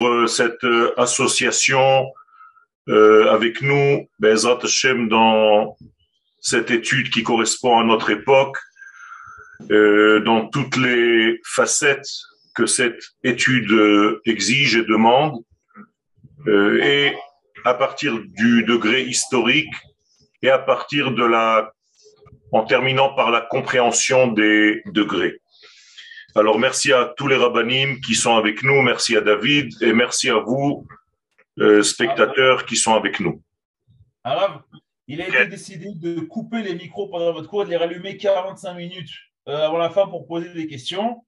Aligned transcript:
Euh, 0.00 0.28
cette 0.28 0.62
euh, 0.62 0.94
association 0.96 2.12
euh, 2.88 3.32
avec 3.32 3.62
nous, 3.62 4.08
Bezrat 4.20 4.60
Hashem, 4.62 5.08
dans 5.08 5.76
cette 6.40 6.70
étude 6.70 7.10
qui 7.10 7.24
correspond 7.24 7.80
à 7.80 7.84
notre 7.84 8.10
époque, 8.10 8.56
dans 9.68 10.48
toutes 10.52 10.76
les 10.76 11.40
facettes 11.44 12.08
que 12.54 12.64
cette 12.64 13.02
étude 13.24 14.20
exige 14.24 14.76
et 14.76 14.84
demande, 14.84 15.42
et 16.46 17.12
à 17.64 17.74
partir 17.74 18.20
du 18.20 18.62
degré 18.62 19.02
historique 19.02 19.74
et 20.42 20.48
à 20.48 20.60
partir 20.60 21.10
de 21.10 21.24
la, 21.24 21.72
en 22.52 22.62
terminant 22.64 23.14
par 23.14 23.32
la 23.32 23.40
compréhension 23.40 24.28
des 24.28 24.80
degrés. 24.86 25.40
Alors 26.34 26.58
merci 26.58 26.92
à 26.92 27.12
tous 27.16 27.26
les 27.26 27.36
rabbinim 27.36 28.00
qui 28.00 28.14
sont 28.14 28.36
avec 28.36 28.62
nous, 28.62 28.82
merci 28.82 29.16
à 29.16 29.22
David 29.22 29.72
et 29.82 29.92
merci 29.92 30.28
à 30.28 30.38
vous, 30.38 30.86
euh, 31.58 31.82
spectateurs 31.82 32.66
qui 32.66 32.76
sont 32.76 32.94
avec 32.94 33.18
nous. 33.18 33.42
Arabe, 34.24 34.60
il 35.06 35.22
a 35.22 35.28
été 35.28 35.46
décidé 35.46 35.86
de 35.94 36.20
couper 36.20 36.62
les 36.62 36.74
micros 36.74 37.08
pendant 37.08 37.32
votre 37.32 37.48
cours 37.48 37.62
et 37.62 37.64
de 37.64 37.70
les 37.70 37.76
rallumer 37.76 38.18
45 38.18 38.74
minutes 38.74 39.10
euh, 39.48 39.66
avant 39.66 39.78
la 39.78 39.88
fin 39.88 40.06
pour 40.06 40.26
poser 40.26 40.52
des 40.52 40.66
questions. 40.66 41.24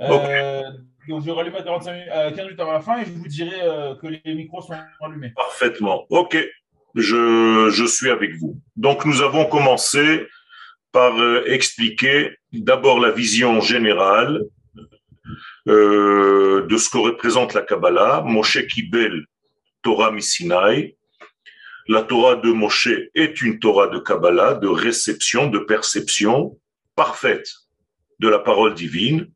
Euh, 0.00 0.62
donc 1.08 1.24
je 1.24 1.30
rallume 1.30 1.56
à 1.56 1.62
45 1.62 1.92
minutes, 1.92 2.10
15 2.12 2.36
minutes 2.36 2.60
avant 2.60 2.72
la 2.72 2.80
fin 2.80 3.00
et 3.00 3.06
je 3.06 3.10
vous 3.10 3.28
dirai 3.28 3.58
que 4.00 4.06
les 4.06 4.34
micros 4.34 4.60
sont 4.60 4.74
allumés. 5.02 5.32
Parfaitement. 5.34 6.04
Ok, 6.10 6.36
je, 6.94 7.70
je 7.72 7.84
suis 7.86 8.10
avec 8.10 8.34
vous. 8.36 8.60
Donc 8.76 9.06
nous 9.06 9.22
avons 9.22 9.46
commencé 9.46 10.26
par 10.92 11.18
euh, 11.18 11.44
expliquer 11.46 12.36
d'abord 12.52 13.00
la 13.00 13.10
vision 13.10 13.60
générale 13.60 14.42
euh, 15.68 16.66
de 16.66 16.76
ce 16.76 16.90
que 16.90 16.98
représente 16.98 17.54
la 17.54 17.62
Kabbalah. 17.62 18.22
Moshe 18.26 18.66
Kibel, 18.66 19.24
Torah 19.82 20.12
Misinaï. 20.12 20.96
La 21.88 22.02
Torah 22.02 22.36
de 22.36 22.52
Moshe 22.52 22.90
est 23.14 23.42
une 23.42 23.58
Torah 23.58 23.88
de 23.88 23.98
Kabbalah, 23.98 24.54
de 24.54 24.68
réception, 24.68 25.48
de 25.48 25.58
perception 25.58 26.58
parfaite 26.94 27.48
de 28.20 28.28
la 28.28 28.38
parole 28.38 28.74
divine, 28.74 29.28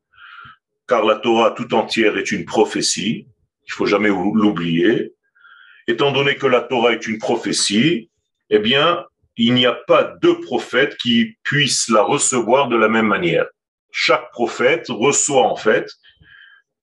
car 0.87 1.03
la 1.03 1.15
Torah 1.15 1.51
tout 1.51 1.73
entière 1.73 2.17
est 2.17 2.31
une 2.31 2.45
prophétie. 2.45 3.27
Il 3.65 3.73
faut 3.73 3.85
jamais 3.85 4.07
l'oublier. 4.07 5.13
Étant 5.87 6.13
donné 6.13 6.35
que 6.35 6.47
la 6.47 6.61
Torah 6.61 6.93
est 6.93 7.05
une 7.07 7.17
prophétie, 7.17 8.09
eh 8.49 8.59
bien, 8.59 9.03
il 9.37 9.53
n'y 9.53 9.65
a 9.65 9.73
pas 9.73 10.03
deux 10.21 10.39
prophètes 10.41 10.97
qui 10.97 11.37
puissent 11.43 11.89
la 11.89 12.01
recevoir 12.01 12.67
de 12.67 12.75
la 12.75 12.89
même 12.89 13.07
manière. 13.07 13.45
Chaque 13.91 14.31
prophète 14.31 14.87
reçoit 14.89 15.43
en 15.43 15.55
fait 15.55 15.89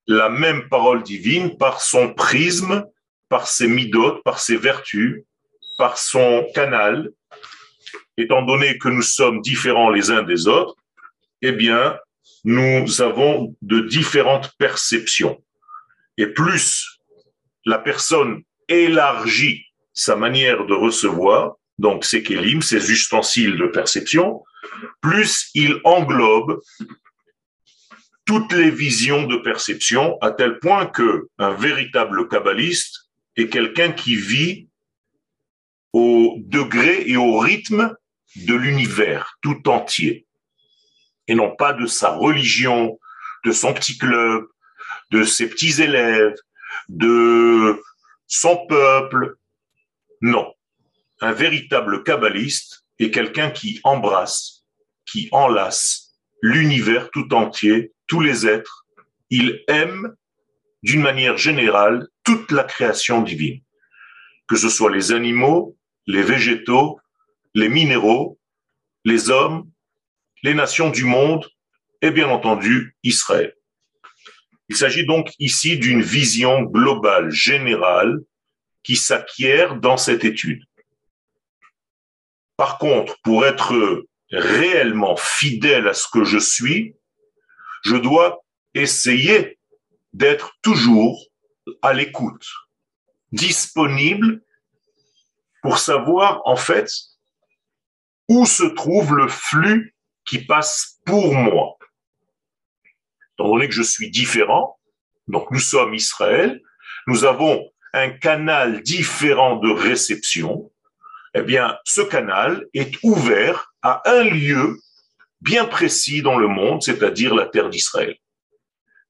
la 0.06 0.28
même 0.28 0.69
parole 0.69 1.02
divine 1.02 1.56
par 1.58 1.80
son 1.80 2.14
prisme, 2.14 2.84
par 3.28 3.48
ses 3.48 3.66
midotes, 3.66 4.22
par 4.22 4.38
ses 4.38 4.56
vertus, 4.56 5.25
par 5.78 5.98
son 5.98 6.47
canal. 6.55 7.10
Étant 8.16 8.42
donné 8.42 8.78
que 8.78 8.88
nous 8.88 9.02
sommes 9.02 9.41
différents 9.41 9.91
les 9.91 10.10
uns 10.10 10.22
des 10.22 10.47
autres, 10.47 10.77
eh 11.42 11.52
bien, 11.52 11.98
nous 12.44 13.02
avons 13.02 13.56
de 13.62 13.80
différentes 13.80 14.52
perceptions. 14.58 15.42
Et 16.16 16.27
plus 16.27 17.00
la 17.64 17.78
personne 17.78 18.42
élargit 18.69 19.64
sa 19.92 20.14
manière 20.14 20.66
de 20.66 20.75
recevoir, 20.75 21.56
donc 21.78 22.05
ces 22.05 22.22
kélim, 22.22 22.62
ces 22.62 22.91
ustensiles 22.91 23.56
de 23.56 23.67
perception, 23.67 24.42
plus 25.00 25.50
il 25.55 25.81
englobe 25.84 26.61
toutes 28.25 28.53
les 28.53 28.70
visions 28.70 29.27
de 29.27 29.36
perception 29.36 30.16
à 30.20 30.31
tel 30.31 30.58
point 30.58 30.86
que 30.86 31.28
un 31.39 31.50
véritable 31.50 32.28
kabbaliste 32.28 33.11
est 33.36 33.48
quelqu'un 33.48 33.92
qui 33.92 34.16
vit 34.16 34.69
au 35.92 36.36
degré 36.39 37.05
et 37.06 37.16
au 37.16 37.39
rythme 37.39 37.94
de 38.36 38.55
l'univers 38.55 39.38
tout 39.42 39.69
entier 39.69 40.27
et 41.28 41.34
non 41.34 41.54
pas 41.54 41.72
de 41.72 41.87
sa 41.87 42.10
religion, 42.10 42.98
de 43.44 43.53
son 43.53 43.72
petit 43.75 43.98
club, 43.98 44.44
de 45.10 45.25
ses 45.25 45.48
petits 45.48 45.81
élèves, 45.82 46.34
de 46.88 47.81
son 48.27 48.66
peuple. 48.66 49.37
Non, 50.21 50.53
un 51.24 51.32
véritable 51.32 52.02
kabbaliste 52.02 52.84
est 52.98 53.10
quelqu'un 53.10 53.50
qui 53.50 53.80
embrasse, 53.82 54.64
qui 55.06 55.28
enlace 55.32 56.18
l'univers 56.42 57.10
tout 57.10 57.32
entier, 57.34 57.92
tous 58.06 58.20
les 58.20 58.46
êtres. 58.46 58.86
Il 59.30 59.64
aime 59.68 60.14
d'une 60.82 61.00
manière 61.00 61.38
générale 61.38 62.06
toute 62.24 62.50
la 62.50 62.62
création 62.62 63.22
divine, 63.22 63.62
que 64.46 64.56
ce 64.56 64.68
soit 64.68 64.94
les 64.94 65.12
animaux, 65.12 65.76
les 66.06 66.22
végétaux, 66.22 67.00
les 67.54 67.70
minéraux, 67.70 68.38
les 69.06 69.30
hommes, 69.30 69.70
les 70.42 70.52
nations 70.52 70.91
du 70.91 71.04
monde 71.04 71.48
et 72.02 72.10
bien 72.10 72.28
entendu 72.28 72.96
Israël. 73.02 73.54
Il 74.68 74.76
s'agit 74.76 75.06
donc 75.06 75.30
ici 75.38 75.78
d'une 75.78 76.02
vision 76.02 76.62
globale, 76.62 77.30
générale, 77.30 78.18
qui 78.82 78.96
s'acquiert 78.96 79.76
dans 79.76 79.96
cette 79.96 80.24
étude. 80.24 80.62
Par 82.56 82.78
contre, 82.78 83.20
pour 83.22 83.44
être 83.47 84.06
réellement 84.31 85.16
fidèle 85.16 85.88
à 85.88 85.94
ce 85.94 86.06
que 86.09 86.25
je 86.25 86.38
suis, 86.38 86.97
je 87.84 87.97
dois 87.97 88.44
essayer 88.75 89.59
d'être 90.12 90.54
toujours 90.62 91.26
à 91.82 91.92
l'écoute, 91.92 92.47
disponible 93.32 94.42
pour 95.62 95.78
savoir 95.78 96.42
en 96.44 96.56
fait 96.56 96.91
où 98.28 98.47
se 98.47 98.65
trouve 98.65 99.15
le 99.15 99.28
flux 99.28 99.94
qui 100.25 100.38
passe 100.38 101.00
pour 101.04 101.34
moi. 101.34 101.76
Étant 103.34 103.48
donné 103.48 103.69
que 103.69 103.75
je 103.75 103.82
suis 103.82 104.10
différent, 104.10 104.78
donc 105.26 105.50
nous 105.50 105.60
sommes 105.60 105.94
Israël, 105.94 106.62
nous 107.06 107.25
avons 107.25 107.69
un 107.92 108.10
canal 108.10 108.82
différent 108.82 109.56
de 109.56 109.71
réception, 109.71 110.71
eh 111.34 111.43
bien, 111.43 111.77
ce 111.84 112.00
canal 112.00 112.67
est 112.75 112.97
ouvert 113.03 113.75
à 113.83 114.03
un 114.09 114.25
lieu 114.25 114.78
bien 115.41 115.65
précis 115.65 116.22
dans 116.22 116.39
le 116.39 116.49
monde, 116.49 116.83
c'est-à-dire 116.83 117.34
la 117.34 117.47
terre 117.47 117.69
d'Israël. 117.69 118.17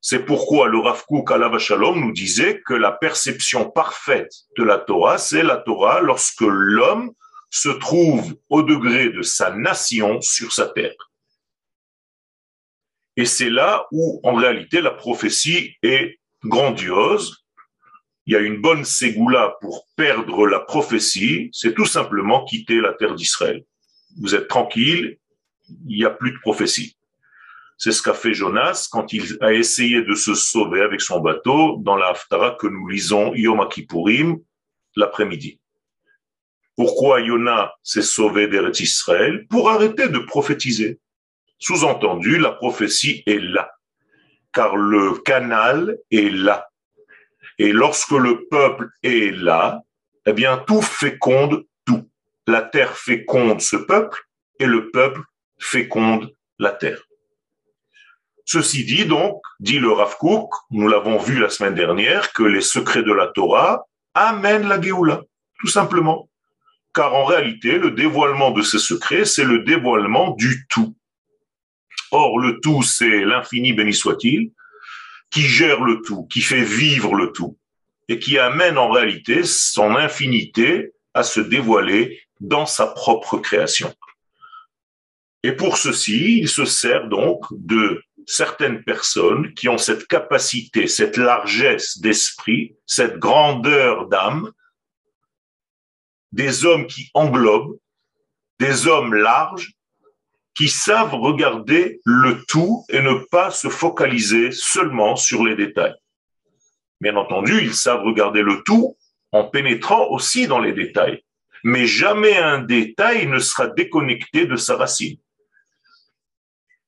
C'est 0.01 0.25
pourquoi 0.25 0.69
le 0.69 0.79
Rav 0.79 1.05
Kook 1.07 1.31
Shalom 1.59 2.01
nous 2.01 2.13
disait 2.13 2.61
que 2.67 2.75
la 2.75 2.93
perception 2.93 3.71
parfaite 3.71 4.33
de 4.59 4.65
la 4.65 4.79
Torah, 4.79 5.19
c'est 5.19 5.43
la 5.43 5.57
Torah 5.57 6.01
lorsque 6.01 6.43
l'homme 6.43 7.13
se 7.51 7.69
trouve 7.69 8.35
au 8.49 8.63
degré 8.63 9.11
de 9.11 9.23
sa 9.23 9.51
nation 9.51 10.21
sur 10.21 10.53
sa 10.53 10.67
terre. 10.67 11.11
Et 13.17 13.27
c'est 13.27 13.51
là 13.51 13.87
où, 13.93 14.21
en 14.25 14.35
réalité, 14.35 14.81
la 14.81 14.91
prophétie 14.91 15.77
est 15.83 16.19
grandiose, 16.45 17.44
il 18.27 18.33
y 18.33 18.37
a 18.37 18.41
une 18.41 18.61
bonne 18.61 18.85
ségoula 18.85 19.57
pour 19.61 19.87
perdre 19.97 20.47
la 20.47 20.61
prophétie, 20.61 21.51
c'est 21.53 21.75
tout 21.75 21.85
simplement 21.85 22.45
quitter 22.45 22.81
la 22.81 22.93
terre 22.95 23.15
d'Israël. 23.15 23.65
Vous 24.19 24.35
êtes 24.35 24.49
tranquille, 24.49 25.19
il 25.87 25.97
n'y 25.97 26.05
a 26.05 26.11
plus 26.11 26.33
de 26.33 26.39
prophétie. 26.39 26.97
C'est 27.77 27.93
ce 27.93 28.03
qu'a 28.03 28.15
fait 28.15 28.33
Jonas 28.33 28.89
quand 28.91 29.13
il 29.13 29.37
a 29.41 29.53
essayé 29.53 30.03
de 30.03 30.15
se 30.15 30.35
sauver 30.35 30.81
avec 30.81 31.01
son 31.01 31.21
bateau 31.21 31.79
dans 31.83 31.97
la 31.97 32.09
Haftara 32.09 32.57
que 32.59 32.67
nous 32.67 32.87
lisons 32.89 33.35
Yom 33.35 33.69
Kippourim 33.69 34.39
l'après-midi. 34.97 35.61
Pourquoi 36.77 37.21
Yona 37.21 37.73
s'est 37.83 38.03
sauvé 38.03 38.49
d'Eretz 38.49 38.81
Israël 38.81 39.47
Pour 39.49 39.71
arrêter 39.71 40.09
de 40.09 40.19
prophétiser. 40.19 40.99
Sous-entendu, 41.59 42.39
la 42.39 42.51
prophétie 42.51 43.23
est 43.27 43.39
là, 43.39 43.71
car 44.53 44.77
le 44.77 45.15
canal 45.19 45.99
est 46.11 46.31
là. 46.31 46.69
Et 47.59 47.73
lorsque 47.73 48.13
le 48.13 48.47
peuple 48.49 48.89
est 49.03 49.35
là, 49.35 49.83
eh 50.27 50.33
bien, 50.33 50.59
tout 50.67 50.83
féconde 50.83 51.65
tout. 51.85 52.09
La 52.47 52.63
terre 52.63 52.97
féconde 52.97 53.61
ce 53.61 53.77
peuple 53.77 54.23
et 54.59 54.67
le 54.67 54.91
peuple 54.91 55.21
féconde 55.59 56.33
la 56.59 56.71
terre. 56.71 57.03
Ceci 58.45 58.85
dit 58.85 59.07
donc, 59.07 59.41
dit 59.61 59.79
le 59.79 59.91
Rav 59.91 60.17
Kook, 60.19 60.53
nous 60.71 60.89
l'avons 60.89 61.19
vu 61.19 61.39
la 61.39 61.49
semaine 61.49 61.75
dernière, 61.75 62.33
que 62.33 62.43
les 62.43 62.61
secrets 62.61 63.03
de 63.03 63.13
la 63.13 63.29
Torah 63.29 63.87
amènent 64.13 64.69
la 64.69 64.81
Géoula, 64.81 65.23
tout 65.59 65.67
simplement. 65.67 66.29
Car 66.95 67.15
en 67.15 67.25
réalité, 67.25 67.79
le 67.79 67.91
dévoilement 67.91 68.51
de 68.51 68.63
ces 68.63 68.79
secrets, 68.79 69.25
c'est 69.25 69.45
le 69.45 69.61
dévoilement 69.61 70.33
du 70.33 70.67
tout. 70.69 70.95
Or, 72.11 72.39
le 72.39 72.61
tout, 72.61 72.83
c'est 72.83 73.25
l'infini 73.25 73.73
béni 73.73 73.95
soit-il, 73.95 74.53
qui 75.35 75.43
gère 75.43 75.81
le 75.81 76.01
tout, 76.01 76.27
qui 76.27 76.41
fait 76.41 76.63
vivre 76.63 77.17
le 77.17 77.33
tout, 77.33 77.59
et 78.07 78.21
qui 78.21 78.39
amène 78.39 78.79
en 78.79 78.89
réalité 78.89 79.43
son 79.43 79.97
infinité 79.97 80.93
à 81.13 81.25
se 81.25 81.41
dévoiler 81.41 82.23
dans 82.39 82.67
sa 82.67 82.87
propre 82.87 83.39
création. 83.39 83.93
Et 85.43 85.51
pour 85.51 85.77
ceci, 85.77 86.39
il 86.39 86.49
se 86.49 86.65
sert 86.65 87.09
donc 87.09 87.47
de 87.51 88.01
certaines 88.27 88.85
personnes 88.85 89.53
qui 89.55 89.69
ont 89.69 89.77
cette 89.77 90.07
capacité, 90.07 90.87
cette 90.87 91.17
largesse 91.17 91.99
d'esprit, 91.99 92.77
cette 92.87 93.19
grandeur 93.19 94.07
d'âme, 94.07 94.53
des 96.31 96.65
hommes 96.65 96.87
qui 96.87 97.11
englobent, 97.13 97.77
des 98.61 98.87
hommes 98.87 99.15
larges, 99.15 99.74
qui 100.55 100.69
savent 100.69 101.15
regarder 101.15 102.01
le 102.05 102.45
tout 102.47 102.85
et 102.89 103.03
ne 103.03 103.15
pas 103.31 103.51
se 103.51 103.69
focaliser 103.69 104.51
seulement 104.53 105.17
sur 105.17 105.45
les 105.45 105.57
détails. 105.57 105.95
Bien 107.01 107.17
entendu, 107.17 107.61
ils 107.61 107.75
savent 107.75 108.05
regarder 108.05 108.43
le 108.43 108.63
tout 108.63 108.97
en 109.33 109.45
pénétrant 109.45 110.09
aussi 110.11 110.47
dans 110.47 110.61
les 110.61 110.73
détails. 110.73 111.23
Mais 111.65 111.87
jamais 111.87 112.37
un 112.37 112.59
détail 112.59 113.27
ne 113.27 113.39
sera 113.39 113.67
déconnecté 113.67 114.47
de 114.47 114.57
sa 114.57 114.77
racine. 114.77 115.19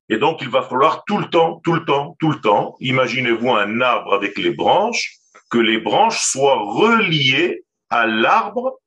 Et 0.09 0.19
donc, 0.19 0.41
il 0.43 0.49
va 0.49 0.63
falloir 0.63 1.03
tout 1.05 1.19
le 1.19 1.29
temps, 1.29 1.61
tout 1.65 1.73
le 1.73 1.85
temps, 1.85 2.17
tout 2.21 2.31
le 2.31 2.41
temps, 2.41 2.77
imaginez-vous 2.79 3.51
un 3.51 3.81
arbre 3.81 4.15
avec 4.15 4.39
les 4.39 4.51
branches, 4.51 5.17
que 5.51 5.59
les 5.59 5.79
branches 5.79 6.21
soient 6.21 6.61
reliées 6.61 7.65
à 7.91 8.07
l'arbre 8.07 8.79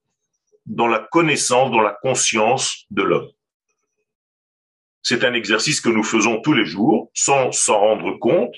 dans 0.65 0.87
la 0.87 0.99
connaissance, 0.99 1.71
dans 1.71 1.81
la 1.81 1.97
conscience 2.01 2.85
de 2.91 3.01
l'homme. 3.01 3.29
C'est 5.01 5.23
un 5.23 5.33
exercice 5.33 5.81
que 5.81 5.89
nous 5.89 6.03
faisons 6.03 6.41
tous 6.41 6.53
les 6.53 6.65
jours 6.65 7.09
sans 7.13 7.51
s'en 7.51 7.79
rendre 7.79 8.17
compte. 8.19 8.53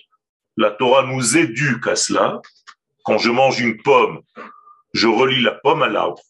La 0.58 0.72
Torah 0.72 1.04
nous 1.04 1.38
éduque 1.38 1.88
à 1.88 1.96
cela. 1.96 2.42
Quand 3.04 3.18
je 3.18 3.32
mange 3.32 3.60
une 3.60 3.82
pomme, 3.82 4.22
je 4.94 5.08
relie 5.08 5.42
la 5.42 5.52
pomme 5.52 5.82
à 5.82 5.88
l'arbre 5.88 6.22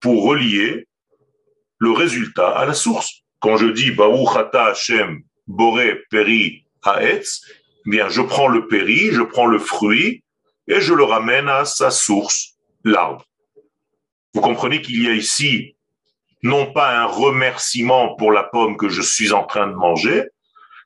pour 0.00 0.24
relier 0.24 0.88
le 1.78 1.92
résultat 1.92 2.50
à 2.50 2.64
la 2.64 2.74
source. 2.74 3.22
Quand 3.40 3.56
je 3.56 3.66
dis 3.66 3.90
Baruch 3.90 4.36
Hashem 4.54 5.22
Boré 5.46 6.02
Peri 6.10 6.64
Haetz, 6.82 7.42
eh 7.86 7.90
bien 7.90 8.08
je 8.08 8.22
prends 8.22 8.48
le 8.48 8.68
péri, 8.68 9.10
je 9.12 9.22
prends 9.22 9.46
le 9.46 9.58
fruit 9.58 10.24
et 10.68 10.80
je 10.80 10.94
le 10.94 11.04
ramène 11.04 11.48
à 11.48 11.64
sa 11.64 11.90
source, 11.90 12.56
l'arbre. 12.84 13.26
Vous 14.34 14.40
comprenez 14.40 14.80
qu'il 14.80 15.02
y 15.02 15.08
a 15.08 15.12
ici 15.12 15.76
non 16.42 16.72
pas 16.72 16.98
un 16.98 17.06
remerciement 17.06 18.14
pour 18.16 18.32
la 18.32 18.42
pomme 18.42 18.76
que 18.76 18.88
je 18.88 19.02
suis 19.02 19.32
en 19.32 19.44
train 19.44 19.66
de 19.66 19.74
manger, 19.74 20.28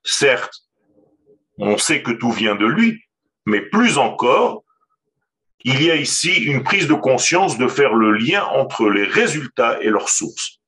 certes, 0.04 0.62
on 1.58 1.78
sait 1.78 2.02
que 2.02 2.12
tout 2.12 2.30
vient 2.30 2.54
de 2.54 2.66
lui, 2.66 3.02
mais 3.46 3.60
plus 3.60 3.98
encore, 3.98 4.64
il 5.64 5.82
y 5.82 5.90
a 5.90 5.96
ici 5.96 6.32
une 6.32 6.62
prise 6.62 6.86
de 6.86 6.94
conscience 6.94 7.58
de 7.58 7.66
faire 7.66 7.94
le 7.94 8.12
lien 8.12 8.44
entre 8.44 8.88
les 8.88 9.04
résultats 9.04 9.80
et 9.80 9.88
leurs 9.88 10.10
sources. 10.10 10.60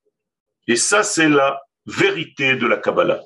Et 0.67 0.77
ça, 0.77 1.03
c'est 1.03 1.29
la 1.29 1.61
vérité 1.87 2.57
de 2.57 2.67
la 2.67 2.77
Kabbalah. 2.77 3.21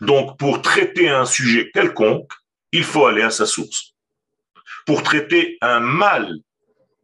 Donc, 0.00 0.38
pour 0.38 0.62
traiter 0.62 1.08
un 1.08 1.24
sujet 1.24 1.70
quelconque, 1.72 2.30
il 2.72 2.84
faut 2.84 3.06
aller 3.06 3.22
à 3.22 3.30
sa 3.30 3.46
source. 3.46 3.94
Pour 4.84 5.02
traiter 5.02 5.56
un 5.60 5.80
mal 5.80 6.38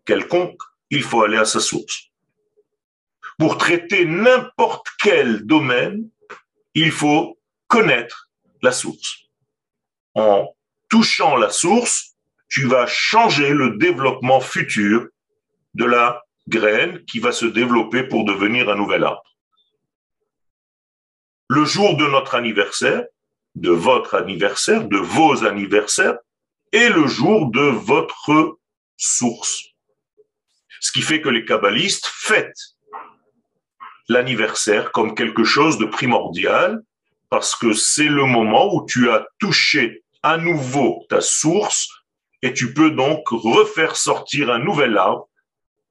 quelconque, 0.05 0.61
il 0.91 1.03
faut 1.03 1.23
aller 1.23 1.39
à 1.39 1.45
sa 1.45 1.61
source. 1.61 2.10
Pour 3.41 3.57
traiter 3.57 4.05
n'importe 4.05 4.87
quel 5.01 5.47
domaine, 5.47 6.11
il 6.75 6.93
faut 6.93 7.39
connaître 7.69 8.29
la 8.61 8.71
source. 8.71 9.31
En 10.15 10.55
touchant 10.91 11.37
la 11.37 11.49
source, 11.49 12.17
tu 12.51 12.67
vas 12.67 12.87
changer 12.87 13.55
le 13.55 13.79
développement 13.79 14.41
futur 14.41 15.09
de 15.73 15.87
la 15.87 16.23
graine 16.49 17.03
qui 17.07 17.19
va 17.19 17.33
se 17.33 17.47
développer 17.47 18.03
pour 18.03 18.27
devenir 18.27 18.69
un 18.69 18.77
nouvel 18.77 19.05
arbre. 19.05 19.35
Le 21.49 21.65
jour 21.65 21.97
de 21.97 22.05
notre 22.09 22.35
anniversaire, 22.35 23.07
de 23.55 23.71
votre 23.71 24.17
anniversaire, 24.17 24.87
de 24.87 24.99
vos 24.99 25.47
anniversaires, 25.47 26.19
est 26.73 26.91
le 26.91 27.07
jour 27.07 27.51
de 27.51 27.63
votre 27.63 28.59
source. 28.99 29.65
Ce 30.81 30.93
qui 30.93 31.01
fait 31.01 31.23
que 31.23 31.31
les 31.31 31.47
kabbalistes 31.47 32.07
fêtent 32.07 32.77
l'anniversaire 34.11 34.91
comme 34.91 35.15
quelque 35.15 35.45
chose 35.45 35.79
de 35.79 35.85
primordial 35.85 36.83
parce 37.29 37.55
que 37.55 37.73
c'est 37.73 38.09
le 38.09 38.25
moment 38.25 38.75
où 38.75 38.85
tu 38.85 39.09
as 39.09 39.25
touché 39.39 40.03
à 40.25 40.37
nouveau 40.37 41.07
ta 41.09 41.21
source 41.21 41.89
et 42.43 42.53
tu 42.53 42.75
peux 42.75 42.91
donc 42.91 43.29
refaire 43.29 43.95
sortir 43.95 44.51
un 44.51 44.59
nouvel 44.59 44.99
arbre 44.99 45.29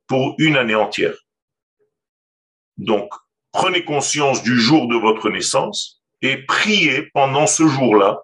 pour 0.05 0.35
une 0.37 0.57
année 0.57 0.75
entière. 0.75 1.15
Donc, 2.77 3.09
prenez 3.53 3.85
conscience 3.85 4.43
du 4.43 4.59
jour 4.59 4.89
de 4.89 4.97
votre 4.97 5.29
naissance 5.29 6.01
et 6.21 6.43
priez 6.45 7.03
pendant 7.13 7.47
ce 7.47 7.67
jour-là 7.67 8.23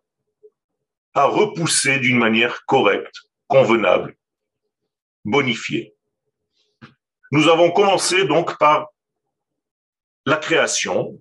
à 1.14 1.26
repousser 1.26 2.00
d'une 2.00 2.18
manière 2.18 2.66
correcte, 2.66 3.16
convenable, 3.48 4.18
bonifiée. 5.24 5.96
Nous 7.32 7.48
avons 7.48 7.72
commencé 7.72 8.26
donc 8.26 8.58
par 8.58 8.90
la 10.26 10.38
création, 10.38 11.20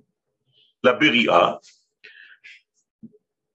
la 0.82 0.92
Beria. 0.94 1.60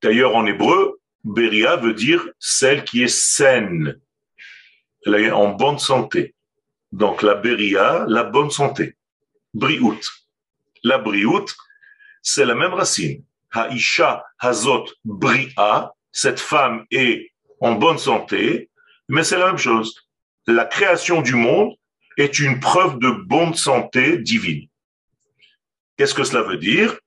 D'ailleurs, 0.01 0.35
en 0.35 0.45
hébreu, 0.45 0.99
Beria 1.23 1.75
veut 1.75 1.93
dire 1.93 2.25
celle 2.39 2.83
qui 2.83 3.03
est 3.03 3.13
saine, 3.13 3.99
elle 5.05 5.15
est 5.15 5.31
en 5.31 5.49
bonne 5.49 5.79
santé. 5.79 6.35
Donc 6.91 7.21
la 7.21 7.35
Beria, 7.35 8.05
la 8.07 8.23
bonne 8.23 8.51
santé. 8.51 8.95
Briout. 9.53 9.99
La 10.83 10.97
Briout, 10.97 11.45
c'est 12.21 12.45
la 12.45 12.55
même 12.55 12.73
racine. 12.73 13.23
Haisha 13.53 14.23
Hazot 14.39 14.85
Bria, 15.03 15.93
cette 16.11 16.39
femme 16.39 16.85
est 16.91 17.31
en 17.59 17.73
bonne 17.73 17.97
santé, 17.97 18.69
mais 19.07 19.23
c'est 19.23 19.37
la 19.37 19.47
même 19.47 19.57
chose. 19.57 20.07
La 20.47 20.65
création 20.65 21.21
du 21.21 21.35
monde 21.35 21.73
est 22.17 22.39
une 22.39 22.59
preuve 22.59 22.99
de 22.99 23.09
bonne 23.09 23.53
santé 23.53 24.17
divine. 24.17 24.68
Qu'est-ce 25.99 26.13
que 26.13 26.23
cela 26.23 26.43
veut 26.43 26.55
dire? 26.55 26.97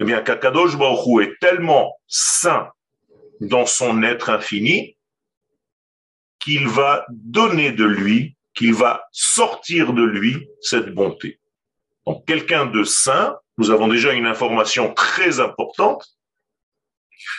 Eh 0.00 0.04
bien, 0.04 0.20
qu'Akadosh 0.20 0.76
Baruch 0.76 1.26
est 1.26 1.38
tellement 1.40 1.98
saint 2.06 2.70
dans 3.40 3.64
son 3.64 4.02
être 4.02 4.28
infini 4.28 4.98
qu'il 6.38 6.68
va 6.68 7.06
donner 7.08 7.72
de 7.72 7.86
lui, 7.86 8.36
qu'il 8.52 8.74
va 8.74 9.08
sortir 9.12 9.94
de 9.94 10.02
lui 10.02 10.46
cette 10.60 10.92
bonté. 10.92 11.40
Donc, 12.06 12.26
quelqu'un 12.26 12.66
de 12.66 12.84
saint, 12.84 13.38
nous 13.56 13.70
avons 13.70 13.88
déjà 13.88 14.12
une 14.12 14.26
information 14.26 14.92
très 14.92 15.40
importante, 15.40 16.06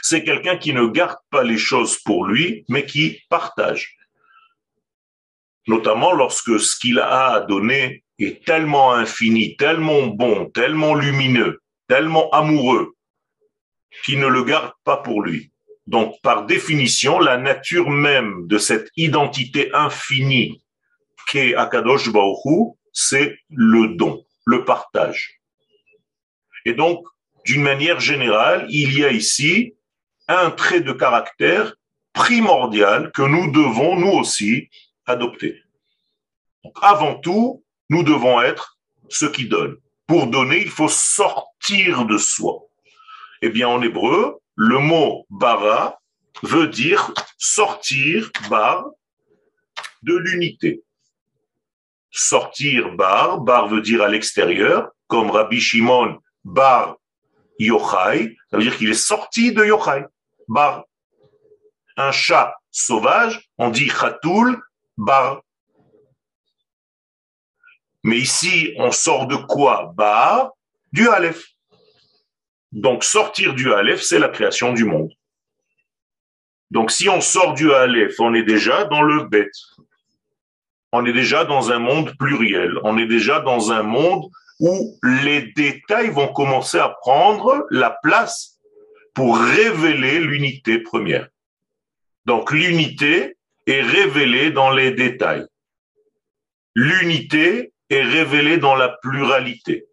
c'est 0.02 0.24
quelqu'un 0.24 0.58
qui 0.58 0.74
ne 0.74 0.88
garde 0.88 1.20
pas 1.30 1.44
les 1.44 1.60
choses 1.60 2.00
pour 2.00 2.26
lui, 2.26 2.66
mais 2.68 2.88
qui 2.88 3.22
partage 3.30 3.96
notamment 5.68 6.14
lorsque 6.14 6.60
ce 6.60 6.80
qu'il 6.80 6.98
a 6.98 7.34
à 7.34 7.42
donner 7.42 8.04
est 8.20 8.46
tellement 8.46 8.94
infini, 8.94 9.56
tellement 9.58 10.08
bon, 10.08 10.50
tellement 10.50 10.96
lumineux, 10.96 11.62
tellement 11.88 12.30
amoureux, 12.32 12.96
qu'il 14.06 14.20
ne 14.20 14.28
le 14.28 14.44
garde 14.44 14.72
pas 14.84 14.98
pour 14.98 15.22
lui. 15.22 15.52
Donc, 15.86 16.16
par 16.22 16.46
définition, 16.46 17.20
la 17.20 17.38
nature 17.38 17.90
même 17.90 18.48
de 18.48 18.58
cette 18.58 18.90
identité 18.98 19.70
infinie 19.74 20.62
qu'est 21.28 21.56
Akadosh 21.56 22.10
Baruch 22.12 22.76
c'est 22.94 23.38
le 23.50 23.96
don, 23.96 24.26
le 24.46 24.66
partage. 24.66 25.40
Et 26.66 26.74
donc, 26.74 27.06
d'une 27.46 27.62
manière 27.62 28.00
générale, 28.00 28.66
il 28.70 28.98
y 28.98 29.06
a 29.06 29.12
ici 29.12 29.76
un 30.28 30.50
trait 30.50 30.82
de 30.82 30.92
caractère 30.92 31.76
primordial 32.14 33.12
que 33.12 33.22
nous 33.22 33.52
devons, 33.52 33.96
nous 33.98 34.12
aussi, 34.12 34.70
adopter. 35.06 35.62
avant 36.82 37.16
tout, 37.16 37.64
nous 37.90 38.04
devons 38.04 38.42
être 38.42 38.78
ceux 39.10 39.32
qui 39.32 39.48
donnent. 39.48 39.78
Pour 40.08 40.28
donner, 40.28 40.62
il 40.62 40.70
faut 40.70 40.90
sortir 40.90 42.06
de 42.06 42.18
soi. 42.18 42.62
Eh 43.42 43.50
bien, 43.50 43.68
en 43.68 43.82
hébreu, 43.82 44.40
le 44.56 44.80
mot 44.80 45.26
bara 45.30 46.00
veut 46.44 46.68
dire 46.68 47.14
sortir, 47.38 48.32
bar, 48.50 48.86
de 50.04 50.16
l'unité. 50.16 50.84
Sortir, 52.12 52.92
bar, 52.96 53.40
bar 53.42 53.68
veut 53.68 53.82
dire 53.82 54.02
à 54.02 54.08
l'extérieur, 54.08 54.90
comme 55.08 55.30
Rabbi 55.30 55.60
Shimon, 55.60 56.20
bar, 56.44 56.98
yochai, 57.60 58.36
ça 58.50 58.58
veut 58.58 58.64
dire 58.64 58.78
qu'il 58.78 58.90
est 58.90 58.94
sorti 58.94 59.52
de 59.52 59.66
yochai, 59.66 60.06
bar. 60.48 60.86
Un 61.96 62.12
chat 62.12 62.54
sauvage, 62.72 63.50
on 63.58 63.70
dit 63.70 63.90
chatoul, 63.90 64.62
bar. 64.98 65.42
Mais 68.08 68.20
ici, 68.20 68.74
on 68.78 68.90
sort 68.90 69.28
de 69.28 69.36
quoi? 69.36 69.92
Bah, 69.98 70.54
du 70.94 71.10
Aleph. 71.10 71.44
Donc 72.72 73.04
sortir 73.04 73.54
du 73.54 73.74
Aleph, 73.74 74.02
c'est 74.02 74.18
la 74.18 74.30
création 74.30 74.72
du 74.72 74.86
monde. 74.86 75.12
Donc 76.72 76.90
si 76.90 77.10
on 77.10 77.20
sort 77.20 77.54
du 77.54 77.74
Aleph, 77.74 78.18
on 78.20 78.34
est 78.34 78.44
déjà 78.44 78.86
dans 78.86 79.02
le 79.02 79.26
bête. 79.26 79.52
On 80.94 81.06
est 81.06 81.12
déjà 81.12 81.44
dans 81.44 81.70
un 81.70 81.80
monde 81.80 82.16
pluriel. 82.18 82.76
On 82.86 82.98
est 82.98 83.08
déjà 83.08 83.42
dans 83.42 83.74
un 83.74 83.84
monde 83.84 84.24
où 84.62 84.98
les 85.04 85.52
détails 85.52 86.10
vont 86.10 86.32
commencer 86.32 86.80
à 86.80 86.96
prendre 87.02 87.68
la 87.72 87.90
place 87.90 88.58
pour 89.16 89.38
révéler 89.38 90.22
l'unité 90.22 90.80
première. 90.80 91.28
Donc 92.26 92.54
l'unité 92.54 93.36
est 93.66 93.82
révélée 93.82 94.52
dans 94.52 94.72
les 94.72 94.92
détails. 94.92 95.46
L'unité 96.74 97.74
est 97.90 98.02
révélée 98.02 98.58
dans 98.58 98.76
la 98.76 98.90
pluralité. 99.02 99.86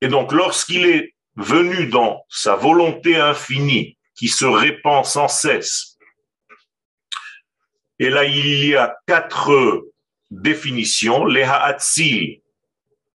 Et 0.00 0.08
donc 0.08 0.32
lorsqu'il 0.32 0.86
est 0.86 1.14
venu 1.36 1.86
dans 1.86 2.24
sa 2.28 2.54
volonté 2.54 3.16
infinie 3.16 3.98
qui 4.14 4.28
se 4.28 4.44
répand 4.44 5.04
sans 5.04 5.28
cesse, 5.28 5.98
et 7.98 8.10
là 8.10 8.24
il 8.24 8.66
y 8.66 8.76
a 8.76 8.96
quatre 9.06 9.84
définitions, 10.30 11.24
les 11.24 11.42
ha'atzil 11.42 12.40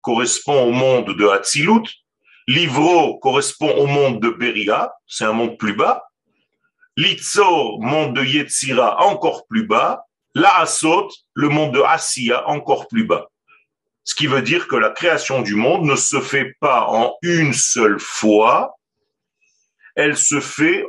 correspond 0.02 0.66
au 0.66 0.72
monde 0.72 1.18
de 1.18 1.28
Hatzilut, 1.28 1.90
Livro 2.48 3.18
correspond 3.18 3.72
au 3.72 3.88
monde 3.88 4.22
de 4.22 4.30
Beria, 4.30 4.94
c'est 5.08 5.26
un 5.26 5.34
monde 5.34 5.58
plus 5.58 5.74
bas, 5.74 6.04
Litzor, 6.96 7.82
monde 7.82 8.16
de 8.16 8.24
Yetzira, 8.24 9.04
encore 9.04 9.48
plus 9.48 9.66
bas, 9.66 10.06
Laasot, 10.36 11.10
le 11.34 11.50
monde 11.50 11.74
de 11.74 11.82
Asiya, 11.82 12.48
encore 12.50 12.88
plus 12.90 13.06
bas. 13.06 13.28
Ce 14.04 14.14
qui 14.14 14.28
veut 14.28 14.42
dire 14.42 14.68
que 14.68 14.76
la 14.76 14.90
création 14.90 15.42
du 15.42 15.56
monde 15.56 15.86
ne 15.86 15.96
se 15.96 16.20
fait 16.20 16.54
pas 16.60 16.88
en 16.90 17.16
une 17.22 17.54
seule 17.54 18.00
fois, 18.00 18.76
elle 19.96 20.18
se 20.18 20.40
fait 20.40 20.86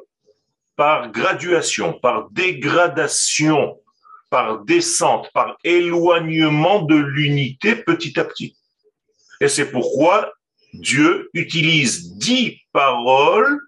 par 0.74 1.10
graduation, 1.12 1.94
par 1.94 2.28
dégradation, 2.30 3.80
par 4.30 4.64
descente, 4.64 5.30
par 5.32 5.56
éloignement 5.64 6.82
de 6.82 6.96
l'unité 6.96 7.76
petit 7.76 8.18
à 8.18 8.24
petit. 8.24 8.56
Et 9.40 9.48
c'est 9.48 9.70
pourquoi 9.70 10.32
Dieu 10.74 11.30
utilise 11.32 12.16
dix 12.16 12.60
paroles 12.72 13.60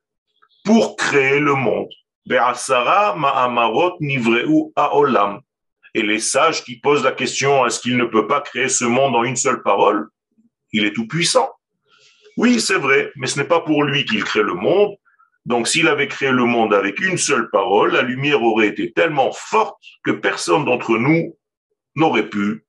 pour 0.65 0.97
créer 0.97 1.39
le 1.39 1.55
monde. 1.55 1.89
Et 5.95 6.03
les 6.03 6.21
sages 6.21 6.65
qui 6.65 6.79
posent 6.79 7.05
la 7.05 7.13
question, 7.13 7.67
est-ce 7.67 7.81
qu'il 7.81 7.97
ne 7.97 8.05
peut 8.05 8.27
pas 8.27 8.41
créer 8.41 8.69
ce 8.69 8.85
monde 8.85 9.15
en 9.15 9.25
une 9.25 9.37
seule 9.37 9.63
parole? 9.63 10.09
Il 10.73 10.85
est 10.85 10.93
tout 10.93 11.07
puissant. 11.07 11.51
Oui, 12.37 12.61
c'est 12.61 12.79
vrai, 12.79 13.11
mais 13.17 13.27
ce 13.27 13.39
n'est 13.39 13.49
pas 13.49 13.61
pour 13.61 13.83
lui 13.83 14.05
qu'il 14.05 14.23
crée 14.25 14.43
le 14.43 14.55
monde. 14.55 14.95
Donc 15.45 15.67
s'il 15.67 15.89
avait 15.89 16.09
créé 16.09 16.31
le 16.31 16.45
monde 16.45 16.75
avec 16.75 17.01
une 17.01 17.17
seule 17.17 17.49
parole, 17.51 17.93
la 17.93 18.03
lumière 18.03 18.43
aurait 18.43 18.69
été 18.69 18.93
tellement 18.93 19.33
forte 19.33 19.83
que 20.05 20.11
personne 20.11 20.65
d'entre 20.65 20.99
nous 20.99 21.37
n'aurait 21.97 22.29
pu 22.29 22.67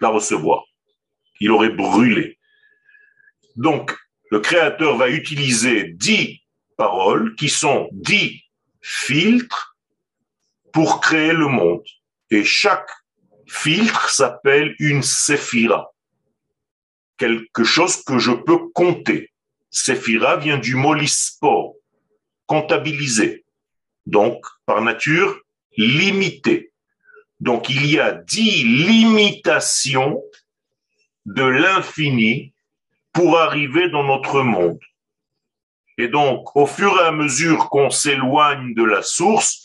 la 0.00 0.08
recevoir 0.08 0.64
il 1.40 1.50
aurait 1.50 1.70
brûlé. 1.70 2.38
Donc, 3.56 3.96
le 4.30 4.40
Créateur 4.40 4.96
va 4.96 5.08
utiliser 5.08 5.90
dix 5.92 6.40
paroles 6.76 7.34
qui 7.36 7.48
sont 7.48 7.88
dix 7.92 8.42
filtres 8.80 9.73
pour 10.74 11.00
créer 11.00 11.32
le 11.32 11.46
monde. 11.46 11.86
Et 12.30 12.44
chaque 12.44 12.90
filtre 13.46 14.10
s'appelle 14.10 14.74
une 14.80 15.04
séphira, 15.04 15.94
quelque 17.16 17.62
chose 17.62 18.02
que 18.02 18.18
je 18.18 18.32
peux 18.32 18.58
compter. 18.74 19.32
Séphira 19.70 20.36
vient 20.36 20.58
du 20.58 20.74
mot 20.74 20.92
lispo, 20.92 21.80
comptabiliser. 22.46 23.44
Donc, 24.04 24.44
par 24.66 24.82
nature, 24.82 25.40
limité. 25.76 26.72
Donc, 27.38 27.70
il 27.70 27.86
y 27.86 28.00
a 28.00 28.12
dix 28.12 28.64
limitations 28.64 30.20
de 31.24 31.44
l'infini 31.44 32.52
pour 33.12 33.38
arriver 33.38 33.88
dans 33.90 34.02
notre 34.02 34.42
monde. 34.42 34.80
Et 35.98 36.08
donc, 36.08 36.56
au 36.56 36.66
fur 36.66 37.00
et 37.00 37.04
à 37.04 37.12
mesure 37.12 37.70
qu'on 37.70 37.90
s'éloigne 37.90 38.74
de 38.74 38.82
la 38.82 39.02
source, 39.02 39.64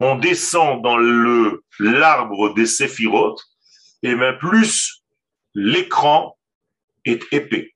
on 0.00 0.16
descend 0.16 0.82
dans 0.82 0.96
le 0.96 1.62
l'arbre 1.78 2.54
des 2.54 2.66
séphirotes, 2.66 3.42
et 4.02 4.14
bien 4.14 4.32
plus 4.32 5.02
l'écran 5.54 6.36
est 7.04 7.22
épais. 7.32 7.74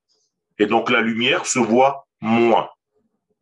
Et 0.58 0.66
donc 0.66 0.90
la 0.90 1.00
lumière 1.00 1.46
se 1.46 1.58
voit 1.58 2.06
moins. 2.20 2.68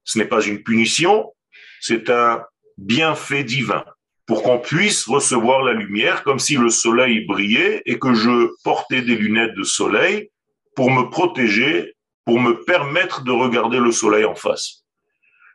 Ce 0.05 0.19
n'est 0.19 0.27
pas 0.27 0.43
une 0.43 0.63
punition, 0.63 1.33
c'est 1.81 2.11
un 2.11 2.43
bienfait 2.79 3.45
divin 3.45 3.85
pour 4.27 4.43
qu'on 4.43 4.59
puisse 4.59 5.07
recevoir 5.07 5.63
la 5.63 5.73
lumière 5.73 6.23
comme 6.23 6.39
si 6.39 6.57
le 6.57 6.71
soleil 6.71 7.25
brillait 7.27 7.83
et 7.87 7.99
que 7.99 8.15
je 8.15 8.51
portais 8.65 9.03
des 9.03 9.17
lunettes 9.17 9.55
de 9.55 9.65
soleil 9.65 10.31
pour 10.75 10.91
me 10.91 11.11
protéger, 11.11 11.95
pour 12.25 12.41
me 12.41 12.65
permettre 12.65 13.25
de 13.25 13.31
regarder 13.31 13.79
le 13.79 13.93
soleil 13.93 14.25
en 14.25 14.35
face. 14.35 14.85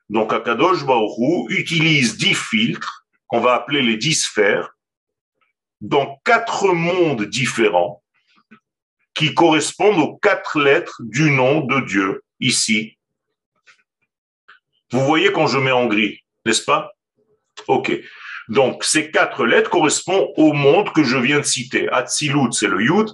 Donc 0.10 0.32
Akadosh 0.32 0.86
Baoru 0.86 1.48
utilise 1.50 2.18
dix 2.18 2.36
filtres 2.36 3.07
qu'on 3.28 3.40
va 3.40 3.54
appeler 3.54 3.82
les 3.82 3.98
dix 3.98 4.16
sphères 4.16 4.76
dans 5.82 6.20
quatre 6.24 6.74
mondes 6.74 7.26
différents 7.26 8.04
qui 9.14 9.34
correspondent 9.34 10.00
aux 10.00 10.18
quatre 10.18 10.60
lettres 10.60 11.02
du 11.04 11.32
nom 11.32 11.62
de 11.62 11.80
Dieu 11.82 12.24
ici. 12.40 12.98
Vous 14.92 15.04
voyez 15.04 15.32
quand 15.32 15.48
je 15.48 15.58
mets 15.58 15.72
en 15.72 15.88
gris, 15.88 16.24
n'est-ce 16.46 16.64
pas? 16.64 16.92
Ok. 17.68 17.92
Donc, 18.48 18.84
ces 18.84 19.12
quatre 19.12 19.46
lettres 19.46 19.70
correspondent 19.70 20.30
au 20.38 20.54
monde 20.54 20.94
que 20.94 21.04
je 21.04 21.18
viens 21.18 21.40
de 21.40 21.46
citer. 21.46 21.90
Atzilut, 21.90 22.54
c'est 22.54 22.68
le 22.68 22.82
Yud, 22.82 23.10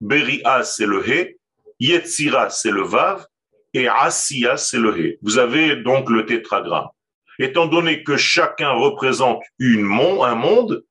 Beria, 0.00 0.62
c'est 0.64 0.86
le 0.86 1.06
He, 1.06 1.36
Yetzira, 1.78 2.48
c'est 2.50 2.70
le 2.70 2.82
Vav, 2.82 3.26
et 3.74 3.86
Asiya, 3.86 4.56
c'est 4.56 4.78
le 4.78 4.98
He. 4.98 5.18
Vous 5.20 5.38
avez 5.38 5.76
donc 5.76 6.08
le 6.08 6.24
tétragramme. 6.24 6.88
Étant 7.38 7.66
donné 7.66 8.02
que 8.02 8.16
chacun 8.16 8.72
représente 8.72 9.42
une 9.58 9.82
monde, 9.82 10.24
un 10.24 10.34
monde, 10.34 10.84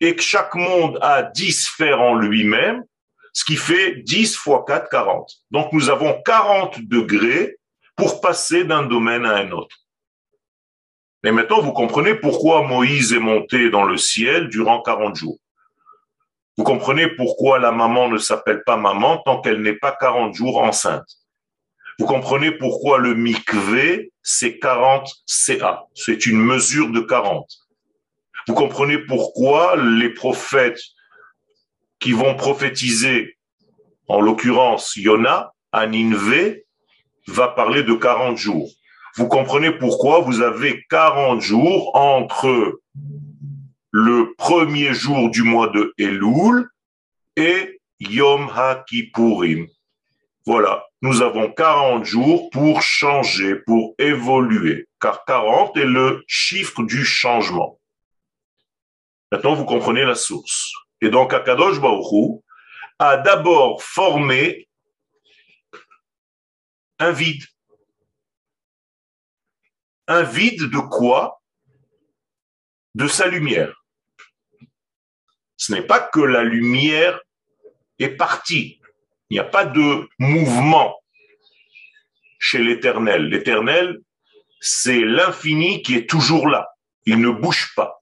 et 0.00 0.14
que 0.14 0.22
chaque 0.22 0.54
monde 0.54 0.98
a 1.00 1.22
dix 1.22 1.64
sphères 1.64 2.00
en 2.00 2.14
lui-même, 2.14 2.84
ce 3.32 3.44
qui 3.44 3.56
fait 3.56 3.96
10 4.02 4.36
fois 4.36 4.64
4, 4.66 4.88
40. 4.90 5.30
Donc 5.50 5.72
nous 5.72 5.90
avons 5.90 6.20
40 6.22 6.80
degrés 6.88 7.56
pour 7.96 8.20
passer 8.20 8.64
d'un 8.64 8.84
domaine 8.84 9.24
à 9.24 9.36
un 9.36 9.50
autre. 9.50 9.76
Mais 11.24 11.32
maintenant, 11.32 11.60
vous 11.60 11.72
comprenez 11.72 12.14
pourquoi 12.14 12.62
Moïse 12.62 13.12
est 13.12 13.18
monté 13.18 13.70
dans 13.70 13.84
le 13.84 13.96
ciel 13.96 14.48
durant 14.48 14.82
40 14.82 15.16
jours. 15.16 15.38
Vous 16.56 16.64
comprenez 16.64 17.08
pourquoi 17.08 17.58
la 17.58 17.72
maman 17.72 18.08
ne 18.08 18.18
s'appelle 18.18 18.62
pas 18.64 18.76
maman 18.76 19.18
tant 19.18 19.40
qu'elle 19.40 19.62
n'est 19.62 19.76
pas 19.76 19.92
40 19.92 20.34
jours 20.34 20.58
enceinte. 20.58 21.08
Vous 21.98 22.06
comprenez 22.06 22.52
pourquoi 22.52 22.98
le 22.98 23.14
mikvé, 23.14 24.12
c'est 24.30 24.58
40 24.58 25.08
CA. 25.26 25.84
C'est 25.94 26.26
une 26.26 26.40
mesure 26.40 26.90
de 26.90 27.00
40. 27.00 27.48
Vous 28.46 28.54
comprenez 28.54 28.98
pourquoi 28.98 29.76
les 29.76 30.10
prophètes 30.10 30.80
qui 32.00 32.12
vont 32.12 32.34
prophétiser, 32.34 33.36
en 34.06 34.20
l'occurrence 34.20 34.96
Yona, 34.96 35.52
à 35.72 35.86
Ninvé, 35.86 36.66
va 37.26 37.48
parler 37.48 37.82
de 37.82 37.94
40 37.94 38.36
jours 38.36 38.70
vous 39.18 39.26
comprenez 39.26 39.72
pourquoi 39.72 40.20
vous 40.20 40.42
avez 40.42 40.84
40 40.90 41.40
jours 41.40 41.90
entre 41.96 42.80
le 43.90 44.32
premier 44.34 44.94
jour 44.94 45.28
du 45.28 45.42
mois 45.42 45.68
de 45.70 45.92
Elul 45.98 46.68
et 47.34 47.80
Yom 47.98 48.48
HaKippurim. 48.54 49.66
Voilà, 50.46 50.84
nous 51.00 51.22
avons 51.22 51.52
40 51.52 52.04
jours 52.04 52.50
pour 52.50 52.82
changer, 52.82 53.56
pour 53.66 53.94
évoluer, 53.98 54.88
car 55.00 55.24
40 55.24 55.76
est 55.76 55.84
le 55.84 56.24
chiffre 56.26 56.82
du 56.82 57.04
changement. 57.04 57.78
Maintenant, 59.30 59.54
vous 59.54 59.64
comprenez 59.64 60.04
la 60.04 60.14
source. 60.14 60.72
Et 61.00 61.10
donc, 61.10 61.32
Akadosh 61.32 61.80
Baruch 61.80 62.42
a 62.98 63.18
d'abord 63.18 63.82
formé 63.82 64.68
un 66.98 67.12
vide 67.12 67.44
un 70.08 70.22
vide 70.22 70.62
de 70.62 70.78
quoi? 70.78 71.40
De 72.94 73.06
sa 73.06 73.28
lumière. 73.28 73.84
Ce 75.56 75.72
n'est 75.72 75.86
pas 75.86 76.00
que 76.00 76.20
la 76.20 76.42
lumière 76.42 77.20
est 77.98 78.16
partie. 78.16 78.80
Il 79.30 79.34
n'y 79.34 79.40
a 79.40 79.44
pas 79.44 79.64
de 79.64 80.08
mouvement 80.18 80.94
chez 82.38 82.58
l'éternel. 82.58 83.28
L'éternel, 83.28 83.98
c'est 84.60 85.00
l'infini 85.00 85.82
qui 85.82 85.96
est 85.96 86.08
toujours 86.08 86.48
là. 86.48 86.68
Il 87.04 87.20
ne 87.20 87.30
bouge 87.30 87.72
pas. 87.76 88.00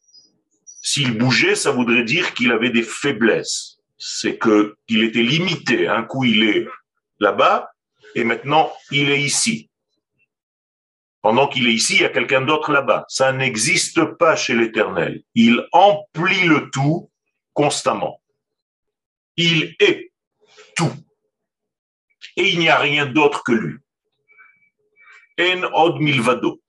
S'il 0.83 1.18
bougeait, 1.18 1.56
ça 1.56 1.73
voudrait 1.73 2.04
dire 2.04 2.33
qu'il 2.35 2.52
avait 2.52 2.71
des 2.71 2.83
faiblesses. 2.83 3.78
C'est 3.99 4.38
que 4.38 4.76
qu'il 4.87 5.02
était 5.02 5.23
limité. 5.23 5.88
Un 5.88 6.04
coup, 6.04 6.25
il 6.25 6.45
est 6.45 6.66
là-bas 7.18 7.71
et 8.14 8.25
maintenant, 8.25 8.73
il 8.90 9.11
est 9.11 9.21
ici. 9.21 9.68
Pendant 11.23 11.49
qu'il 11.49 11.66
est 11.66 11.73
ici, 11.73 11.97
il 11.97 12.02
y 12.02 12.04
a 12.04 12.09
quelqu'un 12.09 12.42
d'autre 12.42 12.71
là-bas. 12.71 13.04
Ça 13.09 13.33
n'existe 13.33 14.04
pas 14.04 14.37
chez 14.37 14.54
l'Éternel. 14.54 15.23
Il 15.35 15.66
emplit 15.73 16.47
le 16.47 16.71
tout 16.71 17.11
constamment. 17.52 18.23
Il 19.37 19.75
est. 19.80 20.12
tout. 20.76 20.92
Et 22.37 22.49
il 22.49 22.59
n'y 22.59 22.69
a 22.69 22.78
rien 22.78 23.07
d'autre 23.07 23.43
que 23.45 23.52
lui. 23.52 23.78
En 25.40 25.62
od 25.73 26.00
milvado. 26.00 26.62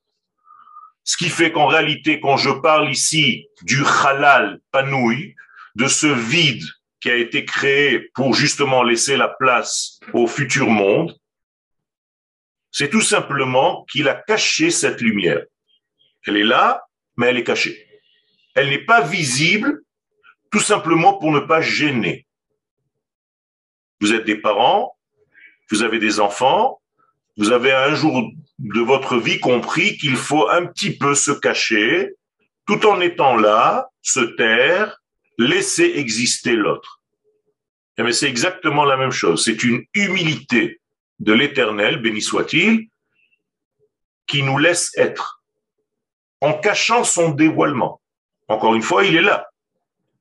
Ce 1.04 1.16
qui 1.16 1.30
fait 1.30 1.52
qu'en 1.52 1.68
réalité, 1.68 2.20
quand 2.20 2.38
je 2.38 2.50
parle 2.50 2.90
ici 2.90 3.48
du 3.62 3.84
halal 3.86 4.60
panoui, 4.72 5.36
de 5.76 5.88
ce 5.88 6.08
vide 6.08 6.64
qui 7.00 7.10
a 7.10 7.16
été 7.16 7.46
créé 7.46 8.10
pour 8.16 8.34
justement 8.34 8.84
laisser 8.84 9.16
la 9.16 9.28
place 9.28 10.00
au 10.14 10.26
futur 10.28 10.68
monde, 10.68 11.16
c'est 12.72 12.90
tout 12.90 13.02
simplement 13.02 13.86
qu'il 13.86 14.10
a 14.10 14.16
caché 14.16 14.72
cette 14.72 15.02
lumière. 15.02 15.44
Elle 16.26 16.38
est 16.38 16.44
là, 16.44 16.84
mais 17.16 17.28
elle 17.28 17.38
est 17.38 17.44
cachée. 17.44 17.88
Elle 18.56 18.70
n'est 18.70 18.86
pas 18.86 19.02
visible 19.02 19.82
tout 20.52 20.60
simplement 20.60 21.18
pour 21.18 21.32
ne 21.32 21.40
pas 21.40 21.62
gêner. 21.62 22.26
Vous 24.02 24.14
êtes 24.14 24.26
des 24.26 24.38
parents, 24.38 24.97
vous 25.70 25.84
avez 25.84 26.00
des 26.00 26.20
enfants, 26.20 26.82
vous 27.38 27.52
avez 27.52 27.72
un 27.72 27.94
jour 27.94 28.32
de 28.60 28.80
votre 28.80 29.18
vie 29.18 29.40
compris 29.40 29.98
qu'il 29.98 30.16
faut 30.16 30.50
un 30.50 30.66
petit 30.66 30.98
peu 30.98 31.14
se 31.14 31.32
cacher, 31.32 32.14
tout 32.66 32.86
en 32.86 33.00
étant 33.00 33.36
là, 33.36 33.90
se 34.02 34.20
taire, 34.20 35.02
laisser 35.38 35.94
exister 35.96 36.56
l'autre. 36.56 37.02
Mais 37.98 38.12
c'est 38.12 38.30
exactement 38.30 38.86
la 38.86 38.98
même 38.98 39.12
chose. 39.12 39.44
C'est 39.44 39.64
une 39.64 39.84
humilité 39.94 40.80
de 41.20 41.34
l'éternel, 41.34 42.02
béni 42.02 42.22
soit-il, 42.22 42.90
qui 44.28 44.44
nous 44.44 44.58
laisse 44.58 44.92
être, 44.98 45.42
en 46.42 46.54
cachant 46.54 47.04
son 47.04 47.30
dévoilement. 47.30 48.02
Encore 48.48 48.76
une 48.76 48.82
fois, 48.82 49.06
il 49.06 49.16
est 49.16 49.22
là. 49.22 49.48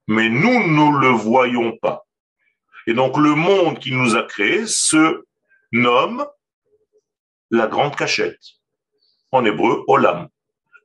Mais 0.06 0.28
nous 0.28 0.66
ne 0.68 1.00
le 1.00 1.08
voyons 1.08 1.76
pas. 1.76 2.06
Et 2.86 2.94
donc 2.94 3.16
le 3.16 3.34
monde 3.34 3.78
qui 3.78 3.92
nous 3.92 4.14
a 4.14 4.22
créé 4.22 4.66
se 4.66 5.25
nomme 5.72 6.26
la 7.50 7.66
grande 7.66 7.96
cachette. 7.96 8.40
En 9.30 9.44
hébreu, 9.44 9.84
olam. 9.88 10.28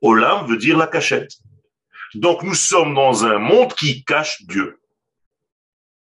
Olam 0.02 0.46
veut 0.46 0.56
dire 0.56 0.76
la 0.76 0.86
cachette. 0.86 1.32
Donc 2.14 2.42
nous 2.42 2.54
sommes 2.54 2.94
dans 2.94 3.24
un 3.24 3.38
monde 3.38 3.74
qui 3.74 4.04
cache 4.04 4.42
Dieu. 4.42 4.80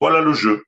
Voilà 0.01 0.21
le 0.21 0.33
jeu. 0.33 0.65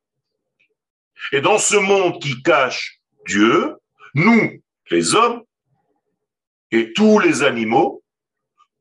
Et 1.33 1.41
dans 1.41 1.59
ce 1.59 1.77
monde 1.77 2.21
qui 2.21 2.43
cache 2.43 3.01
Dieu, 3.27 3.77
nous, 4.15 4.63
les 4.91 5.15
hommes, 5.15 5.43
et 6.71 6.93
tous 6.93 7.19
les 7.19 7.43
animaux, 7.43 8.03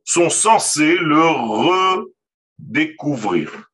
sont 0.04 0.30
censés 0.30 0.98
le 0.98 1.22
redécouvrir. 2.60 3.70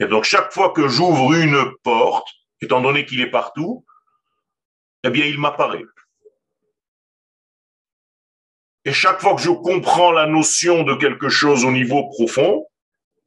Et 0.00 0.06
donc 0.06 0.24
chaque 0.24 0.52
fois 0.52 0.70
que 0.70 0.88
j'ouvre 0.88 1.34
une 1.34 1.72
porte, 1.82 2.28
étant 2.60 2.80
donné 2.80 3.04
qu'il 3.04 3.20
est 3.20 3.30
partout, 3.30 3.84
eh 5.04 5.10
bien 5.10 5.26
il 5.26 5.38
m'apparaît. 5.38 5.84
Et 8.84 8.92
chaque 8.92 9.20
fois 9.20 9.34
que 9.34 9.42
je 9.42 9.50
comprends 9.50 10.12
la 10.12 10.26
notion 10.26 10.82
de 10.82 10.94
quelque 10.94 11.28
chose 11.28 11.64
au 11.64 11.70
niveau 11.70 12.08
profond, 12.08 12.66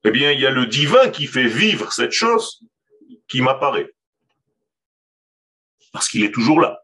eh 0.04 0.12
bien, 0.12 0.32
il 0.32 0.40
y 0.40 0.48
a 0.48 0.50
le 0.50 0.66
divin 0.66 1.10
qui 1.10 1.28
fait 1.28 1.48
vivre 1.48 1.94
cette 1.94 2.12
chose 2.12 2.62
qui 3.28 3.42
m'apparaît. 3.42 3.94
Parce 5.94 6.10
qu'il 6.10 6.24
est 6.24 6.32
toujours 6.32 6.60
là. 6.60 6.82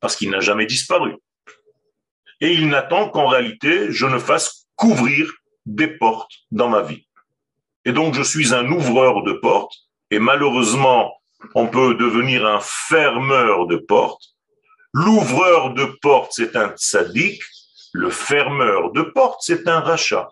Parce 0.00 0.16
qu'il 0.16 0.30
n'a 0.30 0.40
jamais 0.40 0.64
disparu. 0.64 1.14
Et 2.40 2.52
il 2.52 2.68
n'attend 2.68 3.10
qu'en 3.10 3.26
réalité, 3.26 3.92
je 3.92 4.06
ne 4.06 4.18
fasse 4.18 4.66
qu'ouvrir 4.76 5.30
des 5.66 5.88
portes 5.88 6.32
dans 6.50 6.70
ma 6.70 6.80
vie. 6.80 7.06
Et 7.84 7.92
donc, 7.92 8.14
je 8.14 8.22
suis 8.22 8.54
un 8.54 8.66
ouvreur 8.70 9.22
de 9.24 9.34
portes. 9.34 9.76
Et 10.10 10.18
malheureusement, 10.18 11.19
on 11.54 11.66
peut 11.66 11.94
devenir 11.94 12.46
un 12.46 12.60
fermeur 12.60 13.66
de 13.66 13.76
portes. 13.76 14.36
L'ouvreur 14.92 15.74
de 15.74 15.84
portes, 16.00 16.32
c'est 16.34 16.56
un 16.56 16.72
sadique 16.76 17.42
le 17.92 18.10
fermeur 18.10 18.92
de 18.92 19.02
porte, 19.02 19.40
c'est 19.42 19.66
un 19.68 19.80
rachat. 19.80 20.30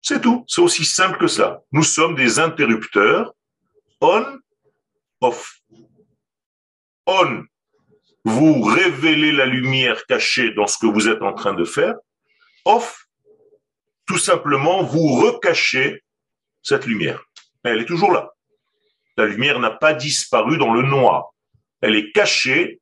C'est 0.00 0.20
tout. 0.20 0.44
C'est 0.48 0.60
aussi 0.60 0.84
simple 0.84 1.18
que 1.18 1.28
ça. 1.28 1.60
Nous 1.70 1.84
sommes 1.84 2.16
des 2.16 2.38
interrupteurs 2.40 3.32
on, 4.00 4.40
off. 5.20 5.60
On, 7.06 7.44
vous 8.24 8.62
révélez 8.62 9.30
la 9.30 9.46
lumière 9.46 10.04
cachée 10.06 10.52
dans 10.54 10.66
ce 10.66 10.76
que 10.78 10.86
vous 10.86 11.08
êtes 11.08 11.22
en 11.22 11.32
train 11.32 11.54
de 11.54 11.64
faire. 11.64 11.94
Off, 12.64 13.06
tout 14.06 14.18
simplement, 14.18 14.82
vous 14.82 15.14
recachez 15.20 16.02
cette 16.62 16.86
lumière. 16.86 17.22
Elle 17.62 17.80
est 17.80 17.86
toujours 17.86 18.12
là. 18.12 18.32
La 19.16 19.26
lumière 19.26 19.58
n'a 19.58 19.70
pas 19.70 19.94
disparu 19.94 20.58
dans 20.58 20.72
le 20.72 20.82
noir. 20.82 21.32
Elle 21.80 21.96
est 21.96 22.12
cachée 22.12 22.80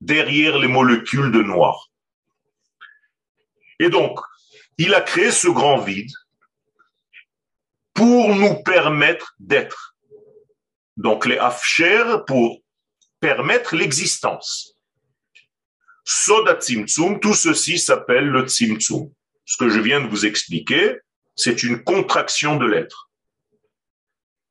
derrière 0.00 0.58
les 0.58 0.68
molécules 0.68 1.30
de 1.30 1.42
noir. 1.42 1.90
Et 3.78 3.90
donc, 3.90 4.18
il 4.78 4.94
a 4.94 5.00
créé 5.00 5.30
ce 5.30 5.48
grand 5.48 5.78
vide 5.78 6.12
pour 7.92 8.34
nous 8.34 8.62
permettre 8.62 9.34
d'être. 9.38 9.96
Donc 10.96 11.26
les 11.26 11.38
afsher 11.38 12.04
pour 12.26 12.62
permettre 13.20 13.76
l'existence. 13.76 14.74
Soda 16.04 16.54
Tzimtzum, 16.54 17.20
tout 17.20 17.34
ceci 17.34 17.78
s'appelle 17.78 18.26
le 18.26 18.48
Tzimtzum. 18.48 19.10
Ce 19.44 19.56
que 19.56 19.68
je 19.68 19.80
viens 19.80 20.00
de 20.00 20.08
vous 20.08 20.24
expliquer, 20.24 20.96
c'est 21.36 21.62
une 21.62 21.82
contraction 21.84 22.56
de 22.56 22.66
l'être. 22.66 23.09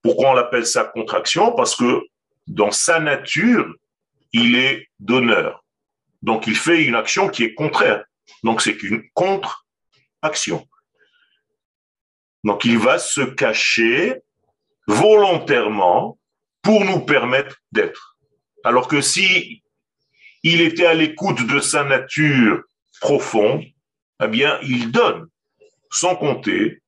Pourquoi 0.01 0.29
on 0.29 0.33
l'appelle 0.33 0.65
ça 0.65 0.85
contraction? 0.85 1.53
Parce 1.53 1.75
que 1.75 2.01
dans 2.47 2.71
sa 2.71 2.99
nature, 2.99 3.73
il 4.33 4.55
est 4.55 4.89
donneur. 4.99 5.63
Donc 6.21 6.47
il 6.47 6.55
fait 6.55 6.83
une 6.83 6.95
action 6.95 7.29
qui 7.29 7.43
est 7.43 7.53
contraire. 7.53 8.03
Donc 8.43 8.61
c'est 8.61 8.81
une 8.83 9.03
contre-action. 9.13 10.67
Donc 12.43 12.65
il 12.65 12.77
va 12.77 12.99
se 12.99 13.21
cacher 13.21 14.15
volontairement 14.87 16.17
pour 16.61 16.83
nous 16.83 17.01
permettre 17.01 17.57
d'être. 17.71 18.17
Alors 18.63 18.87
que 18.87 19.01
si 19.01 19.63
il 20.43 20.61
était 20.61 20.85
à 20.85 20.93
l'écoute 20.93 21.45
de 21.45 21.59
sa 21.59 21.83
nature 21.83 22.63
profonde, 23.01 23.63
eh 24.21 24.27
bien 24.27 24.59
il 24.61 24.91
donne 24.91 25.27
sans 25.91 26.15
compter. 26.15 26.81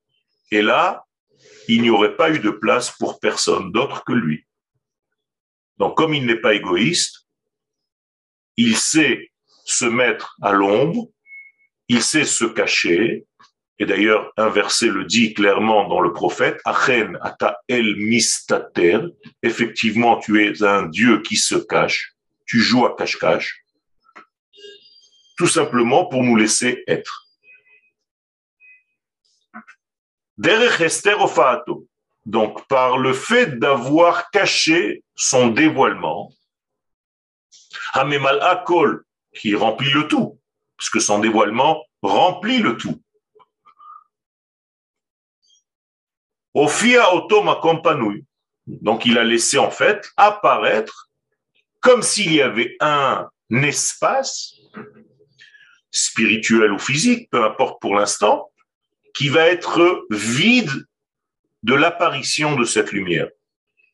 Et 0.52 0.62
là, 0.62 1.06
il 1.68 1.82
n'y 1.82 1.90
aurait 1.90 2.16
pas 2.16 2.32
eu 2.32 2.40
de 2.40 2.50
place 2.50 2.92
pour 2.98 3.20
personne 3.20 3.72
d'autre 3.72 4.04
que 4.06 4.14
lui. 4.14 4.46
Donc 5.78 5.98
comme 5.98 6.14
il 6.14 6.26
n'est 6.26 6.40
pas 6.40 6.54
égoïste, 6.54 7.28
il 8.58 8.78
sait 8.78 9.32
se 9.66 9.86
mettre 9.86 10.36
à 10.42 10.52
l'ombre, 10.52 11.08
il 11.88 12.02
sait 12.02 12.26
se 12.26 12.46
cacher, 12.46 13.26
et 13.80 13.86
d'ailleurs 13.86 14.32
un 14.38 14.50
verset 14.50 14.88
le 14.88 15.06
dit 15.06 15.34
clairement 15.34 15.88
dans 15.88 16.02
le 16.02 16.14
prophète, 16.14 16.60
Achen 16.66 17.18
ata 17.22 17.58
el 17.68 17.96
mistater, 17.96 19.00
effectivement 19.42 20.20
tu 20.20 20.46
es 20.46 20.64
un 20.64 20.84
Dieu 20.84 21.22
qui 21.22 21.38
se 21.38 21.56
cache, 21.56 22.14
tu 22.46 22.60
joues 22.60 22.86
à 22.86 22.96
cache-cache, 22.96 23.64
tout 25.38 25.48
simplement 25.48 26.06
pour 26.06 26.24
nous 26.24 26.36
laisser 26.36 26.84
être. 26.88 27.31
Donc, 32.26 32.68
par 32.68 32.98
le 32.98 33.14
fait 33.14 33.60
d'avoir 33.60 34.30
caché 34.32 35.04
son 35.16 35.48
dévoilement, 35.50 36.32
Hamemal 37.94 38.42
Akol, 38.42 39.04
qui 39.34 39.56
remplit 39.56 39.92
le 39.92 40.08
tout, 40.08 40.40
puisque 40.78 41.02
son 41.02 41.20
dévoilement 41.20 41.84
remplit 42.02 42.60
le 42.60 42.78
tout. 42.78 43.02
Ophia 46.54 47.14
Otoma 47.16 47.56
Kompanui. 47.62 48.26
Donc 48.68 49.06
il 49.06 49.18
a 49.18 49.24
laissé 49.24 49.58
en 49.58 49.72
fait 49.72 50.12
apparaître 50.18 51.10
comme 51.80 52.04
s'il 52.04 52.34
y 52.34 52.42
avait 52.42 52.76
un 52.80 53.30
espace 53.50 54.56
spirituel 55.90 56.72
ou 56.72 56.80
physique, 56.80 57.30
peu 57.32 57.44
importe 57.44 57.82
pour 57.82 57.96
l'instant, 57.96 58.51
qui 59.14 59.30
va 59.30 59.48
être 59.48 60.06
vide 60.10 60.88
de 61.64 61.74
l'apparition 61.74 62.56
de 62.56 62.66
cette 62.66 62.92
lumière. 62.92 63.28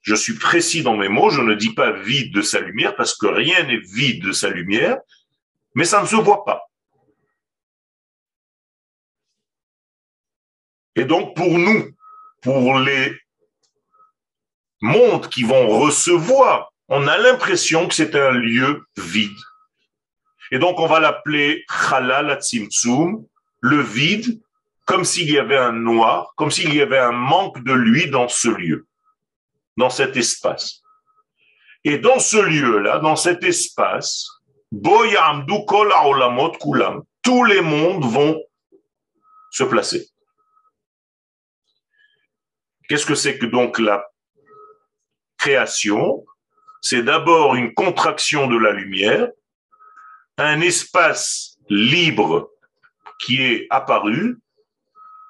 Je 0.01 0.15
suis 0.15 0.35
précis 0.35 0.83
dans 0.83 0.95
mes 0.95 1.09
mots, 1.09 1.29
je 1.29 1.41
ne 1.41 1.53
dis 1.53 1.73
pas 1.73 1.91
vide 1.91 2.33
de 2.33 2.41
sa 2.41 2.61
lumière 2.61 2.95
parce 2.95 3.15
que 3.17 3.27
rien 3.27 3.63
n'est 3.63 3.81
vide 3.93 4.23
de 4.23 4.31
sa 4.31 4.49
lumière, 4.49 4.97
mais 5.75 5.85
ça 5.85 6.01
ne 6.01 6.07
se 6.07 6.15
voit 6.15 6.45
pas. 6.45 6.63
Et 10.95 11.03
donc 11.03 11.35
pour 11.35 11.57
nous, 11.59 11.91
pour 12.41 12.79
les 12.79 13.19
mondes 14.81 15.29
qui 15.29 15.43
vont 15.43 15.67
recevoir, 15.79 16.71
on 16.87 17.07
a 17.07 17.17
l'impression 17.17 17.87
que 17.87 17.93
c'est 17.93 18.15
un 18.15 18.31
lieu 18.31 18.85
vide. 18.95 19.37
Et 20.51 20.59
donc 20.59 20.79
on 20.79 20.87
va 20.87 20.99
l'appeler 20.99 21.65
Halal 21.91 22.31
Atzimtzum, 22.31 23.25
le 23.59 23.81
vide, 23.81 24.41
comme 24.87 25.03
s'il 25.03 25.29
y 25.29 25.37
avait 25.37 25.57
un 25.57 25.73
noir, 25.73 26.33
comme 26.37 26.49
s'il 26.49 26.73
y 26.73 26.81
avait 26.81 26.97
un 26.97 27.11
manque 27.11 27.61
de 27.63 27.73
lui 27.73 28.09
dans 28.09 28.29
ce 28.29 28.47
lieu. 28.47 28.87
dans 29.75 29.91
cet 29.91 30.17
espace. 30.17 30.81
Et 31.83 31.99
dans 31.99 32.17
ce 32.19 32.37
lieu-là, 32.37 32.97
dans 32.97 33.15
cet 33.15 33.43
espace, 33.43 34.27
tous 37.21 37.43
les 37.43 37.61
mondes 37.61 38.05
vont 38.05 38.41
se 39.51 39.63
placer. 39.63 40.09
Qu'est-ce 42.89 43.05
que 43.05 43.13
c'est 43.13 43.37
que 43.37 43.45
donc 43.45 43.77
la 43.77 44.03
création? 45.37 46.25
C'est 46.81 47.03
d'abord 47.03 47.53
une 47.53 47.73
contraction 47.75 48.47
de 48.47 48.57
la 48.57 48.71
lumière, 48.71 49.27
un 50.37 50.61
espace 50.61 51.59
libre 51.69 52.49
qui 53.19 53.43
est 53.43 53.67
apparu, 53.69 54.39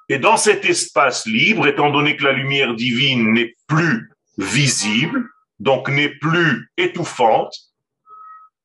et 0.08 0.18
dans 0.18 0.36
cet 0.36 0.64
espace 0.64 1.26
libre, 1.26 1.66
étant 1.66 1.90
donné 1.90 2.16
que 2.16 2.24
la 2.24 2.32
lumière 2.32 2.74
divine 2.74 3.32
n'est 3.32 3.54
plus 3.66 4.10
visible, 4.38 5.28
donc 5.58 5.88
n'est 5.88 6.08
plus 6.08 6.70
étouffante, 6.76 7.54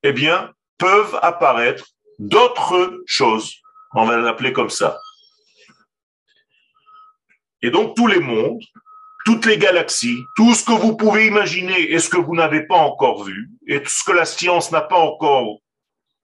eh 0.03 0.13
bien, 0.13 0.53
peuvent 0.77 1.19
apparaître 1.21 1.85
d'autres 2.19 3.01
choses. 3.05 3.55
On 3.93 4.05
va 4.05 4.17
l'appeler 4.17 4.53
comme 4.53 4.69
ça. 4.69 4.97
Et 7.61 7.71
donc 7.71 7.95
tous 7.95 8.07
les 8.07 8.19
mondes, 8.19 8.61
toutes 9.25 9.45
les 9.45 9.57
galaxies, 9.57 10.19
tout 10.35 10.53
ce 10.53 10.65
que 10.65 10.73
vous 10.73 10.95
pouvez 10.95 11.27
imaginer 11.27 11.91
et 11.91 11.99
ce 11.99 12.09
que 12.09 12.17
vous 12.17 12.35
n'avez 12.35 12.65
pas 12.65 12.75
encore 12.75 13.23
vu, 13.23 13.49
et 13.67 13.81
tout 13.81 13.89
ce 13.89 14.03
que 14.03 14.11
la 14.11 14.25
science 14.25 14.71
n'a 14.71 14.81
pas 14.81 14.97
encore 14.97 15.59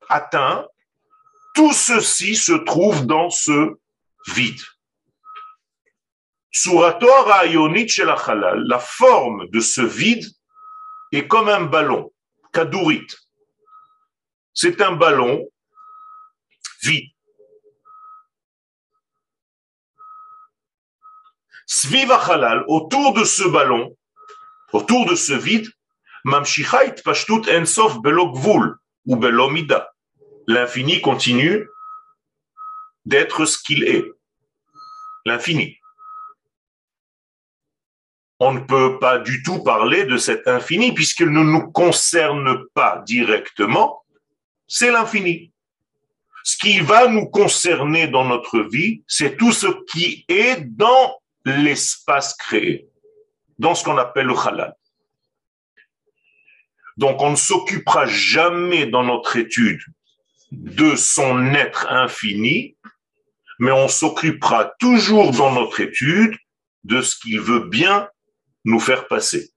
atteint, 0.10 0.66
tout 1.56 1.74
ceci 1.74 2.36
se 2.36 2.54
trouve 2.54 3.06
dans 3.06 3.30
ce 3.30 3.78
vide. 4.28 4.62
La 8.66 8.80
forme 8.80 9.48
de 9.50 9.60
ce 9.60 9.82
vide 9.82 10.26
est 11.12 11.28
comme 11.28 11.50
un 11.50 11.62
ballon, 11.62 12.12
kadourit. 12.52 13.08
C'est 14.54 14.82
un 14.82 14.94
ballon 14.94 15.48
vide. 16.84 17.10
Sviva 21.66 22.64
autour 22.68 23.14
de 23.14 23.24
ce 23.24 23.44
ballon, 23.44 23.96
autour 24.74 25.06
de 25.06 25.16
ce 25.16 25.34
vide, 25.34 25.70
mamshichait 26.24 26.96
pashtut 27.04 27.48
ensof 27.50 28.02
belogvul 28.02 28.76
ou 29.06 29.16
belomida. 29.16 29.92
L'infini 30.48 31.00
continue 31.00 31.68
d'être 33.06 33.46
ce 33.46 33.60
qu'il 33.62 33.84
est. 33.84 34.04
L'infini. 35.26 35.79
On 38.40 38.54
ne 38.54 38.60
peut 38.60 39.00
pas 39.00 39.20
du 39.20 39.44
tout 39.44 39.64
parler 39.64 40.06
de 40.06 40.18
cet 40.18 40.48
infini 40.48 40.94
puisqu'il 40.94 41.30
ne 41.30 41.44
nous 41.44 41.72
concerne 41.72 42.66
pas 42.74 43.04
directement. 43.06 44.04
C'est 44.68 44.92
l'infini. 44.92 45.52
Ce 46.44 46.58
qui 46.58 46.80
va 46.80 47.08
nous 47.08 47.26
concerner 47.26 48.08
dans 48.08 48.24
notre 48.24 48.62
vie, 48.62 49.04
c'est 49.08 49.36
tout 49.36 49.52
ce 49.52 49.68
qui 49.92 50.26
est 50.30 50.62
dans 50.62 51.20
l'espace 51.44 52.34
créé, 52.36 52.88
dans 53.58 53.76
ce 53.76 53.84
qu'on 53.84 53.98
appelle 53.98 54.28
le 54.28 54.38
halal. 54.38 54.74
Donc 56.96 57.22
on 57.22 57.32
ne 57.32 57.36
s'occupera 57.36 58.06
jamais 58.06 58.86
dans 58.86 59.04
notre 59.04 59.36
étude 59.36 59.82
de 60.52 60.96
son 60.96 61.54
être 61.54 61.88
infini, 61.92 62.78
mais 63.60 63.72
on 63.72 63.90
s'occupera 63.90 64.74
toujours 64.80 65.32
dans 65.32 65.52
notre 65.52 65.82
étude 65.82 66.38
de 66.86 67.02
ce 67.02 67.18
qu'il 67.18 67.42
veut 67.42 67.68
bien 67.68 68.08
nous 68.66 68.80
faire 68.80 69.08
passer. 69.08 69.52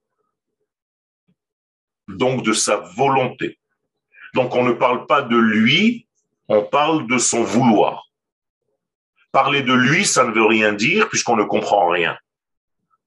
Donc 2.08 2.44
de 2.44 2.52
sa 2.52 2.76
volonté. 2.76 3.58
Donc 4.34 4.54
on 4.54 4.64
ne 4.64 4.72
parle 4.72 5.06
pas 5.06 5.22
de 5.22 5.36
lui, 5.36 6.06
on 6.48 6.62
parle 6.62 7.06
de 7.06 7.18
son 7.18 7.42
vouloir. 7.42 8.08
Parler 9.30 9.62
de 9.62 9.72
lui, 9.72 10.04
ça 10.04 10.24
ne 10.24 10.32
veut 10.32 10.44
rien 10.44 10.72
dire 10.72 11.08
puisqu'on 11.08 11.36
ne 11.36 11.44
comprend 11.44 11.88
rien. 11.88 12.18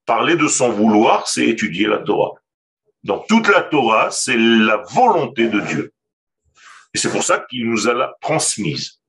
Parler 0.06 0.36
de 0.36 0.48
son 0.48 0.70
vouloir, 0.70 1.26
c'est 1.28 1.46
étudier 1.46 1.86
la 1.86 1.98
Torah. 1.98 2.34
Donc 3.04 3.26
toute 3.28 3.48
la 3.48 3.62
Torah, 3.62 4.10
c'est 4.10 4.36
la 4.36 4.78
volonté 4.78 5.48
de 5.48 5.60
Dieu. 5.60 5.92
Et 6.94 6.98
c'est 6.98 7.10
pour 7.10 7.22
ça 7.22 7.44
qu'il 7.48 7.68
nous 7.68 7.88
a 7.88 7.94
la 7.94 8.14
transmise. 8.20 9.00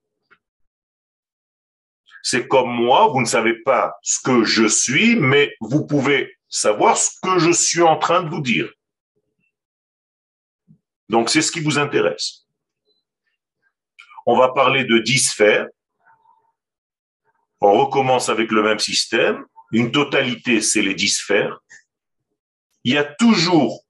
C'est 2.22 2.48
comme 2.48 2.70
moi, 2.70 3.08
vous 3.08 3.22
ne 3.22 3.26
savez 3.26 3.54
pas 3.54 3.96
ce 4.02 4.20
que 4.20 4.44
je 4.44 4.68
suis, 4.68 5.16
mais 5.16 5.56
vous 5.62 5.86
pouvez 5.88 6.37
savoir 6.50 6.98
ce 6.98 7.12
que 7.22 7.40
je 7.40 7.52
suis 7.52 7.82
en 7.82 7.98
train 7.98 8.24
de 8.24 8.30
vous 8.30 8.42
dire. 8.42 8.72
Donc 11.10 11.30
c'est 11.30 11.42
ce 11.42 11.52
qui 11.52 11.62
vous 11.62 11.78
intéresse. 11.78 12.46
On 14.26 14.38
va 14.38 14.50
parler 14.50 14.84
de 14.84 15.00
dix 15.00 15.30
sphères 15.30 15.68
on 17.60 17.86
recommence 17.86 18.30
avec 18.30 18.52
le 18.52 18.62
même 18.62 18.80
système. 18.80 19.46
Une 19.72 19.92
totalité, 19.92 20.62
c'est 20.62 20.82
les 20.82 20.94
dix 20.94 21.18
sphères. 21.18 21.60
Il 22.84 22.94
y 22.94 22.98
a 22.98 23.04
toujours 23.04 23.84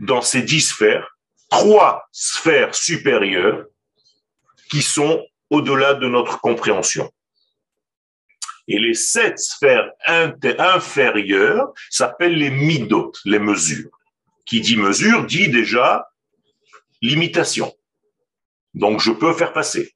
dans 0.00 0.20
ces 0.20 0.42
dix 0.42 0.60
sphères 0.60 1.08
trois 1.48 2.04
sphères 2.10 2.74
supérieures 2.74 3.64
qui 4.70 4.82
sont 4.82 5.24
au-delà 5.50 5.94
de 5.94 6.08
notre 6.08 6.40
compréhension. 6.40 7.10
Et 8.66 8.78
les 8.78 8.94
sept 8.94 9.38
sphères 9.38 9.90
inférieures 10.06 11.72
s'appellent 11.90 12.36
les 12.36 12.50
midot, 12.50 13.12
les 13.24 13.38
mesures. 13.38 13.90
Qui 14.46 14.60
dit 14.60 14.76
mesure 14.76 15.26
dit 15.26 15.48
déjà 15.48 16.08
limitation. 17.02 17.72
Donc 18.72 19.00
je 19.00 19.10
peux 19.10 19.34
faire 19.34 19.52
passer. 19.52 19.94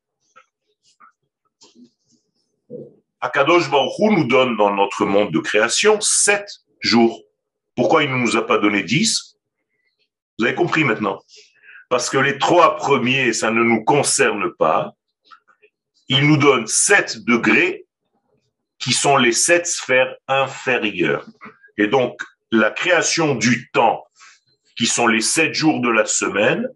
Akadosh 3.20 3.70
Baruch 3.70 3.98
nous 3.98 4.24
donne 4.24 4.57
dans 4.57 4.72
notre 4.72 5.04
monde 5.04 5.33
de 5.33 5.40
création 5.40 6.00
sept 6.00 6.48
jours. 6.81 7.22
Pourquoi 7.74 8.04
il 8.04 8.11
ne 8.11 8.16
nous 8.16 8.37
a 8.37 8.46
pas 8.46 8.59
donné 8.59 8.83
dix? 8.83 9.37
Vous 10.38 10.44
avez 10.44 10.54
compris 10.54 10.85
maintenant. 10.85 11.20
Parce 11.88 12.11
que 12.11 12.18
les 12.18 12.38
trois 12.38 12.76
premiers, 12.76 13.33
ça 13.33 13.50
ne 13.50 13.62
nous 13.62 13.83
concerne 13.83 14.52
pas. 14.54 14.94
Il 16.09 16.28
nous 16.28 16.37
donne 16.37 16.66
sept 16.66 17.24
degrés 17.24 17.87
qui 18.78 18.92
sont 18.92 19.16
les 19.16 19.32
sept 19.32 19.66
sphères 19.66 20.14
inférieures. 20.28 21.26
Et 21.76 21.86
donc, 21.86 22.22
la 22.50 22.70
création 22.70 23.34
du 23.34 23.70
temps, 23.70 24.04
qui 24.76 24.86
sont 24.86 25.06
les 25.06 25.20
sept 25.20 25.54
jours 25.54 25.80
de 25.80 25.88
la 25.88 26.06
semaine, 26.06 26.68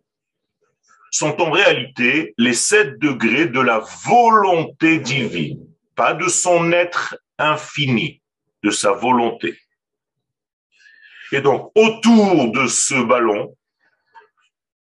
sont 1.11 1.41
en 1.41 1.51
réalité 1.51 2.35
les 2.39 2.55
sept 2.55 2.99
degrés 2.99 3.47
de 3.47 3.61
la 3.61 3.79
volonté 4.05 4.99
divine 4.99 5.73
pas 5.95 6.15
de 6.15 6.29
son 6.29 6.73
être 6.73 7.17
infini, 7.39 8.21
de 8.63 8.71
sa 8.71 8.93
volonté. 8.93 9.59
Et 11.33 11.41
donc, 11.41 11.73
autour 11.75 12.53
de 12.53 12.67
ce 12.67 13.03
ballon 13.03 13.57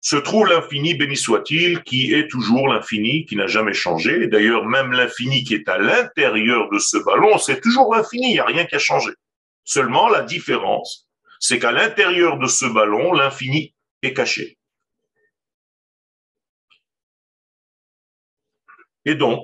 se 0.08 0.16
trouve 0.16 0.48
l'infini, 0.48 0.94
béni 0.94 1.18
soit-il, 1.18 1.84
qui 1.84 2.14
est 2.14 2.30
toujours 2.30 2.70
l'infini, 2.70 3.26
qui 3.26 3.36
n'a 3.36 3.48
jamais 3.48 3.74
changé. 3.74 4.28
D'ailleurs, 4.28 4.64
même 4.64 4.94
l'infini 4.94 5.44
qui 5.44 5.54
est 5.54 5.68
à 5.68 5.78
l'intérieur 5.78 6.70
de 6.70 6.80
ce 6.80 6.96
ballon, 6.96 7.38
c'est 7.38 7.60
toujours 7.60 7.94
l'infini, 7.94 8.30
il 8.30 8.34
n'y 8.36 8.40
a 8.40 8.46
rien 8.46 8.66
qui 8.66 8.76
a 8.76 8.80
changé. 8.80 9.12
Seulement, 9.66 10.08
la 10.08 10.22
différence, 10.22 11.10
c'est 11.42 11.60
qu'à 11.60 11.74
l'intérieur 11.74 12.38
de 12.40 12.48
ce 12.48 12.66
ballon, 12.68 13.12
l'infini 13.12 13.76
est 14.02 14.14
caché. 14.14 14.58
Et 19.04 19.16
donc, 19.16 19.44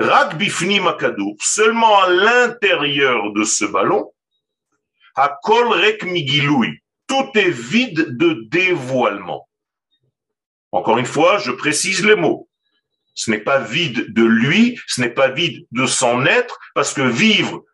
Rak 0.00 0.38
bifni 0.38 0.80
seulement 1.38 2.00
à 2.00 2.08
l'intérieur 2.08 3.32
de 3.32 3.44
ce 3.44 3.64
ballon, 3.64 4.12
à 5.14 5.38
kol 5.40 5.68
rek 5.68 6.02
migiloui, 6.02 6.80
tout 7.06 7.30
est 7.34 7.50
vide 7.50 8.16
de 8.16 8.46
dévoilement. 8.48 9.48
Encore 10.72 10.98
une 10.98 11.06
fois, 11.06 11.38
je 11.38 11.50
précise 11.52 12.04
les 12.04 12.16
mots. 12.16 12.48
Ce 13.14 13.30
n'est 13.30 13.40
pas 13.40 13.60
vide 13.60 14.12
de 14.12 14.24
lui, 14.24 14.78
ce 14.86 15.00
n'est 15.00 15.10
pas 15.10 15.28
vide 15.28 15.66
de 15.70 15.86
son 15.86 16.26
être, 16.26 16.58
parce 16.74 16.92
que 16.92 17.02
vivre, 17.02 17.64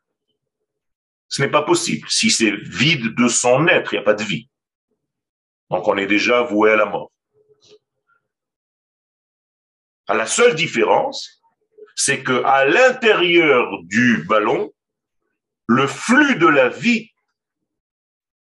ce 1.28 1.42
n'est 1.42 1.50
pas 1.50 1.62
possible. 1.62 2.08
Si 2.08 2.30
c'est 2.30 2.52
vide 2.52 3.14
de 3.14 3.26
son 3.26 3.66
être, 3.66 3.92
il 3.92 3.96
n'y 3.96 4.02
a 4.02 4.04
pas 4.04 4.14
de 4.14 4.22
vie. 4.22 4.48
Donc 5.70 5.88
on 5.88 5.96
est 5.96 6.06
déjà 6.06 6.42
voué 6.42 6.70
à 6.72 6.76
la 6.76 6.84
mort. 6.84 7.10
À 10.06 10.14
la 10.14 10.26
seule 10.26 10.54
différence, 10.54 11.42
c'est 11.96 12.22
que 12.22 12.44
à 12.44 12.66
l'intérieur 12.66 13.66
du 13.84 14.24
ballon, 14.28 14.72
le 15.66 15.86
flux 15.86 16.36
de 16.36 16.46
la 16.46 16.68
vie 16.68 17.12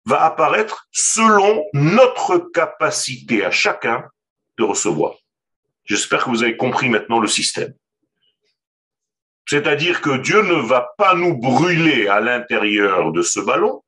va 0.09 0.23
apparaître 0.23 0.87
selon 0.91 1.63
notre 1.73 2.39
capacité 2.39 3.45
à 3.45 3.51
chacun 3.51 4.09
de 4.57 4.63
recevoir. 4.63 5.13
J'espère 5.85 6.23
que 6.23 6.31
vous 6.31 6.43
avez 6.43 6.57
compris 6.57 6.89
maintenant 6.89 7.19
le 7.19 7.27
système. 7.27 7.73
C'est-à-dire 9.47 10.01
que 10.01 10.17
Dieu 10.17 10.41
ne 10.41 10.61
va 10.61 10.93
pas 10.97 11.13
nous 11.15 11.37
brûler 11.37 12.07
à 12.07 12.19
l'intérieur 12.19 13.11
de 13.11 13.21
ce 13.21 13.39
ballon, 13.39 13.83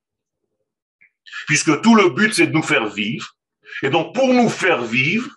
puisque 1.48 1.82
tout 1.82 1.96
le 1.96 2.10
but, 2.10 2.34
c'est 2.34 2.48
de 2.48 2.54
nous 2.54 2.64
faire 2.64 2.88
vivre. 2.88 3.36
Et 3.82 3.90
donc, 3.90 4.14
pour 4.14 4.28
nous 4.34 4.50
faire 4.50 4.84
vivre, 4.84 5.30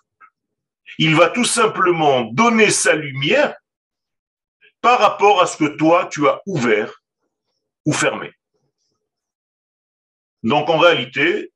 il 0.97 1.15
va 1.15 1.29
tout 1.29 1.45
simplement 1.45 2.23
donner 2.23 2.69
sa 2.69 2.93
lumière 2.95 3.55
par 4.81 4.99
rapport 4.99 5.41
à 5.41 5.47
ce 5.47 5.57
que 5.57 5.77
toi, 5.77 6.07
tu 6.11 6.27
as 6.27 6.41
ouvert 6.45 7.01
ou 7.85 7.93
fermé. 7.93 8.31
Donc, 10.45 10.69
en 10.69 10.77
réalité, 10.77 11.51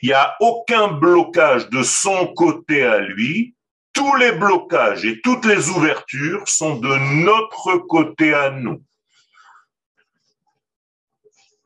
il 0.00 0.08
n'y 0.08 0.14
a 0.14 0.34
aucun 0.40 0.88
blocage 0.88 1.68
de 1.68 1.82
son 1.82 2.28
côté 2.28 2.82
à 2.82 2.98
lui. 2.98 3.54
Tous 3.92 4.16
les 4.16 4.32
blocages 4.32 5.04
et 5.04 5.20
toutes 5.20 5.44
les 5.44 5.68
ouvertures 5.68 6.48
sont 6.48 6.76
de 6.76 7.22
notre 7.22 7.76
côté 7.76 8.32
à 8.32 8.50
nous. 8.50 8.82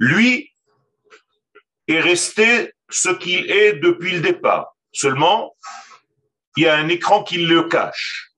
Lui 0.00 0.50
est 1.86 2.00
resté 2.00 2.72
ce 2.90 3.10
qu'il 3.10 3.48
est 3.52 3.74
depuis 3.74 4.10
le 4.10 4.20
départ. 4.20 4.74
Seulement, 4.90 5.54
il 6.56 6.64
y 6.64 6.66
a 6.66 6.74
un 6.74 6.88
écran 6.88 7.22
qui 7.22 7.36
le 7.36 7.62
cache. 7.68 8.32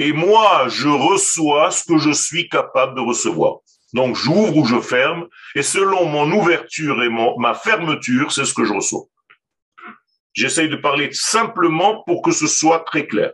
Et 0.00 0.12
moi, 0.12 0.66
je 0.68 0.88
reçois 0.88 1.70
ce 1.70 1.84
que 1.84 1.98
je 1.98 2.10
suis 2.10 2.48
capable 2.48 2.96
de 2.96 3.02
recevoir. 3.02 3.58
Donc, 3.94 4.16
j'ouvre 4.16 4.56
ou 4.56 4.66
je 4.66 4.80
ferme, 4.80 5.28
et 5.54 5.62
selon 5.62 6.06
mon 6.06 6.30
ouverture 6.32 7.02
et 7.02 7.08
ma 7.08 7.54
fermeture, 7.54 8.32
c'est 8.32 8.44
ce 8.44 8.54
que 8.54 8.64
je 8.64 8.72
reçois. 8.74 9.04
J'essaye 10.34 10.68
de 10.68 10.76
parler 10.76 11.08
simplement 11.12 12.02
pour 12.04 12.22
que 12.22 12.30
ce 12.30 12.46
soit 12.46 12.80
très 12.80 13.06
clair. 13.06 13.32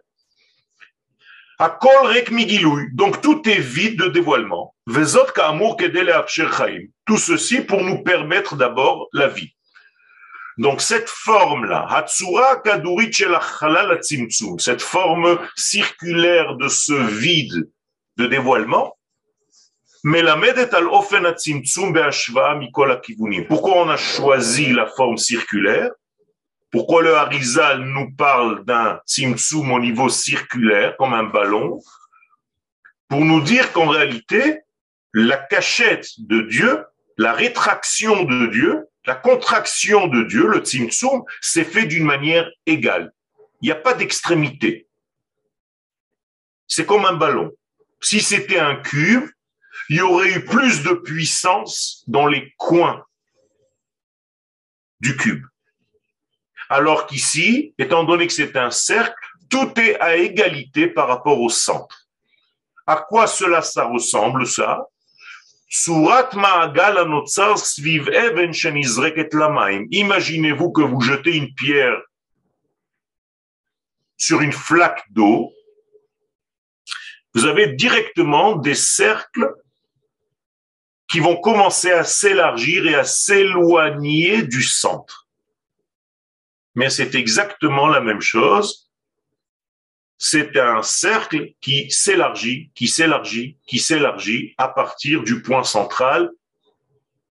Donc 2.92 3.20
tout 3.20 3.42
est 3.48 3.60
vide 3.60 3.98
de 3.98 4.08
dévoilement. 4.08 4.74
Tout 7.06 7.18
ceci 7.18 7.60
pour 7.60 7.82
nous 7.82 8.02
permettre 8.02 8.56
d'abord 8.56 9.08
la 9.12 9.28
vie. 9.28 9.54
Donc 10.58 10.80
cette 10.80 11.08
forme-là, 11.08 12.06
cette 14.58 14.82
forme 14.82 15.38
circulaire 15.56 16.56
de 16.56 16.68
ce 16.68 16.92
vide 16.92 17.70
de 18.16 18.26
dévoilement, 18.26 18.93
pourquoi 23.48 23.78
on 23.78 23.88
a 23.88 23.96
choisi 23.96 24.70
la 24.74 24.86
forme 24.86 25.16
circulaire? 25.16 25.92
Pourquoi 26.70 27.02
le 27.02 27.14
Harizal 27.14 27.80
nous 27.84 28.14
parle 28.14 28.66
d'un 28.66 29.00
Tzimtzum 29.06 29.72
au 29.72 29.80
niveau 29.80 30.10
circulaire, 30.10 30.94
comme 30.98 31.14
un 31.14 31.24
ballon? 31.24 31.80
Pour 33.08 33.24
nous 33.24 33.40
dire 33.40 33.72
qu'en 33.72 33.88
réalité, 33.88 34.60
la 35.14 35.38
cachette 35.38 36.08
de 36.18 36.42
Dieu, 36.42 36.84
la 37.16 37.32
rétraction 37.32 38.24
de 38.24 38.46
Dieu, 38.48 38.86
la 39.06 39.14
contraction 39.14 40.06
de 40.08 40.24
Dieu, 40.24 40.48
le 40.48 40.58
Tzimtzum, 40.58 41.22
s'est 41.40 41.64
fait 41.64 41.86
d'une 41.86 42.04
manière 42.04 42.50
égale. 42.66 43.10
Il 43.62 43.68
n'y 43.68 43.72
a 43.72 43.76
pas 43.76 43.94
d'extrémité. 43.94 44.86
C'est 46.66 46.84
comme 46.84 47.06
un 47.06 47.14
ballon. 47.14 47.52
Si 48.02 48.20
c'était 48.20 48.58
un 48.58 48.76
cube, 48.76 49.30
il 49.88 49.96
y 49.96 50.00
aurait 50.00 50.32
eu 50.32 50.44
plus 50.44 50.82
de 50.82 50.92
puissance 50.92 52.04
dans 52.06 52.26
les 52.26 52.54
coins 52.56 53.04
du 55.00 55.16
cube. 55.16 55.44
Alors 56.68 57.06
qu'ici, 57.06 57.74
étant 57.78 58.04
donné 58.04 58.26
que 58.26 58.32
c'est 58.32 58.56
un 58.56 58.70
cercle, 58.70 59.14
tout 59.50 59.78
est 59.78 60.00
à 60.00 60.16
égalité 60.16 60.88
par 60.88 61.08
rapport 61.08 61.40
au 61.40 61.50
centre. 61.50 62.08
À 62.86 62.96
quoi 62.96 63.26
cela 63.26 63.62
ça 63.62 63.84
ressemble 63.84 64.46
ça? 64.46 64.86
Imaginez-vous 69.90 70.72
que 70.72 70.82
vous 70.82 71.00
jetez 71.00 71.36
une 71.36 71.54
pierre 71.54 72.00
sur 74.16 74.40
une 74.40 74.52
flaque 74.52 75.04
d'eau. 75.10 75.52
Vous 77.34 77.46
avez 77.46 77.74
directement 77.74 78.54
des 78.56 78.74
cercles 78.74 79.52
qui 81.08 81.20
vont 81.20 81.36
commencer 81.36 81.90
à 81.90 82.04
s'élargir 82.04 82.86
et 82.86 82.94
à 82.94 83.04
s'éloigner 83.04 84.42
du 84.42 84.62
centre 84.62 85.24
mais 86.74 86.90
c'est 86.90 87.14
exactement 87.14 87.88
la 87.88 88.00
même 88.00 88.20
chose. 88.20 88.90
C'est 90.18 90.56
un 90.56 90.82
cercle 90.82 91.52
qui 91.60 91.90
s'élargit, 91.90 92.70
qui 92.74 92.88
s'élargit, 92.88 93.58
qui 93.66 93.78
s'élargit 93.78 94.54
à 94.58 94.68
partir 94.68 95.22
du 95.22 95.42
point 95.42 95.64
central 95.64 96.30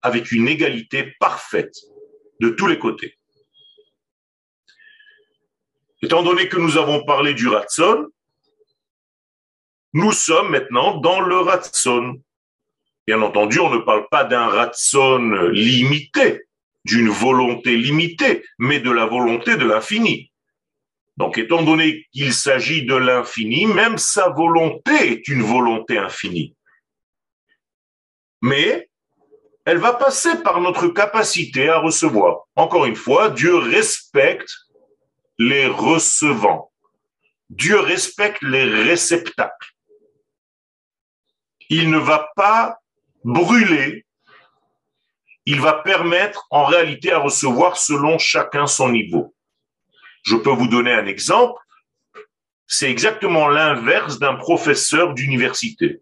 avec 0.01 0.32
une 0.32 0.47
égalité 0.47 1.15
parfaite 1.19 1.75
de 2.39 2.49
tous 2.49 2.67
les 2.67 2.78
côtés. 2.78 3.17
Étant 6.01 6.21
donné 6.21 6.47
que 6.47 6.58
nous 6.58 6.78
avons 6.78 7.04
parlé 7.06 7.34
du 7.34 7.47
Ratson, 7.47 8.08
nous 9.93 10.12
sommes 10.12 10.51
maintenant 10.51 10.97
dans 10.97 11.21
le 11.21 11.38
Ratson. 11.38 12.21
Bien 13.08 13.22
entendu, 13.22 13.60
on 13.60 13.70
ne 13.70 13.80
parle 13.80 14.08
pas 14.10 14.24
d'un 14.24 14.48
Ratson 14.48 15.50
limité, 15.52 16.48
d'une 16.86 17.10
volonté 17.10 17.78
limitée, 17.78 18.44
mais 18.58 18.80
de 18.80 18.89
la 18.89 19.06
volonté 19.06 19.58
de 19.58 19.65
l'infini. 19.65 20.32
Donc, 21.18 21.38
étant 21.38 21.63
donné 21.63 22.08
qu'il 22.12 22.34
s'agit 22.34 22.86
de 22.86 22.96
l'infini, 22.96 23.68
même 23.68 23.98
sa 23.98 24.30
volonté 24.30 25.12
est 25.12 25.28
une 25.28 25.44
volonté 25.44 25.98
infinie. 25.98 26.56
Mais 28.41 28.89
elle 29.65 29.78
va 29.78 29.94
passer 29.94 30.41
par 30.44 30.60
notre 30.60 30.88
capacité 30.88 31.70
à 31.70 31.80
recevoir. 31.80 32.41
Encore 32.56 32.86
une 32.86 32.96
fois, 32.96 33.30
Dieu 33.30 33.56
respecte 33.56 34.52
les 35.39 35.68
recevants. 35.68 36.72
Dieu 37.50 37.80
respecte 37.80 38.41
les 38.41 38.63
réceptacles. 38.63 39.74
Il 41.70 41.89
ne 41.89 41.98
va 41.98 42.30
pas 42.36 42.78
brûler 43.25 44.05
il 45.45 45.61
va 45.61 45.73
permettre 45.73 46.47
en 46.49 46.65
réalité 46.65 47.11
à 47.11 47.19
recevoir 47.19 47.77
selon 47.77 48.17
chacun 48.17 48.65
son 48.65 48.89
niveau. 48.89 49.35
Je 50.23 50.35
peux 50.35 50.49
vous 50.49 50.67
donner 50.67 50.91
un 50.91 51.05
exemple. 51.05 51.61
C'est 52.67 52.89
exactement 52.89 53.47
l'inverse 53.47 54.17
d'un 54.17 54.35
professeur 54.35 55.13
d'université. 55.13 56.01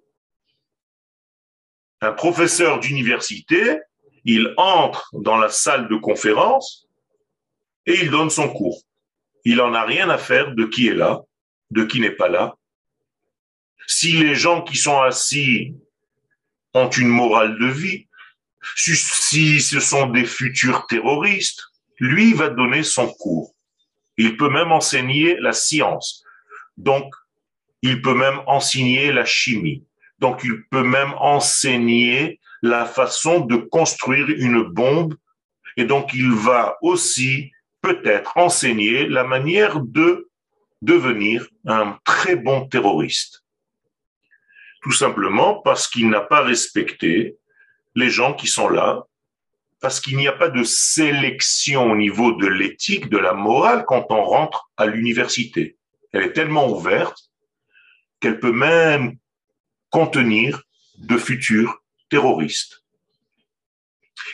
Un 2.00 2.14
professeur 2.14 2.80
d'université, 2.80 3.80
il 4.24 4.54
entre 4.56 5.10
dans 5.14 5.38
la 5.38 5.50
salle 5.50 5.90
de 5.90 5.96
conférence 5.98 6.88
et 7.86 7.96
il 8.02 8.12
donne 8.12 8.30
son 8.30 8.48
cours. 8.48 8.82
Il 9.44 9.58
n'en 9.58 9.74
a 9.74 9.84
rien 9.84 10.10
à 10.10 10.18
faire 10.18 10.56
de 10.56 10.64
qui 10.64 10.88
est 10.88 10.94
là, 10.94 11.22
de 11.70 11.84
qui 11.84 12.00
n'est 12.00 12.12
pas 12.12 12.30
là. 12.30 12.56
Si 13.88 14.14
les 14.14 14.36
gens 14.36 14.62
qui 14.62 14.78
sont 14.78 15.02
assis 15.02 15.76
ont 16.74 16.90
une 16.90 17.08
morale 17.08 17.58
de 17.60 17.68
vie, 17.68 18.08
si 18.76 19.62
ce 19.62 19.80
sont 19.80 20.08
des 20.08 20.26
futurs 20.26 20.88
terroristes, 20.88 21.64
lui 22.00 22.34
va 22.34 22.50
donner 22.50 22.84
son 22.84 23.08
cours. 23.08 23.54
Il 24.18 24.38
peut 24.38 24.50
même 24.50 24.72
enseigner 24.72 25.38
la 25.40 25.54
science. 25.54 26.24
Donc, 26.78 27.14
il 27.82 28.02
peut 28.02 28.14
même 28.14 28.40
enseigner 28.48 29.12
la 29.12 29.26
chimie. 29.26 29.84
Donc, 30.20 30.42
il 30.44 30.64
peut 30.66 30.84
même 30.84 31.14
enseigner 31.18 32.40
la 32.62 32.86
façon 32.86 33.42
de 33.42 33.58
construire 33.58 34.30
une 34.30 34.64
bombe. 34.64 35.16
Et 35.76 35.84
donc, 35.84 36.14
il 36.14 36.32
va 36.32 36.78
aussi 36.82 37.52
peut-être 37.82 38.38
enseigner 38.38 39.08
la 39.08 39.26
manière 39.26 39.80
de 39.82 40.30
devenir 40.82 41.48
un 41.66 41.98
très 42.06 42.36
bon 42.36 42.68
terroriste. 42.68 43.43
Tout 44.84 44.92
simplement 44.92 45.62
parce 45.62 45.88
qu'il 45.88 46.10
n'a 46.10 46.22
pas 46.22 46.42
respecté 46.42 47.38
les 47.96 48.10
gens 48.10 48.34
qui 48.34 48.48
sont 48.48 48.70
là, 48.70 49.04
parce 49.80 50.00
qu'il 50.00 50.18
n'y 50.18 50.28
a 50.28 50.34
pas 50.34 50.50
de 50.50 50.64
sélection 50.64 51.92
au 51.92 51.96
niveau 51.96 52.34
de 52.34 52.48
l'éthique, 52.48 53.10
de 53.10 53.18
la 53.18 53.34
morale 53.34 53.86
quand 53.88 54.08
on 54.10 54.24
rentre 54.24 54.70
à 54.78 54.86
l'université. 54.86 55.78
Elle 56.12 56.24
est 56.24 56.34
tellement 56.34 56.70
ouverte 56.70 57.32
qu'elle 58.20 58.40
peut 58.40 58.54
même 58.54 59.18
contenir 59.90 60.64
de 60.98 61.18
futurs 61.18 61.82
terroristes. 62.10 62.84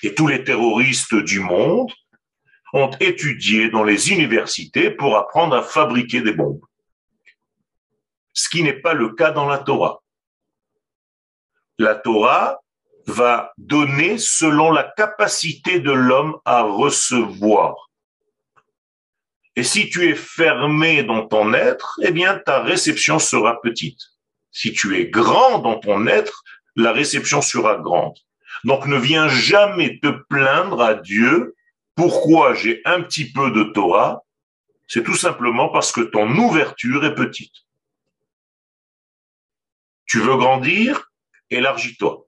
Et 0.04 0.14
tous 0.14 0.28
les 0.28 0.44
terroristes 0.44 1.16
du 1.16 1.40
monde 1.40 1.92
ont 2.74 2.92
étudié 3.00 3.70
dans 3.70 3.84
les 3.84 4.12
universités 4.12 4.92
pour 4.92 5.18
apprendre 5.18 5.56
à 5.56 5.64
fabriquer 5.64 6.22
des 6.22 6.34
bombes. 6.34 6.62
Ce 8.34 8.50
qui 8.50 8.64
n'est 8.64 8.82
pas 8.82 8.94
le 8.94 9.10
cas 9.10 9.32
dans 9.32 9.48
la 9.48 9.58
Torah. 9.58 9.99
La 11.80 11.96
Torah 11.96 12.60
va 13.08 13.54
donner 13.58 14.18
selon 14.18 14.70
la 14.72 14.84
capacité 14.84 15.80
de 15.80 15.92
l'homme 15.92 16.38
à 16.44 16.62
recevoir. 16.62 17.89
Et 19.56 19.63
si 19.63 19.89
tu 19.89 20.10
es 20.10 20.13
fermé 20.13 21.04
dans 21.04 21.26
ton 21.26 21.54
être, 21.54 21.98
eh 22.04 22.12
bien 22.12 22.38
ta 22.38 22.62
réception 22.62 23.18
sera 23.18 23.62
petite. 23.62 24.02
Si 24.52 24.74
tu 24.74 24.98
es 24.98 25.08
grand 25.08 25.60
dans 25.60 25.80
ton 25.80 26.06
être, 26.06 26.44
la 26.76 26.92
réception 26.92 27.42
sera 27.42 27.78
grande. 27.78 28.18
Donc 28.65 28.86
ne 28.86 28.98
viens 28.98 29.30
jamais 29.30 30.00
te 30.00 30.10
plaindre 30.30 30.82
à 30.82 30.96
Dieu 30.96 31.56
Pourquoi 31.96 32.56
j'ai 32.56 32.82
un 32.86 33.02
petit 33.02 33.32
peu 33.32 33.52
de 33.52 33.63
Torah? 33.63 34.24
C'est 34.88 35.04
tout 35.04 35.15
simplement 35.15 35.70
parce 35.70 35.94
que 35.94 36.02
ton 36.02 36.30
ouverture 36.36 37.06
est 37.06 37.15
petite. 37.15 37.54
Tu 40.06 40.20
veux 40.20 40.36
grandir? 40.36 41.09
Élargis-toi. 41.50 42.26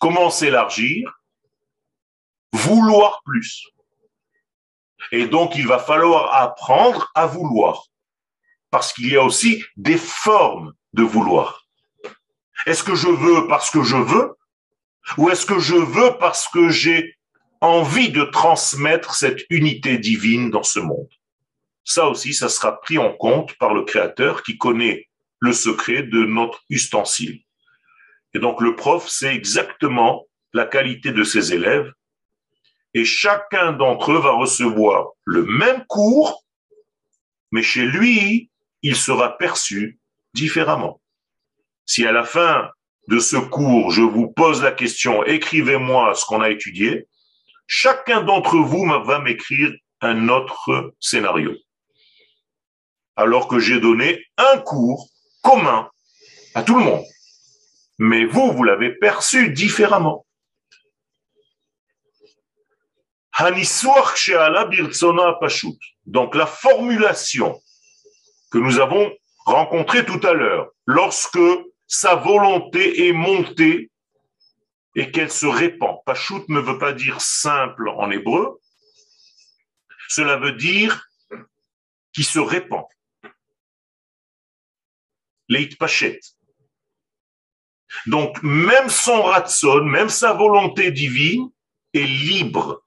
Comment 0.00 0.30
s'élargir 0.30 1.20
Vouloir 2.52 3.22
plus. 3.24 3.68
Et 5.12 5.26
donc, 5.26 5.56
il 5.56 5.66
va 5.66 5.78
falloir 5.78 6.34
apprendre 6.34 7.10
à 7.14 7.26
vouloir. 7.26 7.84
Parce 8.70 8.92
qu'il 8.92 9.08
y 9.08 9.16
a 9.16 9.22
aussi 9.22 9.64
des 9.76 9.98
formes 9.98 10.72
de 10.92 11.02
vouloir. 11.02 11.66
Est-ce 12.66 12.82
que 12.82 12.94
je 12.94 13.08
veux 13.08 13.46
parce 13.46 13.70
que 13.70 13.82
je 13.82 13.96
veux? 13.96 14.34
Ou 15.18 15.30
est-ce 15.30 15.44
que 15.44 15.58
je 15.58 15.74
veux 15.74 16.16
parce 16.18 16.48
que 16.48 16.70
j'ai 16.70 17.16
envie 17.60 18.10
de 18.10 18.24
transmettre 18.24 19.14
cette 19.14 19.42
unité 19.50 19.98
divine 19.98 20.50
dans 20.50 20.62
ce 20.62 20.80
monde? 20.80 21.10
Ça 21.84 22.08
aussi, 22.08 22.32
ça 22.32 22.48
sera 22.48 22.80
pris 22.80 22.96
en 22.96 23.12
compte 23.12 23.54
par 23.58 23.74
le 23.74 23.84
Créateur 23.84 24.42
qui 24.42 24.56
connaît 24.56 25.08
le 25.40 25.52
secret 25.52 26.02
de 26.02 26.24
notre 26.24 26.64
ustensile. 26.70 27.43
Et 28.34 28.40
donc 28.40 28.60
le 28.60 28.74
prof 28.74 29.08
sait 29.08 29.34
exactement 29.34 30.26
la 30.52 30.66
qualité 30.66 31.12
de 31.12 31.24
ses 31.24 31.54
élèves 31.54 31.92
et 32.94 33.04
chacun 33.04 33.72
d'entre 33.72 34.12
eux 34.12 34.20
va 34.20 34.32
recevoir 34.32 35.10
le 35.24 35.44
même 35.44 35.84
cours, 35.86 36.44
mais 37.50 37.62
chez 37.62 37.84
lui, 37.84 38.50
il 38.82 38.96
sera 38.96 39.36
perçu 39.36 39.98
différemment. 40.32 41.00
Si 41.86 42.06
à 42.06 42.12
la 42.12 42.24
fin 42.24 42.70
de 43.08 43.18
ce 43.18 43.36
cours, 43.36 43.90
je 43.90 44.02
vous 44.02 44.28
pose 44.28 44.62
la 44.62 44.70
question, 44.70 45.24
écrivez-moi 45.24 46.14
ce 46.14 46.24
qu'on 46.24 46.40
a 46.40 46.50
étudié, 46.50 47.08
chacun 47.66 48.22
d'entre 48.22 48.56
vous 48.56 48.86
va 49.04 49.18
m'écrire 49.18 49.72
un 50.00 50.28
autre 50.28 50.94
scénario. 51.00 51.52
Alors 53.16 53.48
que 53.48 53.58
j'ai 53.58 53.80
donné 53.80 54.24
un 54.36 54.58
cours 54.58 55.08
commun 55.42 55.90
à 56.54 56.62
tout 56.62 56.78
le 56.78 56.84
monde. 56.84 57.04
Mais 57.98 58.24
vous, 58.24 58.52
vous 58.52 58.64
l'avez 58.64 58.94
perçu 58.94 59.50
différemment. 59.50 60.26
Donc 66.06 66.34
la 66.34 66.46
formulation 66.46 67.60
que 68.50 68.58
nous 68.58 68.78
avons 68.78 69.12
rencontrée 69.44 70.04
tout 70.04 70.20
à 70.22 70.32
l'heure, 70.32 70.70
lorsque 70.86 71.38
sa 71.86 72.14
volonté 72.14 73.08
est 73.08 73.12
montée 73.12 73.90
et 74.94 75.10
qu'elle 75.10 75.30
se 75.30 75.46
répand. 75.46 75.98
Pashut 76.04 76.44
ne 76.48 76.60
veut 76.60 76.78
pas 76.78 76.92
dire 76.92 77.20
simple 77.20 77.88
en 77.88 78.10
hébreu, 78.10 78.60
cela 80.08 80.36
veut 80.36 80.52
dire 80.52 81.08
qui 82.12 82.22
se 82.22 82.38
répand. 82.38 82.84
Leit 85.48 85.76
Pachet. 85.76 86.20
Donc 88.06 88.42
même 88.42 88.88
son 88.88 89.22
ratson, 89.22 89.82
même 89.84 90.08
sa 90.08 90.32
volonté 90.32 90.90
divine 90.90 91.50
est 91.92 92.06
libre 92.06 92.82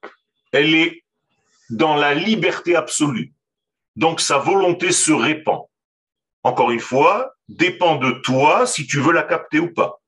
elle 0.51 0.73
est 0.75 1.03
dans 1.69 1.95
la 1.95 2.13
liberté 2.13 2.75
absolue. 2.75 3.33
Donc 3.95 4.21
sa 4.21 4.37
volonté 4.37 4.91
se 4.91 5.11
répand. 5.11 5.65
Encore 6.43 6.71
une 6.71 6.79
fois, 6.79 7.33
dépend 7.49 7.95
de 7.95 8.11
toi 8.11 8.65
si 8.65 8.87
tu 8.87 8.99
veux 8.99 9.11
la 9.11 9.23
capter 9.23 9.59
ou 9.59 9.73
pas. 9.73 9.99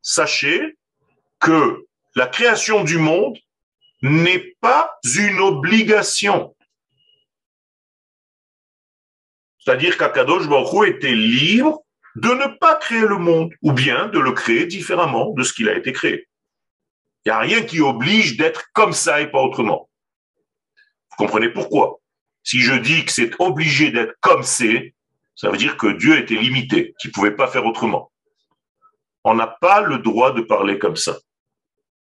Sachez 0.00 0.78
que 1.38 1.86
la 2.14 2.26
création 2.26 2.84
du 2.84 2.98
monde 2.98 3.36
n'est 4.00 4.56
pas 4.60 4.98
une 5.04 5.40
obligation. 5.40 6.54
C'est-à-dire 9.64 9.96
qu'Akadosh 9.96 10.48
Baruch 10.48 10.88
était 10.88 11.14
libre 11.14 11.82
de 12.16 12.28
ne 12.28 12.58
pas 12.58 12.76
créer 12.76 13.06
le 13.06 13.18
monde, 13.18 13.52
ou 13.62 13.72
bien 13.72 14.08
de 14.08 14.18
le 14.18 14.32
créer 14.32 14.66
différemment 14.66 15.30
de 15.30 15.42
ce 15.42 15.52
qu'il 15.52 15.68
a 15.68 15.76
été 15.76 15.92
créé. 15.92 16.28
Il 17.24 17.28
n'y 17.28 17.32
a 17.32 17.38
rien 17.38 17.62
qui 17.62 17.80
oblige 17.80 18.36
d'être 18.36 18.64
comme 18.72 18.92
ça 18.92 19.20
et 19.20 19.30
pas 19.30 19.40
autrement. 19.40 19.88
Vous 21.10 21.16
comprenez 21.16 21.48
pourquoi? 21.48 22.00
Si 22.42 22.60
je 22.60 22.74
dis 22.74 23.04
que 23.04 23.12
c'est 23.12 23.30
obligé 23.38 23.92
d'être 23.92 24.14
comme 24.20 24.42
c'est, 24.42 24.94
ça 25.36 25.48
veut 25.48 25.56
dire 25.56 25.76
que 25.76 25.86
Dieu 25.86 26.18
était 26.18 26.34
limité, 26.34 26.94
qu'il 26.98 27.10
ne 27.10 27.14
pouvait 27.14 27.36
pas 27.36 27.46
faire 27.46 27.64
autrement. 27.64 28.10
On 29.24 29.34
n'a 29.34 29.46
pas 29.46 29.80
le 29.80 29.98
droit 29.98 30.32
de 30.32 30.40
parler 30.42 30.78
comme 30.78 30.96
ça. 30.96 31.16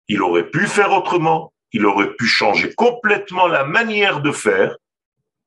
Il 0.08 0.22
aurait 0.22 0.50
pu 0.50 0.66
faire 0.66 0.92
autrement, 0.92 1.52
il 1.72 1.86
aurait 1.86 2.14
pu 2.14 2.26
changer 2.26 2.74
complètement 2.74 3.48
la 3.48 3.64
manière 3.64 4.20
de 4.20 4.30
faire, 4.30 4.76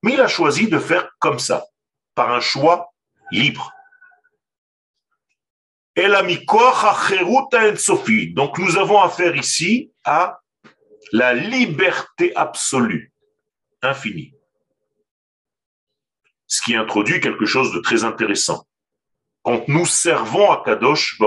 mais 0.02 0.14
il 0.14 0.22
a 0.22 0.28
choisi 0.28 0.68
de 0.68 0.80
faire 0.80 1.10
comme 1.20 1.40
ça, 1.40 1.66
par 2.20 2.34
un 2.34 2.42
choix 2.42 2.94
libre. 3.32 3.72
Donc 8.34 8.58
nous 8.58 8.78
avons 8.78 9.02
affaire 9.02 9.38
ici 9.38 9.94
à 10.04 10.42
la 11.14 11.34
liberté 11.34 12.36
absolue, 12.36 13.14
infinie. 13.82 14.34
Ce 16.46 16.62
qui 16.62 16.76
introduit 16.76 17.22
quelque 17.22 17.46
chose 17.46 17.72
de 17.72 17.80
très 17.80 18.04
intéressant. 18.04 18.68
Quand 19.42 19.70
nous 19.70 19.86
servons 19.86 20.52
à 20.52 20.62
Kadosh 20.66 21.18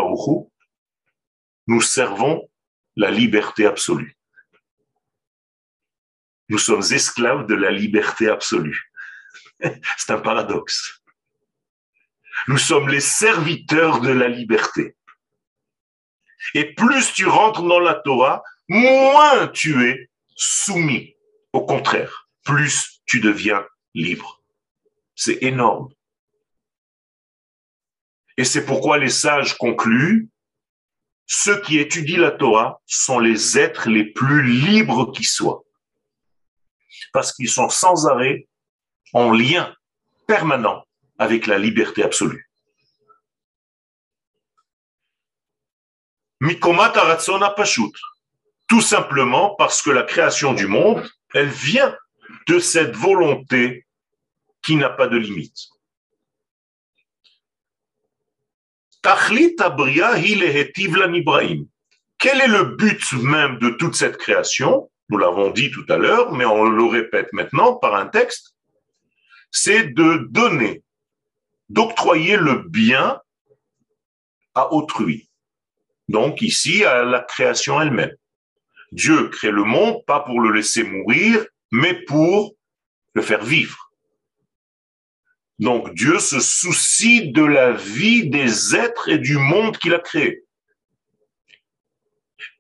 nous 1.69 1.81
servons 1.81 2.51
la 2.97 3.11
liberté 3.11 3.65
absolue. 3.65 4.19
Nous 6.51 6.59
sommes 6.59 6.83
esclaves 6.83 7.47
de 7.47 7.55
la 7.55 7.71
liberté 7.71 8.29
absolue. 8.29 8.92
C'est 9.98 10.12
un 10.12 10.20
paradoxe. 10.20 11.03
Nous 12.48 12.59
sommes 12.59 12.88
les 12.88 13.01
serviteurs 13.01 14.01
de 14.01 14.11
la 14.11 14.29
liberté. 14.29 14.96
Et 16.55 16.75
plus 16.75 17.12
tu 17.12 17.27
rentres 17.27 17.62
dans 17.62 17.79
la 17.79 17.94
Torah, 17.94 18.42
moins 18.68 19.46
tu 19.48 19.88
es 19.88 20.11
soumis. 20.35 21.14
Au 21.53 21.64
contraire, 21.64 22.29
plus 22.44 23.01
tu 23.07 23.20
deviens 23.20 23.64
libre. 23.94 24.42
C'est 25.14 25.42
énorme. 25.42 25.88
Et 28.37 28.44
c'est 28.44 28.64
pourquoi 28.64 28.98
les 28.98 29.11
sages 29.11 29.57
concluent, 29.57 30.31
ceux 31.27 31.61
qui 31.61 31.79
étudient 31.79 32.20
la 32.20 32.31
Torah 32.31 32.81
sont 32.87 33.18
les 33.18 33.59
êtres 33.59 33.88
les 33.88 34.05
plus 34.05 34.42
libres 34.42 35.12
qui 35.12 35.25
soient. 35.25 35.62
Parce 37.12 37.33
qu'ils 37.33 37.51
sont 37.51 37.68
sans 37.68 38.07
arrêt 38.07 38.48
en 39.12 39.31
lien 39.33 39.75
permanent 40.27 40.85
avec 41.18 41.46
la 41.46 41.59
liberté 41.59 42.03
absolue. 42.03 42.48
Mikomat 46.40 46.92
pashut. 47.57 47.92
Tout 48.68 48.81
simplement 48.81 49.55
parce 49.57 49.83
que 49.83 49.90
la 49.90 50.03
création 50.03 50.55
du 50.55 50.66
monde, 50.66 51.09
elle 51.35 51.48
vient 51.48 51.96
de 52.48 52.59
cette 52.59 52.96
volonté 52.96 53.87
qui 54.62 54.77
n'a 54.77 54.88
pas 54.88 55.07
de 55.07 55.16
limite. 55.16 55.68
Quel 62.18 62.40
est 62.40 62.48
le 62.48 62.64
but 62.77 63.12
même 63.14 63.59
de 63.59 63.70
toute 63.70 63.94
cette 63.94 64.16
création? 64.16 64.90
Nous 65.09 65.18
l'avons 65.18 65.51
dit 65.51 65.70
tout 65.70 65.85
à 65.88 65.96
l'heure, 65.96 66.33
mais 66.33 66.44
on 66.44 66.64
le 66.64 66.85
répète 66.85 67.33
maintenant 67.33 67.75
par 67.75 67.94
un 67.96 68.07
texte. 68.07 68.52
C'est 69.53 69.95
de 69.95 70.27
donner 70.31 70.83
d'octroyer 71.69 72.37
le 72.37 72.65
bien 72.69 73.21
à 74.55 74.73
autrui. 74.73 75.29
Donc 76.09 76.43
ici, 76.43 76.85
à 76.85 77.05
la 77.05 77.21
création 77.21 77.81
elle-même. 77.81 78.15
Dieu 78.92 79.29
crée 79.29 79.50
le 79.50 79.65
monde 79.65 80.05
pas 80.05 80.21
pour 80.21 80.40
le 80.40 80.53
laisser 80.53 80.83
mourir, 80.83 81.46
mais 81.71 81.94
pour 82.05 82.55
le 83.15 83.23
faire 83.23 83.44
vivre. 83.44 83.90
Donc 85.59 85.94
Dieu 85.94 86.19
se 86.19 86.40
soucie 86.40 87.33
de 87.33 87.44
la 87.44 87.73
vie 87.73 88.29
des 88.29 88.75
êtres 88.75 89.09
et 89.09 89.19
du 89.19 89.38
monde 89.38 89.79
qu'il 89.79 89.94
a 89.94 89.98
créé. 89.98 90.44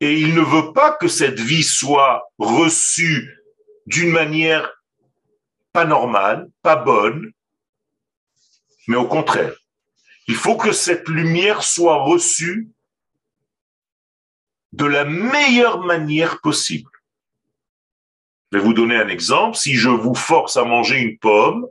Et 0.00 0.18
il 0.18 0.34
ne 0.34 0.40
veut 0.40 0.72
pas 0.72 0.92
que 0.92 1.08
cette 1.08 1.40
vie 1.40 1.64
soit 1.64 2.22
reçue 2.38 3.28
d'une 3.86 4.10
manière 4.10 4.72
pas 5.72 5.84
normale, 5.84 6.48
pas 6.62 6.76
bonne, 6.76 7.32
mais 8.88 8.96
au 8.96 9.06
contraire, 9.06 9.54
il 10.28 10.34
faut 10.34 10.56
que 10.56 10.72
cette 10.72 11.08
lumière 11.08 11.62
soit 11.62 12.02
reçue 12.04 12.68
de 14.72 14.84
la 14.84 15.04
meilleure 15.04 15.80
manière 15.80 16.40
possible. 16.40 16.90
Je 18.50 18.58
vais 18.58 18.64
vous 18.64 18.74
donner 18.74 18.96
un 18.96 19.08
exemple. 19.08 19.56
Si 19.56 19.74
je 19.74 19.88
vous 19.88 20.14
force 20.14 20.56
à 20.56 20.64
manger 20.64 20.98
une 20.98 21.18
pomme 21.18 21.66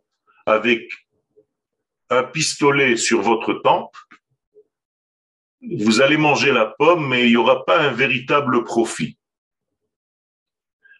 avec 0.45 0.91
un 2.09 2.23
pistolet 2.23 2.97
sur 2.97 3.21
votre 3.21 3.53
tempe, 3.53 3.95
vous 5.61 6.01
allez 6.01 6.17
manger 6.17 6.51
la 6.51 6.65
pomme, 6.65 7.07
mais 7.07 7.25
il 7.25 7.29
n'y 7.29 7.37
aura 7.37 7.65
pas 7.65 7.79
un 7.79 7.91
véritable 7.91 8.63
profit. 8.63 9.17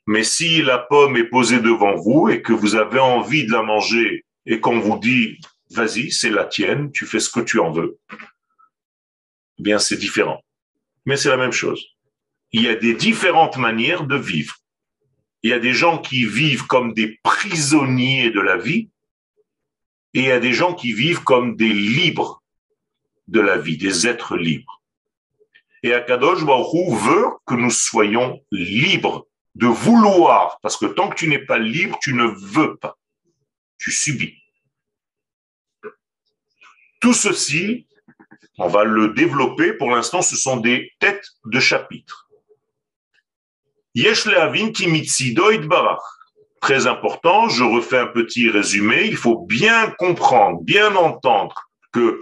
Mais 0.08 0.24
si 0.24 0.62
la 0.62 0.80
pomme 0.80 1.18
est 1.18 1.30
posée 1.30 1.60
devant 1.60 1.96
vous 1.96 2.30
et 2.30 2.42
que 2.42 2.54
vous 2.54 2.76
avez 2.76 3.00
envie 3.00 3.46
de 3.46 3.52
la 3.52 3.62
manger 3.62 4.26
et 4.46 4.60
qu'on 4.60 4.80
vous 4.80 4.98
dit, 4.98 5.40
vas-y, 5.70 6.12
c'est 6.12 6.30
la 6.30 6.46
tienne, 6.46 6.92
tu 6.92 7.06
fais 7.06 7.20
ce 7.20 7.30
que 7.30 7.40
tu 7.40 7.60
en 7.60 7.72
veux, 7.72 8.00
eh 8.12 9.64
bien 9.64 9.80
c'est 9.80 9.98
différent. 9.98 10.44
Mais 11.06 11.18
c'est 11.18 11.30
la 11.30 11.38
même 11.38 11.52
chose. 11.52 11.86
Il 12.52 12.64
y 12.64 12.68
a 12.68 12.76
des 12.76 12.94
différentes 12.94 13.58
manières 13.58 14.06
de 14.06 14.18
vivre. 14.18 14.56
Il 15.44 15.50
y 15.50 15.54
a 15.54 15.60
des 15.60 15.74
gens 15.74 15.98
qui 15.98 16.26
vivent 16.26 16.68
comme 16.68 16.94
des 16.94 17.20
prisonniers 17.24 18.30
de 18.30 18.42
la 18.42 18.58
vie 18.58 18.90
et 20.14 20.20
il 20.20 20.26
y 20.26 20.32
a 20.32 20.40
des 20.40 20.54
gens 20.54 20.74
qui 20.74 20.94
vivent 20.94 21.24
comme 21.24 21.56
des 21.56 21.72
libres 21.72 22.44
de 23.28 23.40
la 23.40 23.58
vie, 23.58 23.78
des 23.78 24.08
êtres 24.08 24.36
libres. 24.36 24.82
Et 25.84 25.94
Akadosh 25.94 26.46
Baruch 26.46 26.92
veut 26.92 27.28
que 27.46 27.56
nous 27.56 27.72
soyons 27.72 28.40
libres 28.52 29.26
de 29.56 29.68
vouloir, 29.68 30.60
parce 30.62 30.78
que 30.78 30.86
tant 30.86 31.10
que 31.10 31.16
tu 31.16 31.28
n'es 31.28 31.46
pas 31.46 31.58
libre, 31.58 31.98
tu 32.02 32.14
ne 32.14 32.26
veux 32.26 32.78
pas. 32.78 32.98
Tu 33.78 33.92
subis. 33.92 34.38
Tout 37.00 37.14
ceci, 37.14 37.88
on 38.58 38.68
va 38.68 38.84
le 38.84 39.10
développer. 39.10 39.74
Pour 39.74 39.92
l'instant, 39.92 40.22
ce 40.22 40.36
sont 40.36 40.58
des 40.58 40.94
têtes 41.00 41.28
de 41.46 41.60
chapitre. 41.60 42.30
Yesh 43.96 44.26
barach. 45.68 46.02
Très 46.62 46.86
important, 46.86 47.50
je 47.50 47.64
refais 47.64 47.98
un 47.98 48.08
petit 48.08 48.50
résumé. 48.50 49.06
Il 49.06 49.18
faut 49.18 49.40
bien 49.40 49.90
comprendre, 49.98 50.62
bien 50.62 50.96
entendre 50.96 51.72
que 51.92 52.22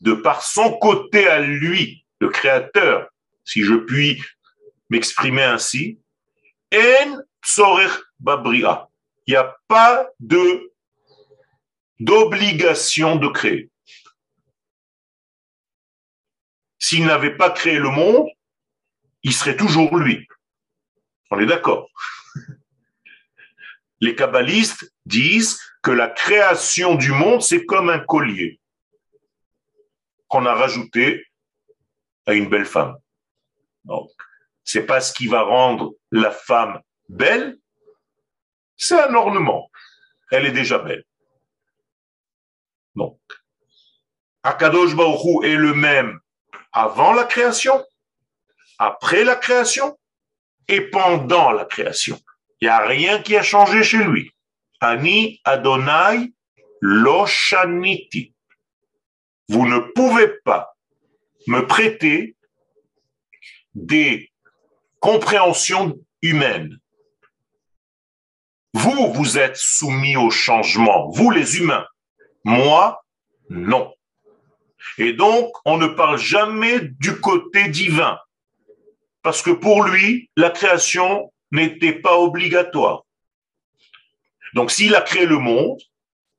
de 0.00 0.14
par 0.14 0.42
son 0.42 0.72
côté 0.78 1.28
à 1.28 1.40
lui, 1.40 2.04
le 2.20 2.28
créateur, 2.28 3.08
si 3.44 3.62
je 3.62 3.74
puis 3.74 4.20
m'exprimer 4.90 5.44
ainsi, 5.44 6.00
en 6.72 7.88
babria. 8.18 8.88
Il 9.26 9.32
n'y 9.32 9.36
a 9.36 9.56
pas 9.68 10.08
de 10.20 10.72
d'obligation 12.00 13.14
de 13.16 13.28
créer. 13.28 13.70
S'il 16.78 17.06
n'avait 17.06 17.36
pas 17.36 17.50
créé 17.50 17.78
le 17.78 17.90
monde, 17.90 18.26
il 19.22 19.32
serait 19.32 19.56
toujours 19.56 19.96
lui. 19.96 20.26
On 21.30 21.38
est 21.38 21.46
d'accord. 21.46 21.88
Les 24.00 24.16
kabbalistes 24.16 24.92
disent 25.06 25.60
que 25.80 25.92
la 25.92 26.08
création 26.08 26.96
du 26.96 27.12
monde, 27.12 27.40
c'est 27.40 27.64
comme 27.64 27.88
un 27.88 28.00
collier 28.00 28.60
qu'on 30.26 30.46
a 30.46 30.54
rajouté 30.54 31.24
à 32.26 32.34
une 32.34 32.48
belle 32.48 32.64
femme. 32.64 32.96
Donc, 33.84 34.10
c'est 34.64 34.86
pas 34.86 35.00
ce 35.00 35.12
qui 35.12 35.26
va 35.26 35.42
rendre 35.42 35.92
la 36.10 36.30
femme 36.30 36.80
belle, 37.08 37.58
c'est 38.76 39.00
un 39.00 39.14
ornement. 39.14 39.70
Elle 40.30 40.46
est 40.46 40.52
déjà 40.52 40.78
belle. 40.78 41.04
Donc, 42.94 43.18
Akadosh 44.42 44.94
Baruch 44.94 45.44
est 45.44 45.56
le 45.56 45.74
même 45.74 46.18
avant 46.72 47.12
la 47.12 47.24
création, 47.24 47.84
après 48.78 49.24
la 49.24 49.36
création 49.36 49.98
et 50.68 50.80
pendant 50.80 51.52
la 51.52 51.64
création. 51.64 52.18
Il 52.60 52.66
n'y 52.66 52.70
a 52.70 52.86
rien 52.86 53.22
qui 53.22 53.36
a 53.36 53.42
changé 53.42 53.82
chez 53.82 54.02
lui. 54.04 54.30
Ani 54.80 55.40
Adonai 55.44 56.32
Loshaniti. 56.80 58.34
Vous 59.48 59.66
ne 59.66 59.78
pouvez 59.78 60.28
pas 60.44 60.76
me 61.46 61.66
prêter 61.66 62.36
des 63.74 64.31
compréhensions 65.02 65.98
humaines. 66.22 66.78
Vous, 68.72 69.12
vous 69.12 69.36
êtes 69.36 69.56
soumis 69.56 70.16
au 70.16 70.30
changement, 70.30 71.10
vous 71.10 71.30
les 71.30 71.58
humains. 71.58 71.86
Moi, 72.44 73.04
non. 73.50 73.92
Et 74.98 75.12
donc, 75.12 75.52
on 75.64 75.76
ne 75.76 75.88
parle 75.88 76.18
jamais 76.18 76.78
du 76.80 77.20
côté 77.20 77.68
divin. 77.68 78.18
Parce 79.22 79.42
que 79.42 79.50
pour 79.50 79.82
lui, 79.82 80.30
la 80.36 80.50
création 80.50 81.32
n'était 81.50 81.98
pas 82.00 82.16
obligatoire. 82.16 83.02
Donc, 84.54 84.70
s'il 84.70 84.94
a 84.94 85.00
créé 85.00 85.26
le 85.26 85.38
monde, 85.38 85.80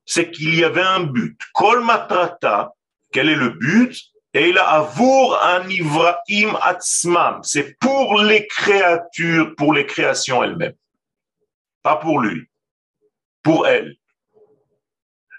c'est 0.05 0.31
qu'il 0.31 0.55
y 0.55 0.63
avait 0.63 0.81
un 0.81 1.01
but. 1.01 1.37
Kol 1.53 1.83
matrata, 1.83 2.73
quel 3.11 3.27
est 3.29 3.35
le 3.35 3.49
but? 3.49 3.93
Et 4.33 4.49
il 4.49 4.57
a 4.57 4.67
avour 4.67 5.39
un 5.43 5.69
ivraim 5.69 6.57
atzmam. 6.61 7.43
C'est 7.43 7.77
pour 7.79 8.19
les 8.21 8.47
créatures, 8.47 9.55
pour 9.55 9.73
les 9.73 9.85
créations 9.85 10.43
elles-mêmes. 10.43 10.75
Pas 11.83 11.97
pour 11.97 12.19
lui. 12.19 12.49
Pour 13.43 13.67
elles. 13.67 13.95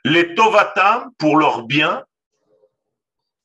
Les 0.05 0.35
tovatam, 0.35 1.13
pour 1.19 1.37
leur 1.37 1.63
bien, 1.63 2.05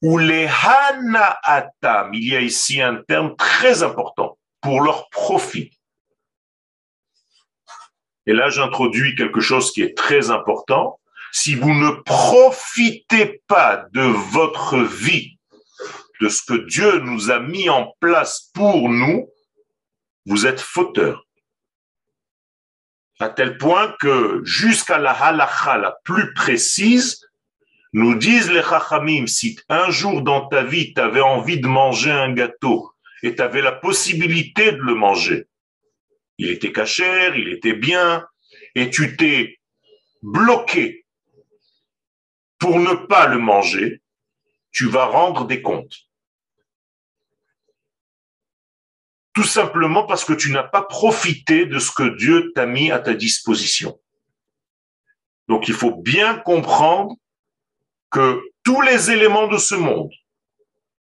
ou 0.02 0.18
les 0.18 0.47
hanaatam, 0.47 2.14
il 2.14 2.28
y 2.28 2.36
a 2.36 2.41
ici 2.41 2.82
un 2.82 2.97
terme 3.08 3.36
très 3.36 3.84
important, 3.84 4.38
pour 4.62 4.82
leur 4.82 5.10
profit. 5.10 5.72
Et 8.26 8.34
là, 8.34 8.50
j'introduis 8.50 9.16
quelque 9.16 9.39
chose 9.39 9.72
qui 9.72 9.82
est 9.82 9.97
très 9.97 10.30
important. 10.30 11.00
Si 11.32 11.56
vous 11.56 11.74
ne 11.74 11.91
profitez 12.04 13.41
pas 13.47 13.86
de 13.91 14.02
votre 14.02 14.78
vie, 14.78 15.39
de 16.20 16.30
ce 16.30 16.41
que 16.43 16.65
Dieu 16.65 16.99
nous 16.99 17.32
a 17.32 17.39
mis 17.39 17.70
en 17.70 17.93
place 17.99 18.51
pour 18.53 18.89
nous, 18.89 19.30
vous 20.26 20.45
êtes 20.45 20.59
fauteur. 20.59 21.26
À 23.20 23.30
tel 23.30 23.57
point 23.57 23.95
que 23.99 24.41
jusqu'à 24.43 24.97
la 24.97 25.11
halacha 25.11 25.78
la 25.78 25.97
plus 26.03 26.34
précise, 26.34 27.26
nous 27.91 28.15
disent 28.15 28.51
les 28.51 28.61
chachamim, 28.61 29.28
si 29.28 29.59
un 29.67 29.89
jour 29.89 30.22
dans 30.22 30.47
ta 30.47 30.63
vie, 30.63 30.93
tu 30.93 31.01
avais 31.01 31.22
envie 31.22 31.59
de 31.59 31.67
manger 31.67 32.11
un 32.11 32.34
gâteau 32.34 32.91
et 33.24 33.36
tu 33.36 33.41
avais 33.41 33.61
la 33.61 33.72
possibilité 33.72 34.72
de 34.72 34.78
le 34.78 34.93
manger, 34.93 35.47
il 36.38 36.49
était 36.49 36.72
cachère, 36.72 37.36
il 37.36 37.49
était 37.49 37.74
bien, 37.74 38.26
et 38.76 38.89
tu 38.89 39.17
t'es 39.17 39.59
bloqué 40.22 41.05
pour 42.59 42.80
ne 42.80 42.93
pas 42.93 43.28
le 43.28 43.39
manger, 43.39 44.01
tu 44.72 44.86
vas 44.88 45.05
rendre 45.05 45.45
des 45.45 45.61
comptes. 45.61 46.09
Tout 49.40 49.46
simplement 49.46 50.04
parce 50.04 50.26
que 50.26 50.34
tu 50.34 50.52
n'as 50.52 50.64
pas 50.64 50.82
profité 50.82 51.66
de 51.66 51.80
ce 51.80 51.94
que 51.94 52.14
Dieu 52.18 52.52
t'a 52.54 52.66
mis 52.66 52.92
à 52.92 53.00
ta 53.00 53.14
disposition. 53.14 53.98
Donc 55.48 55.70
il 55.70 55.74
faut 55.74 55.96
bien 55.96 56.36
comprendre 56.36 57.16
que 58.12 58.42
tous 58.64 58.82
les 58.82 59.12
éléments 59.12 59.48
de 59.48 59.58
ce 59.58 59.76
monde, 59.76 60.12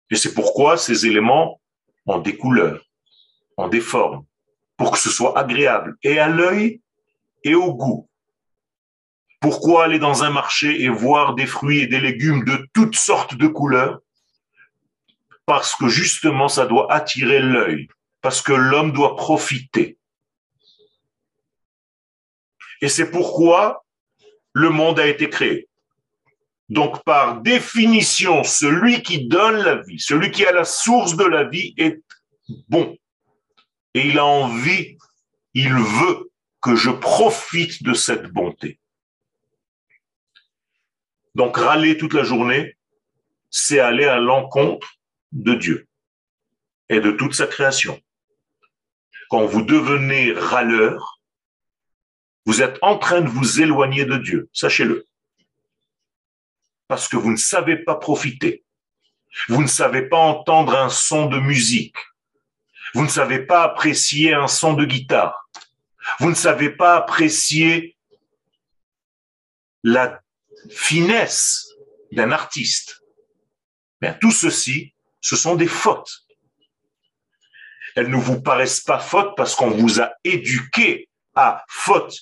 et 0.09 0.16
c'est 0.16 0.33
pourquoi 0.33 0.79
ces 0.79 1.05
éléments 1.05 1.61
ont 2.07 2.16
des 2.16 2.35
couleurs, 2.35 2.83
ont 3.59 3.68
des 3.68 3.83
formes, 3.83 4.25
pour 4.79 4.91
que 4.93 4.99
ce 4.99 5.11
soit 5.11 5.39
agréable 5.39 5.95
et 6.03 6.18
à 6.18 6.27
l'œil 6.27 6.81
et 7.43 7.55
au 7.55 7.75
goût. 7.75 8.09
Pourquoi 9.39 9.85
aller 9.85 9.99
dans 9.99 10.25
un 10.25 10.31
marché 10.31 10.81
et 10.81 10.89
voir 10.89 11.35
des 11.35 11.47
fruits 11.47 11.81
et 11.81 11.89
des 11.89 12.01
légumes 12.01 12.43
de 12.45 12.66
toutes 12.72 12.97
sortes 12.97 13.35
de 13.35 13.49
couleurs? 13.49 14.01
Parce 15.45 15.75
que 15.75 15.89
justement, 15.89 16.49
ça 16.49 16.64
doit 16.64 16.91
attirer 16.91 17.41
l'œil, 17.41 17.87
parce 18.25 18.41
que 18.41 18.55
l'homme 18.55 18.93
doit 18.93 19.16
profiter. 19.16 19.99
Et 22.81 22.89
c'est 22.89 23.11
pourquoi 23.11 23.85
le 24.55 24.70
monde 24.70 24.99
a 24.99 25.07
été 25.07 25.29
créé. 25.29 25.68
Donc, 26.70 27.05
par 27.05 27.43
définition, 27.43 28.43
celui 28.43 29.03
qui 29.03 29.29
donne 29.29 29.57
la 29.57 29.83
vie, 29.83 30.01
celui 30.01 30.31
qui 30.31 30.47
a 30.47 30.53
la 30.53 30.64
source 30.64 31.16
de 31.16 31.27
la 31.27 31.45
vie 31.45 31.75
est 31.77 32.03
bon. 32.70 32.97
Et 33.93 34.07
il 34.09 34.18
a 34.18 34.25
envie, 34.25 34.97
il 35.53 35.75
veut 35.75 36.31
que 36.62 36.77
je 36.77 36.89
profite 36.89 37.83
de 37.83 37.93
cette 37.93 38.29
bonté. 38.29 38.81
Donc, 41.35 41.59
râler 41.59 41.99
toute 41.99 42.14
la 42.14 42.25
journée, 42.25 42.79
c'est 43.51 43.81
aller 43.81 44.07
à 44.07 44.18
l'encontre 44.18 44.95
de 45.33 45.53
Dieu 45.53 45.87
et 46.89 47.01
de 47.01 47.11
toute 47.11 47.35
sa 47.35 47.47
création. 47.47 48.01
Quand 49.31 49.47
vous 49.47 49.62
devenez 49.62 50.33
râleur, 50.33 51.20
vous 52.47 52.62
êtes 52.62 52.79
en 52.83 52.99
train 52.99 53.20
de 53.20 53.29
vous 53.29 53.61
éloigner 53.61 54.05
de 54.05 54.16
Dieu, 54.16 54.49
sachez-le 54.53 55.07
parce 56.89 57.09
que 57.09 57.16
vous 57.16 57.31
ne 57.31 57.37
savez 57.37 57.77
pas 57.77 57.97
profiter. 57.97 58.64
Vous 59.49 59.62
ne 59.62 59.66
savez 59.66 60.03
pas 60.03 60.18
entendre 60.18 60.77
un 60.77 60.89
son 60.89 61.27
de 61.27 61.39
musique. 61.39 61.97
Vous 62.95 63.03
ne 63.03 63.09
savez 63.09 63.41
pas 63.41 63.64
apprécier 63.64 64.33
un 64.33 64.47
son 64.47 64.75
de 64.75 64.85
guitare. 64.85 65.49
Vous 66.20 66.31
ne 66.31 66.35
savez 66.35 66.70
pas 66.70 66.97
apprécier 66.97 67.97
la 69.83 70.20
finesse 70.70 71.66
d'un 72.12 72.31
artiste. 72.31 73.03
tout 74.20 74.31
ceci, 74.31 74.95
Ce 75.20 75.37
sont 75.37 75.57
des 75.57 75.66
fautes. 75.66 76.24
Elles 77.95 78.11
ne 78.11 78.16
vous 78.16 78.40
paraissent 78.40 78.80
pas 78.80 78.99
fautes 78.99 79.36
parce 79.36 79.55
qu'on 79.55 79.70
vous 79.70 80.01
a 80.01 80.12
éduqué 80.24 81.09
à 81.34 81.64
faute 81.68 82.16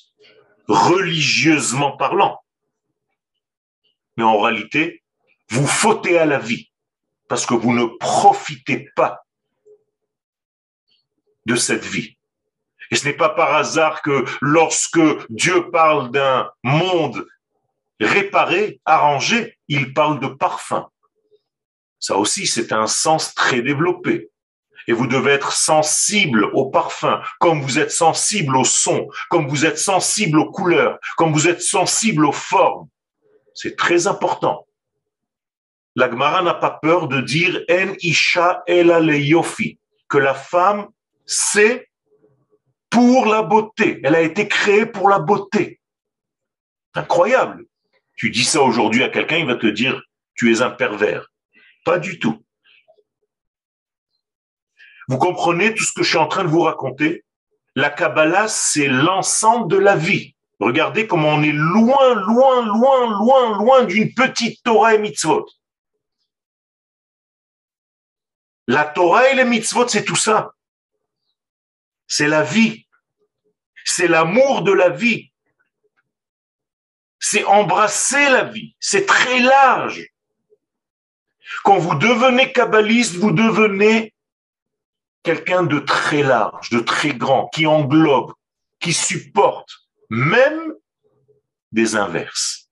religieusement 0.69 1.97
parlant. 1.97 2.39
Mais 4.17 4.25
en 4.25 4.41
réalité, 4.41 5.03
vous 5.49 5.67
fautez 5.67 6.19
à 6.19 6.27
la 6.27 6.39
vie 6.39 6.71
parce 7.29 7.47
que 7.47 7.55
vous 7.55 7.73
ne 7.73 7.87
profitez 7.99 8.91
pas 8.95 9.25
de 11.47 11.57
cette 11.57 11.85
vie. 11.85 12.17
Et 12.91 12.97
ce 12.97 13.07
n'est 13.07 13.17
pas 13.17 13.31
par 13.31 13.55
hasard 13.55 14.03
que 14.03 14.25
lorsque 14.43 15.01
Dieu 15.31 15.71
parle 15.71 16.11
d'un 16.11 16.51
monde 16.63 17.27
réparé, 18.01 18.81
arrangé, 18.85 19.59
il 19.69 19.95
parle 19.95 20.21
de 20.21 20.29
parfum. 20.29 20.89
Ça 21.99 22.17
aussi, 22.17 22.47
c'est 22.47 22.73
un 22.73 22.87
sens 22.87 23.35
très 23.35 23.63
développé. 23.63 24.31
Et 24.89 24.93
vous 24.93 25.07
devez 25.07 25.33
être 25.33 25.53
sensible 25.53 26.45
au 26.53 26.67
parfum, 26.67 27.21
comme 27.39 27.61
vous 27.61 27.79
êtes 27.79 27.91
sensible 27.91 28.57
au 28.57 28.65
son, 28.65 29.09
comme 29.31 29.49
vous 29.49 29.65
êtes 29.65 29.79
sensible 29.79 30.39
aux 30.39 30.51
couleurs, 30.51 30.99
comme 31.17 31.33
vous 31.33 31.49
êtes 31.49 31.63
sensible 31.63 32.25
aux 32.25 32.33
formes. 32.33 32.89
C'est 33.55 33.77
très 33.77 34.07
important. 34.07 34.67
La 35.95 36.11
Gemara 36.11 36.43
n'a 36.43 36.55
pas 36.55 36.71
peur 36.71 37.09
de 37.09 37.21
dire 37.21 37.63
En 37.71 37.95
isha 38.01 38.63
yofi, 38.67 39.79
que 40.09 40.19
la 40.19 40.35
femme 40.35 40.89
c'est 41.27 41.89
pour 42.91 43.27
la 43.27 43.43
beauté. 43.43 44.01
Elle 44.05 44.15
a 44.15 44.21
été 44.21 44.49
créée 44.49 44.87
pour 44.87 45.09
la 45.09 45.19
beauté. 45.19 45.81
Incroyable. 46.95 47.65
Tu 48.17 48.31
dis 48.31 48.45
ça 48.45 48.63
aujourd'hui 48.63 49.03
à 49.03 49.09
quelqu'un, 49.09 49.39
il 49.39 49.47
va 49.47 49.57
te 49.57 49.67
dire 49.67 50.03
tu 50.35 50.53
es 50.53 50.63
un 50.63 50.71
pervers. 50.71 51.31
Pas 51.85 51.99
du 51.99 52.19
tout. 52.19 52.42
Vous 55.09 55.19
comprenez 55.19 55.75
tout 55.75 55.85
ce 55.85 55.93
que 55.93 56.03
je 56.03 56.09
suis 56.11 56.19
en 56.19 56.29
train 56.29 56.45
de 56.45 56.49
vous 56.49 56.63
raconter? 56.63 57.25
La 57.75 57.91
Kabbalah, 57.91 58.49
c'est 58.49 58.89
l'ensemble 58.89 59.71
de 59.71 59.79
la 59.79 59.97
vie. 59.97 60.35
Regardez 60.61 61.07
comment 61.07 61.31
on 61.31 61.43
est 61.43 61.53
loin, 61.53 62.15
loin, 62.15 62.67
loin, 62.67 63.19
loin, 63.19 63.59
loin 63.59 63.85
d'une 63.85 64.15
petite 64.15 64.63
Torah 64.63 64.95
et 64.95 64.99
mitzvot. 64.99 65.47
La 68.69 68.85
Torah 68.85 69.29
et 69.29 69.35
les 69.35 69.45
mitzvot, 69.45 69.89
c'est 69.89 70.05
tout 70.05 70.17
ça. 70.17 70.53
C'est 72.07 72.29
la 72.29 72.43
vie. 72.43 72.87
C'est 73.85 74.07
l'amour 74.07 74.63
de 74.63 74.73
la 74.73 74.91
vie. 74.91 75.33
C'est 77.19 77.45
embrasser 77.45 78.31
la 78.31 78.45
vie. 78.45 78.77
C'est 78.79 79.07
très 79.07 79.41
large. 79.41 80.07
Quand 81.65 81.79
vous 81.79 81.95
devenez 81.97 82.53
kabbaliste, 82.53 83.17
vous 83.17 83.33
devenez 83.33 84.15
quelqu'un 85.23 85.63
de 85.63 85.79
très 85.79 86.23
large, 86.23 86.71
de 86.71 86.81
très 86.81 87.15
grand, 87.15 87.49
qui 87.49 87.67
englobe, 87.67 88.33
qui 88.81 88.93
supporte 88.93 89.71
même 90.11 90.75
des 91.71 91.97
inverses. 91.97 92.69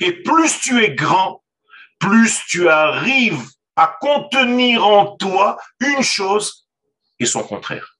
Et 0.00 0.22
plus 0.22 0.60
tu 0.60 0.82
es 0.82 0.94
grand, 0.94 1.42
plus 1.98 2.40
tu 2.46 2.68
arrives 2.68 3.48
à 3.76 3.96
contenir 4.00 4.84
en 4.84 5.16
toi 5.16 5.58
une 5.80 6.02
chose 6.02 6.68
et 7.18 7.26
son 7.26 7.42
contraire. 7.42 7.98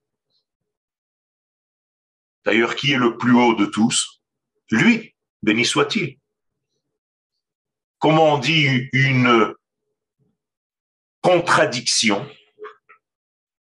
D'ailleurs, 2.44 2.76
qui 2.76 2.92
est 2.92 2.98
le 2.98 3.16
plus 3.16 3.32
haut 3.32 3.54
de 3.54 3.66
tous? 3.66 4.22
Lui, 4.70 5.14
béni 5.42 5.64
soit-il. 5.64 6.18
Comment 7.98 8.34
on 8.34 8.38
dit 8.38 8.88
une 8.92 9.54
contradiction 11.22 12.28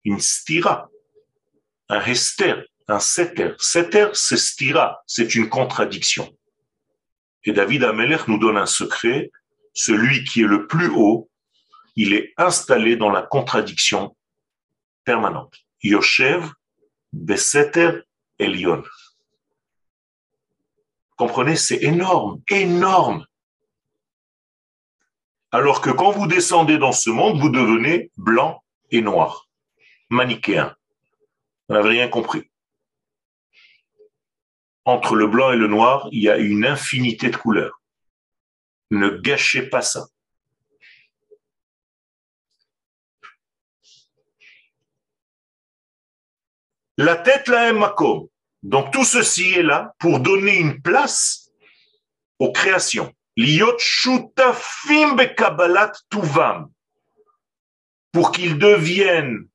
Une 0.03 0.19
stira, 0.19 0.89
un 1.89 2.01
hester, 2.01 2.55
un 2.87 2.99
seter. 2.99 3.53
Seter, 3.57 4.09
c'est 4.13 4.37
stira, 4.37 5.03
c'est 5.07 5.35
une 5.35 5.49
contradiction. 5.49 6.35
Et 7.43 7.51
David 7.51 7.83
Ameler 7.83 8.17
nous 8.27 8.37
donne 8.37 8.57
un 8.57 8.65
secret, 8.65 9.31
celui 9.73 10.23
qui 10.23 10.41
est 10.41 10.47
le 10.47 10.67
plus 10.67 10.89
haut, 10.89 11.29
il 11.95 12.13
est 12.13 12.33
installé 12.37 12.97
dans 12.97 13.09
la 13.09 13.21
contradiction 13.21 14.15
permanente. 15.03 15.55
Yoshev 15.83 16.51
Beseter 17.13 18.01
Elion. 18.39 18.83
Comprenez, 21.15 21.55
c'est 21.55 21.81
énorme, 21.81 22.41
énorme. 22.49 23.25
Alors 25.55 25.79
que 25.79 25.89
quand 25.89 26.11
vous 26.11 26.27
descendez 26.27 26.77
dans 26.77 26.91
ce 26.91 27.09
monde, 27.09 27.39
vous 27.39 27.47
devenez 27.47 28.11
blanc 28.17 28.61
et 28.91 28.99
noir, 28.99 29.47
manichéen. 30.09 30.75
Vous 31.69 31.75
n'avez 31.75 31.91
rien 31.91 32.09
compris. 32.09 32.51
Entre 34.83 35.15
le 35.15 35.27
blanc 35.27 35.53
et 35.53 35.55
le 35.55 35.67
noir, 35.67 36.09
il 36.11 36.23
y 36.23 36.29
a 36.29 36.35
une 36.35 36.65
infinité 36.65 37.29
de 37.29 37.37
couleurs. 37.37 37.81
Ne 38.91 39.07
gâchez 39.07 39.69
pas 39.69 39.81
ça. 39.81 40.07
La 46.97 47.15
tête 47.15 47.47
la 47.47 47.71
makom. 47.71 48.27
Donc 48.61 48.91
tout 48.91 49.05
ceci 49.05 49.53
est 49.53 49.63
là 49.63 49.95
pour 49.99 50.19
donner 50.19 50.57
une 50.57 50.81
place 50.81 51.49
aux 52.39 52.51
créations. 52.51 53.14
Pour 58.11 58.31
qu'ils 58.31 58.57
deviennent 58.57 59.47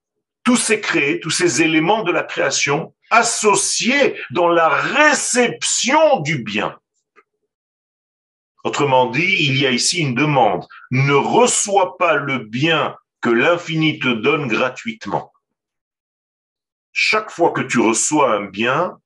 tous 0.44 0.56
ces 0.56 0.80
créés, 0.80 1.20
tous 1.20 1.30
ces 1.30 1.62
éléments 1.62 2.02
de 2.02 2.12
la 2.12 2.22
création 2.22 2.94
associés 3.10 4.20
dans 4.30 4.48
la 4.48 4.68
réception 4.68 6.20
du 6.20 6.42
bien. 6.42 6.78
Autrement 8.64 9.06
dit, 9.10 9.36
il 9.40 9.58
y 9.58 9.66
a 9.66 9.70
ici 9.70 10.00
une 10.00 10.14
demande. 10.14 10.66
Ne 10.90 11.14
reçois 11.14 11.96
pas 11.96 12.14
le 12.14 12.38
bien 12.38 12.96
que 13.22 13.30
l'infini 13.30 13.98
te 13.98 14.08
donne 14.08 14.48
gratuitement 14.48 15.32
chaque 16.92 17.30
fois 17.30 17.52
que 17.52 17.62
tu 17.62 17.78
reçois 17.78 18.34
un 18.34 18.44
bien, 18.44 19.00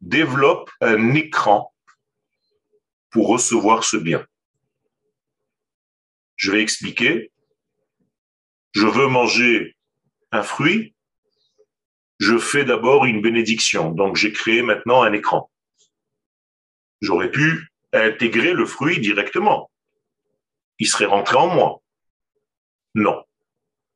développe 0.00 0.70
un 0.80 1.14
écran 1.14 1.73
pour 3.14 3.28
recevoir 3.28 3.84
ce 3.84 3.96
bien. 3.96 4.26
Je 6.34 6.50
vais 6.50 6.60
expliquer. 6.60 7.30
Je 8.72 8.88
veux 8.88 9.06
manger 9.06 9.76
un 10.32 10.42
fruit. 10.42 10.96
Je 12.18 12.36
fais 12.38 12.64
d'abord 12.64 13.04
une 13.04 13.22
bénédiction. 13.22 13.92
Donc 13.92 14.16
j'ai 14.16 14.32
créé 14.32 14.62
maintenant 14.62 15.02
un 15.02 15.12
écran. 15.12 15.48
J'aurais 17.00 17.30
pu 17.30 17.68
intégrer 17.92 18.52
le 18.52 18.66
fruit 18.66 18.98
directement. 18.98 19.70
Il 20.80 20.88
serait 20.88 21.04
rentré 21.04 21.36
en 21.36 21.46
moi. 21.46 21.82
Non. 22.96 23.24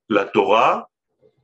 La 0.08 0.26
Torah 0.26 0.88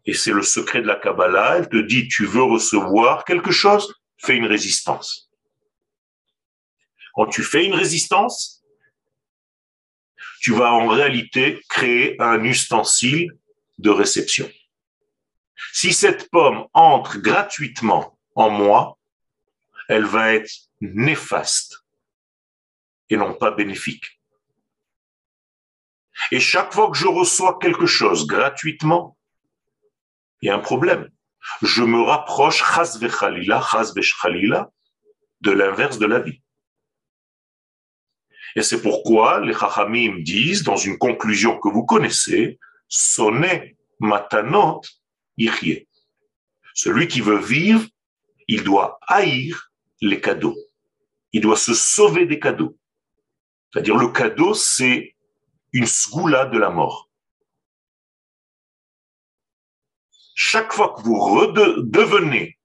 et 0.05 0.15
c'est 0.15 0.33
le 0.33 0.43
secret 0.43 0.81
de 0.81 0.87
la 0.87 0.97
Kabbalah, 0.97 1.57
elle 1.59 1.69
te 1.69 1.79
dit, 1.79 2.07
tu 2.07 2.25
veux 2.25 2.43
recevoir 2.43 3.25
quelque 3.25 3.51
chose, 3.51 3.95
fais 4.19 4.37
une 4.37 4.47
résistance. 4.47 5.31
Quand 7.15 7.27
tu 7.27 7.43
fais 7.43 7.65
une 7.65 7.75
résistance, 7.75 8.65
tu 10.41 10.53
vas 10.53 10.73
en 10.73 10.89
réalité 10.89 11.61
créer 11.69 12.21
un 12.21 12.45
ustensile 12.45 13.31
de 13.79 13.91
réception. 13.91 14.51
Si 15.73 15.93
cette 15.93 16.31
pomme 16.31 16.67
entre 16.73 17.19
gratuitement 17.19 18.19
en 18.35 18.51
moi, 18.51 18.99
elle 19.89 20.05
va 20.05 20.35
être 20.35 20.51
néfaste 20.81 21.85
et 23.11 23.17
non 23.17 23.35
pas 23.35 23.51
bénéfique. 23.51 24.21
Et 26.31 26.41
chaque 26.41 26.73
fois 26.73 26.91
que 26.91 26.97
je 26.97 27.07
reçois 27.07 27.59
quelque 27.59 27.87
chose 27.87 28.27
gratuitement, 28.27 29.17
il 30.41 30.49
y 30.49 30.51
a 30.51 30.55
un 30.55 30.61
problème. 30.61 31.11
Je 31.63 31.83
me 31.83 32.01
rapproche, 32.03 32.63
de 35.41 35.51
l'inverse 35.51 35.99
de 35.99 36.07
la 36.07 36.21
vie. 36.21 36.44
Et 38.57 38.63
c'est 38.63 38.83
pourquoi 38.83 39.41
les 39.41 39.55
Chachamim 39.55 40.21
disent, 40.23 40.63
dans 40.63 40.77
une 40.77 40.99
conclusion 40.99 41.59
que 41.59 41.69
vous 41.69 41.85
connaissez, 41.85 42.59
sonne 42.89 43.47
matanot 44.01 44.81
ichye. 45.37 45.89
Celui 46.75 47.09
qui 47.09 47.21
veut 47.21 47.39
vivre, 47.39 47.85
il 48.49 48.63
doit 48.63 48.99
haïr 49.07 49.71
les 50.01 50.21
cadeaux. 50.21 50.57
Il 51.33 51.41
doit 51.41 51.57
se 51.57 51.75
sauver 51.75 52.27
des 52.27 52.39
cadeaux. 52.39 52.77
C'est-à-dire 53.73 53.97
le 53.97 54.09
cadeau, 54.09 54.55
c'est 54.55 55.17
une 55.73 55.87
sgoula 55.87 56.47
de 56.47 56.59
la 56.59 56.71
mort. 56.71 57.11
chaque 60.35 60.73
fois 60.73 60.95
que 60.95 61.03
vous 61.03 61.19
redevenez 61.19 62.59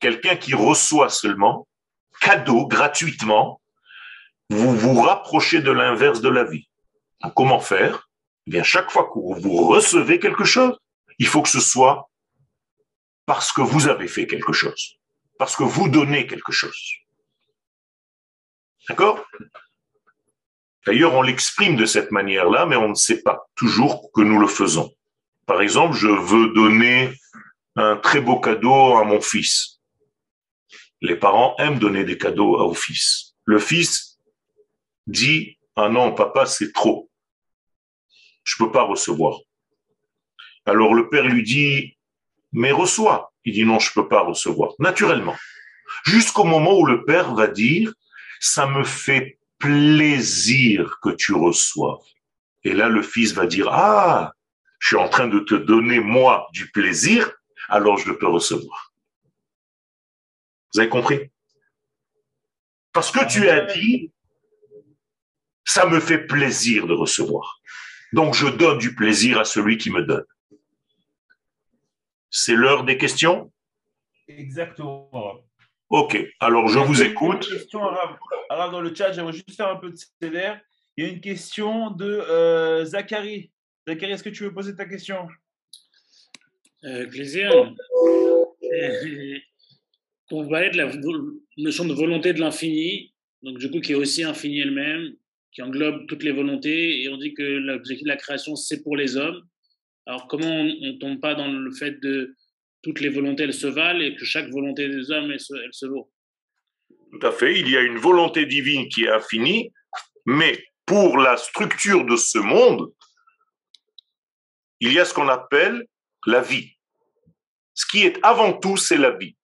quelqu'un 0.00 0.36
qui 0.36 0.54
reçoit 0.54 1.10
seulement, 1.10 1.68
cadeau, 2.20 2.66
gratuitement, 2.66 3.60
vous 4.50 4.76
vous 4.76 5.00
rapprochez 5.00 5.60
de 5.60 5.70
l'inverse 5.70 6.20
de 6.20 6.28
la 6.28 6.44
vie. 6.44 6.68
comment 7.34 7.60
faire? 7.60 8.08
Eh 8.46 8.52
bien, 8.52 8.62
chaque 8.62 8.90
fois 8.90 9.04
que 9.04 9.18
vous 9.18 9.66
recevez 9.66 10.20
quelque 10.20 10.44
chose, 10.44 10.78
il 11.18 11.26
faut 11.26 11.42
que 11.42 11.48
ce 11.48 11.60
soit 11.60 12.08
parce 13.24 13.52
que 13.52 13.60
vous 13.60 13.88
avez 13.88 14.06
fait 14.06 14.26
quelque 14.26 14.52
chose, 14.52 14.98
parce 15.38 15.56
que 15.56 15.64
vous 15.64 15.88
donnez 15.88 16.26
quelque 16.26 16.52
chose. 16.52 16.94
D'accord? 18.88 19.24
D'ailleurs, 20.86 21.14
on 21.14 21.22
l'exprime 21.22 21.74
de 21.74 21.86
cette 21.86 22.12
manière-là, 22.12 22.66
mais 22.66 22.76
on 22.76 22.90
ne 22.90 22.94
sait 22.94 23.22
pas 23.22 23.48
toujours 23.56 24.12
que 24.12 24.20
nous 24.20 24.38
le 24.38 24.46
faisons. 24.46 24.92
Par 25.44 25.60
exemple, 25.60 25.96
je 25.96 26.06
veux 26.06 26.52
donner 26.54 27.12
un 27.74 27.96
très 27.96 28.20
beau 28.20 28.38
cadeau 28.38 28.96
à 28.96 29.04
mon 29.04 29.20
fils. 29.20 29.80
Les 31.00 31.16
parents 31.16 31.56
aiment 31.58 31.80
donner 31.80 32.04
des 32.04 32.16
cadeaux 32.16 32.56
au 32.60 32.74
fils. 32.74 33.34
Le 33.44 33.58
fils 33.58 34.05
dit, 35.06 35.58
ah 35.76 35.88
non, 35.88 36.14
papa, 36.14 36.46
c'est 36.46 36.72
trop. 36.72 37.10
Je 38.44 38.56
peux 38.58 38.70
pas 38.70 38.82
recevoir. 38.82 39.38
Alors 40.64 40.94
le 40.94 41.08
père 41.08 41.24
lui 41.24 41.42
dit, 41.42 41.96
mais 42.52 42.72
reçois. 42.72 43.32
Il 43.44 43.54
dit 43.54 43.64
non, 43.64 43.78
je 43.78 43.92
peux 43.92 44.08
pas 44.08 44.22
recevoir. 44.22 44.72
Naturellement. 44.78 45.36
Jusqu'au 46.04 46.44
moment 46.44 46.78
où 46.78 46.86
le 46.86 47.04
père 47.04 47.34
va 47.34 47.46
dire, 47.46 47.92
ça 48.40 48.66
me 48.66 48.82
fait 48.84 49.38
plaisir 49.58 50.98
que 51.02 51.10
tu 51.10 51.32
reçois. 51.32 52.00
Et 52.64 52.72
là, 52.72 52.88
le 52.88 53.02
fils 53.02 53.32
va 53.32 53.46
dire, 53.46 53.68
ah, 53.70 54.32
je 54.78 54.88
suis 54.88 54.96
en 54.96 55.08
train 55.08 55.28
de 55.28 55.40
te 55.40 55.54
donner, 55.54 56.00
moi, 56.00 56.48
du 56.52 56.70
plaisir, 56.70 57.32
alors 57.68 57.98
je 57.98 58.12
peux 58.12 58.26
recevoir. 58.26 58.92
Vous 60.72 60.80
avez 60.80 60.88
compris? 60.88 61.30
Parce 62.92 63.10
que 63.10 63.26
tu 63.28 63.48
as 63.48 63.60
dit, 63.72 64.12
ça 65.66 65.84
me 65.86 66.00
fait 66.00 66.26
plaisir 66.26 66.86
de 66.86 66.94
recevoir. 66.94 67.60
Donc 68.12 68.34
je 68.34 68.46
donne 68.46 68.78
du 68.78 68.94
plaisir 68.94 69.38
à 69.38 69.44
celui 69.44 69.76
qui 69.76 69.90
me 69.90 70.02
donne. 70.02 70.24
C'est 72.30 72.54
l'heure 72.54 72.84
des 72.84 72.96
questions? 72.96 73.52
Exactement. 74.28 75.44
Ok, 75.88 76.16
alors 76.40 76.68
je 76.68 76.78
vous 76.78 77.02
écoute. 77.02 77.46
Une 77.50 77.58
question 77.58 77.82
arabe. 77.82 78.16
dans 78.72 78.80
le 78.80 78.94
chat, 78.94 79.12
j'aimerais 79.12 79.32
juste 79.32 79.54
faire 79.54 79.68
un 79.68 79.76
peu 79.76 79.90
de 79.90 79.96
sévère. 80.20 80.60
Il 80.96 81.04
y 81.04 81.08
a 81.08 81.10
une 81.10 81.20
question 81.20 81.90
de 81.90 82.06
euh, 82.06 82.84
Zachary. 82.84 83.52
Zachary, 83.86 84.12
est-ce 84.12 84.24
que 84.24 84.30
tu 84.30 84.44
veux 84.44 84.54
poser 84.54 84.74
ta 84.74 84.86
question? 84.86 85.28
Euh, 86.84 87.06
Plaisir. 87.06 87.50
On 90.32 90.48
parlait 90.48 90.70
de 90.70 90.76
la 90.76 90.90
notion 91.56 91.84
de 91.84 91.94
volonté 91.94 92.32
de 92.32 92.40
l'infini, 92.40 93.14
donc 93.42 93.58
du 93.58 93.70
coup 93.70 93.80
qui 93.80 93.92
est 93.92 93.96
aussi 93.96 94.24
infini 94.24 94.58
elle-même, 94.58 95.14
qui 95.56 95.62
englobe 95.62 96.06
toutes 96.06 96.22
les 96.22 96.32
volontés, 96.32 97.02
et 97.02 97.08
on 97.08 97.16
dit 97.16 97.32
que 97.32 97.42
l'objectif 97.42 98.04
de 98.04 98.10
la 98.10 98.18
création, 98.18 98.56
c'est 98.56 98.82
pour 98.82 98.94
les 98.94 99.16
hommes. 99.16 99.40
Alors 100.04 100.28
comment 100.28 100.44
on 100.44 100.64
ne 100.64 100.98
tombe 100.98 101.18
pas 101.18 101.34
dans 101.34 101.50
le 101.50 101.72
fait 101.72 101.92
de 101.92 102.36
toutes 102.82 103.00
les 103.00 103.08
volontés, 103.08 103.44
elles 103.44 103.54
se 103.54 103.66
valent 103.66 104.02
et 104.02 104.14
que 104.14 104.26
chaque 104.26 104.50
volonté 104.50 104.86
des 104.86 105.10
hommes, 105.10 105.32
elle 105.32 105.40
se, 105.40 105.86
vaut? 105.86 106.12
Tout 107.10 107.26
à 107.26 107.32
fait. 107.32 107.58
Il 107.58 107.70
y 107.70 107.76
a 107.76 107.80
une 107.80 107.96
volonté 107.96 108.44
divine 108.44 108.86
qui 108.90 109.04
est 109.04 109.08
infinie, 109.08 109.72
mais 110.26 110.62
pour 110.84 111.16
la 111.16 111.38
structure 111.38 112.04
de 112.04 112.16
ce 112.16 112.36
monde, 112.36 112.92
il 114.80 114.92
y 114.92 115.00
a 115.00 115.06
ce 115.06 115.14
qu'on 115.14 115.28
appelle 115.28 115.86
la 116.26 116.42
vie. 116.42 116.70
Ce 117.72 117.86
qui 117.86 118.02
est 118.02 118.18
avant 118.22 118.52
tout, 118.52 118.76
c'est 118.76 118.98
la 118.98 119.12
vie. 119.12 119.34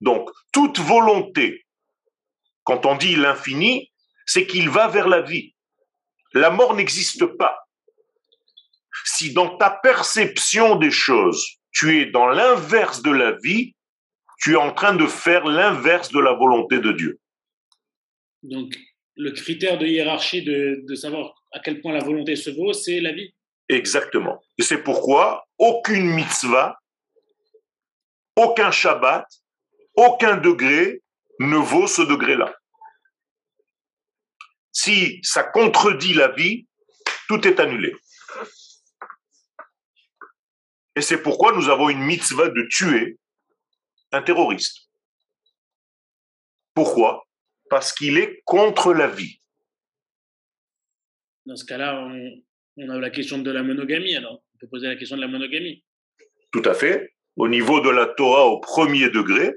Donc, 0.00 0.30
toute 0.52 0.78
volonté, 0.78 1.66
quand 2.62 2.86
on 2.86 2.96
dit 2.96 3.16
l'infini, 3.16 3.90
c'est 4.28 4.46
qu'il 4.46 4.68
va 4.68 4.88
vers 4.88 5.08
la 5.08 5.22
vie. 5.22 5.54
La 6.34 6.50
mort 6.50 6.76
n'existe 6.76 7.24
pas. 7.24 7.58
Si 9.06 9.32
dans 9.32 9.56
ta 9.56 9.70
perception 9.70 10.76
des 10.76 10.90
choses, 10.90 11.44
tu 11.72 11.98
es 11.98 12.06
dans 12.06 12.28
l'inverse 12.28 13.00
de 13.00 13.10
la 13.10 13.32
vie, 13.42 13.74
tu 14.38 14.52
es 14.52 14.56
en 14.56 14.74
train 14.74 14.94
de 14.94 15.06
faire 15.06 15.46
l'inverse 15.46 16.12
de 16.12 16.20
la 16.20 16.34
volonté 16.34 16.78
de 16.78 16.92
Dieu. 16.92 17.18
Donc, 18.42 18.74
le 19.16 19.30
critère 19.32 19.78
de 19.78 19.86
hiérarchie 19.86 20.44
de, 20.44 20.94
savoir 20.94 21.32
à 21.52 21.60
quel 21.60 21.80
point 21.80 21.94
la 21.94 22.04
volonté 22.04 22.36
se 22.36 22.50
vaut, 22.50 22.74
c'est 22.74 23.00
la 23.00 23.12
vie. 23.12 23.32
Exactement. 23.70 24.42
Et 24.58 24.62
c'est 24.62 24.82
pourquoi 24.82 25.46
aucune 25.56 26.06
mitzvah, 26.06 26.78
aucun 28.36 28.70
Shabbat, 28.70 29.26
aucun 29.96 30.36
degré 30.36 31.02
ne 31.40 31.56
vaut 31.56 31.86
ce 31.86 32.02
degré-là. 32.02 32.54
Si 34.72 35.20
ça 35.22 35.44
contredit 35.44 36.14
la 36.14 36.28
vie, 36.28 36.66
tout 37.28 37.46
est 37.46 37.60
annulé. 37.60 37.94
Et 40.96 41.00
c'est 41.00 41.22
pourquoi 41.22 41.52
nous 41.52 41.68
avons 41.68 41.88
une 41.88 42.00
mitzvah 42.00 42.48
de 42.48 42.66
tuer 42.68 43.18
un 44.10 44.22
terroriste. 44.22 44.88
Pourquoi? 46.74 47.26
Parce 47.70 47.92
qu'il 47.92 48.18
est 48.18 48.42
contre 48.44 48.94
la 48.94 49.06
vie. 49.06 49.40
Dans 51.46 51.56
ce 51.56 51.64
cas-là, 51.64 52.04
on, 52.76 52.90
a 52.90 52.98
la 52.98 53.10
question 53.10 53.38
de 53.38 53.50
la 53.50 53.62
monogamie, 53.62 54.16
alors 54.16 54.42
on 54.54 54.58
peut 54.58 54.68
poser 54.68 54.86
la 54.86 54.96
question 54.96 55.16
de 55.16 55.22
la 55.22 55.28
monogamie. 55.28 55.84
Tout 56.50 56.62
à 56.64 56.74
fait. 56.74 57.14
Au 57.36 57.48
niveau 57.48 57.80
de 57.80 57.90
la 57.90 58.06
Torah 58.06 58.46
au 58.46 58.60
premier 58.60 59.10
degré, 59.10 59.54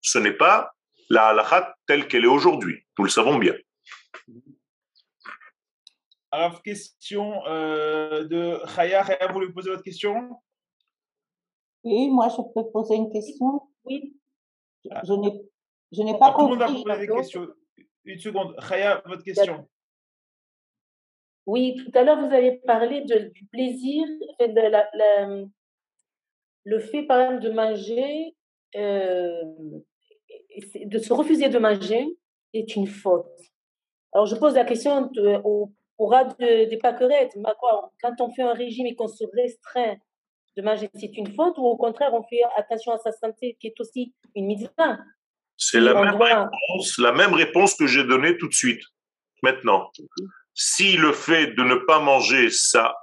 ce 0.00 0.18
n'est 0.18 0.36
pas 0.36 0.72
la 1.08 1.28
halakha 1.28 1.76
telle 1.86 2.06
qu'elle 2.08 2.24
est 2.24 2.28
aujourd'hui. 2.28 2.84
Nous 2.98 3.04
le 3.04 3.10
savons 3.10 3.38
bien. 3.38 3.54
Alors, 6.30 6.62
question 6.62 7.44
euh, 7.46 8.24
de 8.24 8.60
Khaya. 8.74 9.02
Khaya, 9.02 9.28
vous 9.28 9.34
voulez 9.34 9.52
poser 9.52 9.70
votre 9.70 9.82
question? 9.82 10.40
Oui, 11.84 12.10
moi, 12.10 12.28
je 12.28 12.36
peux 12.54 12.70
poser 12.70 12.96
une 12.96 13.10
question. 13.10 13.62
Oui. 13.84 14.14
Ah. 14.90 15.00
Je 15.04 15.14
n'ai, 15.14 15.40
je 15.92 16.02
n'ai 16.02 16.18
pas 16.18 16.32
compris. 16.32 16.58
Tout 16.58 16.64
le 16.64 16.72
monde 16.72 16.90
a 16.90 16.94
posé 16.94 17.06
des 17.06 17.12
questions. 17.12 17.48
Une 18.04 18.18
seconde. 18.18 18.56
Khaya, 18.68 19.02
votre 19.06 19.22
question. 19.22 19.68
Oui, 21.46 21.76
tout 21.76 21.90
à 21.98 22.02
l'heure, 22.02 22.20
vous 22.20 22.34
avez 22.34 22.58
parlé 22.58 23.00
de, 23.06 23.30
du 23.30 23.46
plaisir, 23.46 24.06
de 24.38 24.70
la, 24.70 24.86
le 26.64 26.78
fait, 26.78 27.04
par 27.04 27.20
exemple, 27.20 27.42
de 27.42 27.50
manger, 27.50 28.36
euh, 28.76 29.42
de 30.84 30.98
se 30.98 31.12
refuser 31.12 31.48
de 31.48 31.58
manger 31.58 32.06
est 32.54 32.76
une 32.76 32.86
faute. 32.86 33.26
Alors, 34.12 34.26
je 34.26 34.36
pose 34.36 34.54
la 34.54 34.64
question 34.64 35.10
au 35.44 35.72
de, 35.98 36.68
des 36.68 36.78
pâquerettes. 36.78 37.36
Quand 38.02 38.20
on 38.20 38.30
fait 38.32 38.42
un 38.42 38.54
régime 38.54 38.86
et 38.86 38.94
qu'on 38.94 39.08
se 39.08 39.24
restreint 39.34 39.96
de 40.56 40.62
manger, 40.62 40.88
c'est 40.94 41.16
une 41.16 41.34
faute 41.34 41.58
ou 41.58 41.66
au 41.66 41.76
contraire, 41.76 42.10
on 42.14 42.22
fait 42.22 42.40
attention 42.56 42.92
à 42.92 42.98
sa 42.98 43.12
santé, 43.12 43.56
qui 43.60 43.68
est 43.68 43.80
aussi 43.80 44.14
une 44.34 44.46
mitzvah? 44.46 44.98
C'est 45.56 45.80
la, 45.80 45.92
même 45.92 46.14
réponse, 46.14 46.98
la 46.98 47.12
même 47.12 47.34
réponse 47.34 47.74
que 47.74 47.86
j'ai 47.86 48.04
donnée 48.04 48.38
tout 48.38 48.48
de 48.48 48.54
suite, 48.54 48.82
maintenant. 49.42 49.90
Si 50.54 50.96
le 50.96 51.12
fait 51.12 51.48
de 51.48 51.62
ne 51.64 51.74
pas 51.74 51.98
manger, 51.98 52.50
ça 52.50 52.94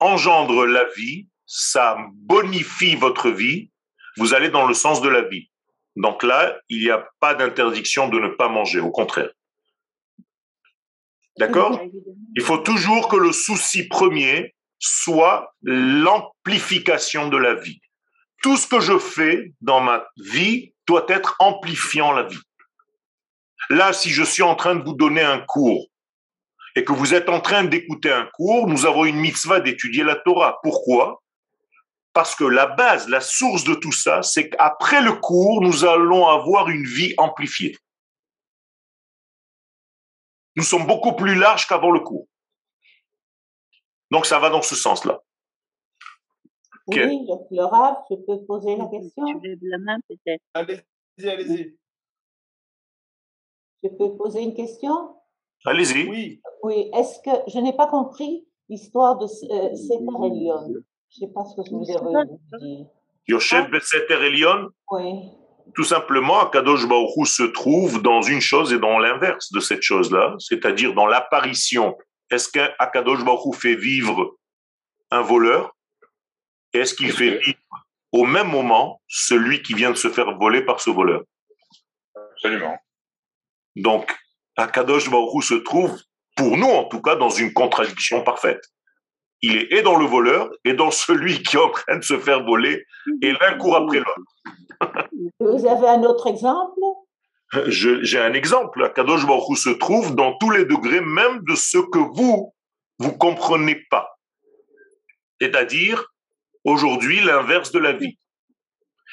engendre 0.00 0.64
la 0.66 0.84
vie, 0.96 1.28
ça 1.46 1.98
bonifie 2.14 2.96
votre 2.96 3.30
vie, 3.30 3.70
vous 4.16 4.32
allez 4.34 4.48
dans 4.48 4.66
le 4.66 4.74
sens 4.74 5.02
de 5.02 5.08
la 5.08 5.22
vie. 5.22 5.50
Donc 5.96 6.22
là, 6.22 6.58
il 6.68 6.82
n'y 6.82 6.90
a 6.90 7.06
pas 7.20 7.34
d'interdiction 7.34 8.08
de 8.08 8.18
ne 8.18 8.28
pas 8.28 8.48
manger, 8.48 8.80
au 8.80 8.90
contraire. 8.90 9.30
D'accord? 11.38 11.80
Il 12.34 12.42
faut 12.42 12.58
toujours 12.58 13.08
que 13.08 13.16
le 13.16 13.32
souci 13.32 13.88
premier 13.88 14.54
soit 14.78 15.54
l'amplification 15.62 17.28
de 17.28 17.36
la 17.36 17.54
vie. 17.54 17.80
Tout 18.42 18.56
ce 18.56 18.66
que 18.66 18.80
je 18.80 18.98
fais 18.98 19.52
dans 19.60 19.80
ma 19.80 20.04
vie 20.16 20.74
doit 20.86 21.06
être 21.08 21.36
amplifiant 21.38 22.12
la 22.12 22.24
vie. 22.24 22.40
Là, 23.70 23.92
si 23.92 24.10
je 24.10 24.24
suis 24.24 24.42
en 24.42 24.56
train 24.56 24.74
de 24.74 24.82
vous 24.82 24.94
donner 24.94 25.22
un 25.22 25.38
cours 25.38 25.86
et 26.74 26.84
que 26.84 26.92
vous 26.92 27.14
êtes 27.14 27.28
en 27.28 27.40
train 27.40 27.64
d'écouter 27.64 28.10
un 28.10 28.28
cours, 28.34 28.66
nous 28.66 28.86
avons 28.86 29.04
une 29.04 29.20
mitzvah 29.20 29.60
d'étudier 29.60 30.04
la 30.04 30.16
Torah. 30.16 30.58
Pourquoi? 30.62 31.21
Parce 32.12 32.34
que 32.34 32.44
la 32.44 32.66
base, 32.66 33.08
la 33.08 33.20
source 33.20 33.64
de 33.64 33.74
tout 33.74 33.92
ça, 33.92 34.22
c'est 34.22 34.50
qu'après 34.50 35.02
le 35.02 35.14
cours, 35.14 35.62
nous 35.62 35.84
allons 35.84 36.26
avoir 36.26 36.68
une 36.68 36.84
vie 36.84 37.14
amplifiée. 37.16 37.76
Nous 40.56 40.62
sommes 40.62 40.86
beaucoup 40.86 41.14
plus 41.14 41.34
larges 41.34 41.66
qu'avant 41.66 41.90
le 41.90 42.00
cours. 42.00 42.28
Donc 44.10 44.26
ça 44.26 44.38
va 44.38 44.50
dans 44.50 44.60
ce 44.60 44.76
sens-là. 44.76 45.22
Oui, 46.88 47.26
le 47.50 47.64
rap, 47.64 48.04
je 48.10 48.16
peux 48.16 48.44
poser 48.44 48.76
la 48.76 48.86
question? 48.86 49.24
Tu 49.24 49.48
lèves 49.48 49.58
la 49.62 49.78
main 49.78 49.98
peut-être. 50.08 50.42
Allez-y, 50.52 51.28
allez-y. 51.28 51.78
Je 53.82 53.88
peux 53.88 54.16
poser 54.16 54.42
une 54.42 54.54
question? 54.54 55.16
Allez-y. 55.64 56.08
Oui. 56.08 56.42
Oui, 56.62 56.90
est-ce 56.92 57.20
que 57.20 57.50
je 57.50 57.58
n'ai 57.58 57.72
pas 57.72 57.86
compris 57.86 58.46
l'histoire 58.68 59.16
de 59.16 59.24
euh, 59.24 59.74
Seter 59.74 60.26
Elion 60.26 60.82
Je 61.14 61.24
ne 61.24 61.28
sais 61.28 61.34
pas 61.34 61.44
ce 61.44 61.56
que 61.56 61.74
vous 61.74 61.90
avez 61.90 62.28
dit. 62.60 62.86
Yosef 63.28 63.66
Seter 63.82 64.14
Elion 64.14 64.70
Oui. 64.90 65.30
Tout 65.74 65.84
simplement, 65.84 66.40
Akadosh 66.40 66.88
Baruch 66.88 67.26
se 67.26 67.44
trouve 67.44 68.02
dans 68.02 68.22
une 68.22 68.40
chose 68.40 68.72
et 68.72 68.78
dans 68.78 68.98
l'inverse 68.98 69.52
de 69.52 69.60
cette 69.60 69.82
chose-là, 69.82 70.34
c'est-à-dire 70.38 70.94
dans 70.94 71.06
l'apparition. 71.06 71.96
Est-ce 72.30 72.48
qu'Akadosh 72.50 73.24
Baruch 73.24 73.54
fait 73.56 73.76
vivre 73.76 74.36
un 75.10 75.20
voleur? 75.20 75.76
Est-ce 76.72 76.94
qu'il 76.94 77.12
fait 77.12 77.38
vivre 77.38 77.58
au 78.10 78.24
même 78.24 78.48
moment 78.48 79.00
celui 79.06 79.62
qui 79.62 79.74
vient 79.74 79.90
de 79.90 79.96
se 79.96 80.08
faire 80.08 80.36
voler 80.38 80.62
par 80.62 80.80
ce 80.80 80.90
voleur? 80.90 81.22
Absolument. 82.16 82.76
Donc, 83.76 84.14
Akadosh 84.56 85.10
Baruch 85.10 85.44
se 85.44 85.54
trouve, 85.54 85.96
pour 86.36 86.56
nous 86.56 86.66
en 86.66 86.84
tout 86.84 87.00
cas, 87.00 87.16
dans 87.16 87.30
une 87.30 87.52
contradiction 87.52 88.24
parfaite. 88.24 88.62
Il 89.42 89.56
est 89.56 89.72
et 89.72 89.82
dans 89.82 89.96
le 89.96 90.06
voleur 90.06 90.50
et 90.64 90.72
dans 90.72 90.90
celui 90.90 91.42
qui 91.42 91.56
est 91.56 91.60
en 91.60 91.70
train 91.70 91.96
de 91.96 92.04
se 92.04 92.18
faire 92.18 92.44
voler, 92.44 92.84
et 93.22 93.32
l'un 93.32 93.58
court 93.58 93.76
après 93.76 93.98
l'autre. 93.98 94.94
Vous 95.40 95.66
avez 95.66 95.88
un 95.88 96.02
autre 96.04 96.28
exemple? 96.28 96.80
J'ai 97.66 98.18
un 98.18 98.32
exemple. 98.32 98.84
Akadosh 98.84 99.26
Baruch 99.26 99.58
se 99.58 99.70
trouve 99.70 100.14
dans 100.14 100.38
tous 100.38 100.50
les 100.50 100.64
degrés, 100.64 101.00
même 101.00 101.40
de 101.42 101.54
ce 101.54 101.78
que 101.78 101.98
vous, 101.98 102.54
vous 102.98 103.12
comprenez 103.12 103.84
pas. 103.90 104.08
C'est-à-dire, 105.40 106.12
aujourd'hui, 106.64 107.20
l'inverse 107.20 107.72
de 107.72 107.80
la 107.80 107.92
vie. 107.92 108.16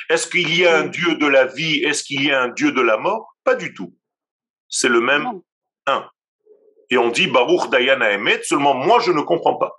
Est-ce 0.10 0.28
qu'il 0.28 0.56
y 0.58 0.66
a 0.66 0.78
un 0.78 0.88
Dieu 0.88 1.16
de 1.16 1.26
la 1.26 1.46
vie? 1.46 1.84
Est-ce 1.84 2.04
qu'il 2.04 2.24
y 2.24 2.32
a 2.32 2.42
un 2.42 2.50
Dieu 2.50 2.72
de 2.72 2.82
la 2.82 2.98
mort? 2.98 3.36
Pas 3.44 3.56
du 3.56 3.74
tout. 3.74 3.94
C'est 4.70 4.90
le 4.90 5.02
même 5.02 5.28
un. 5.88 6.08
Et 6.92 6.98
on 6.98 7.10
dit 7.10 7.28
Baruch 7.28 7.70
Dayana 7.70 8.12
Emet, 8.12 8.42
seulement 8.44 8.74
moi 8.74 9.00
je 9.00 9.12
ne 9.12 9.22
comprends 9.22 9.58
pas. 9.58 9.76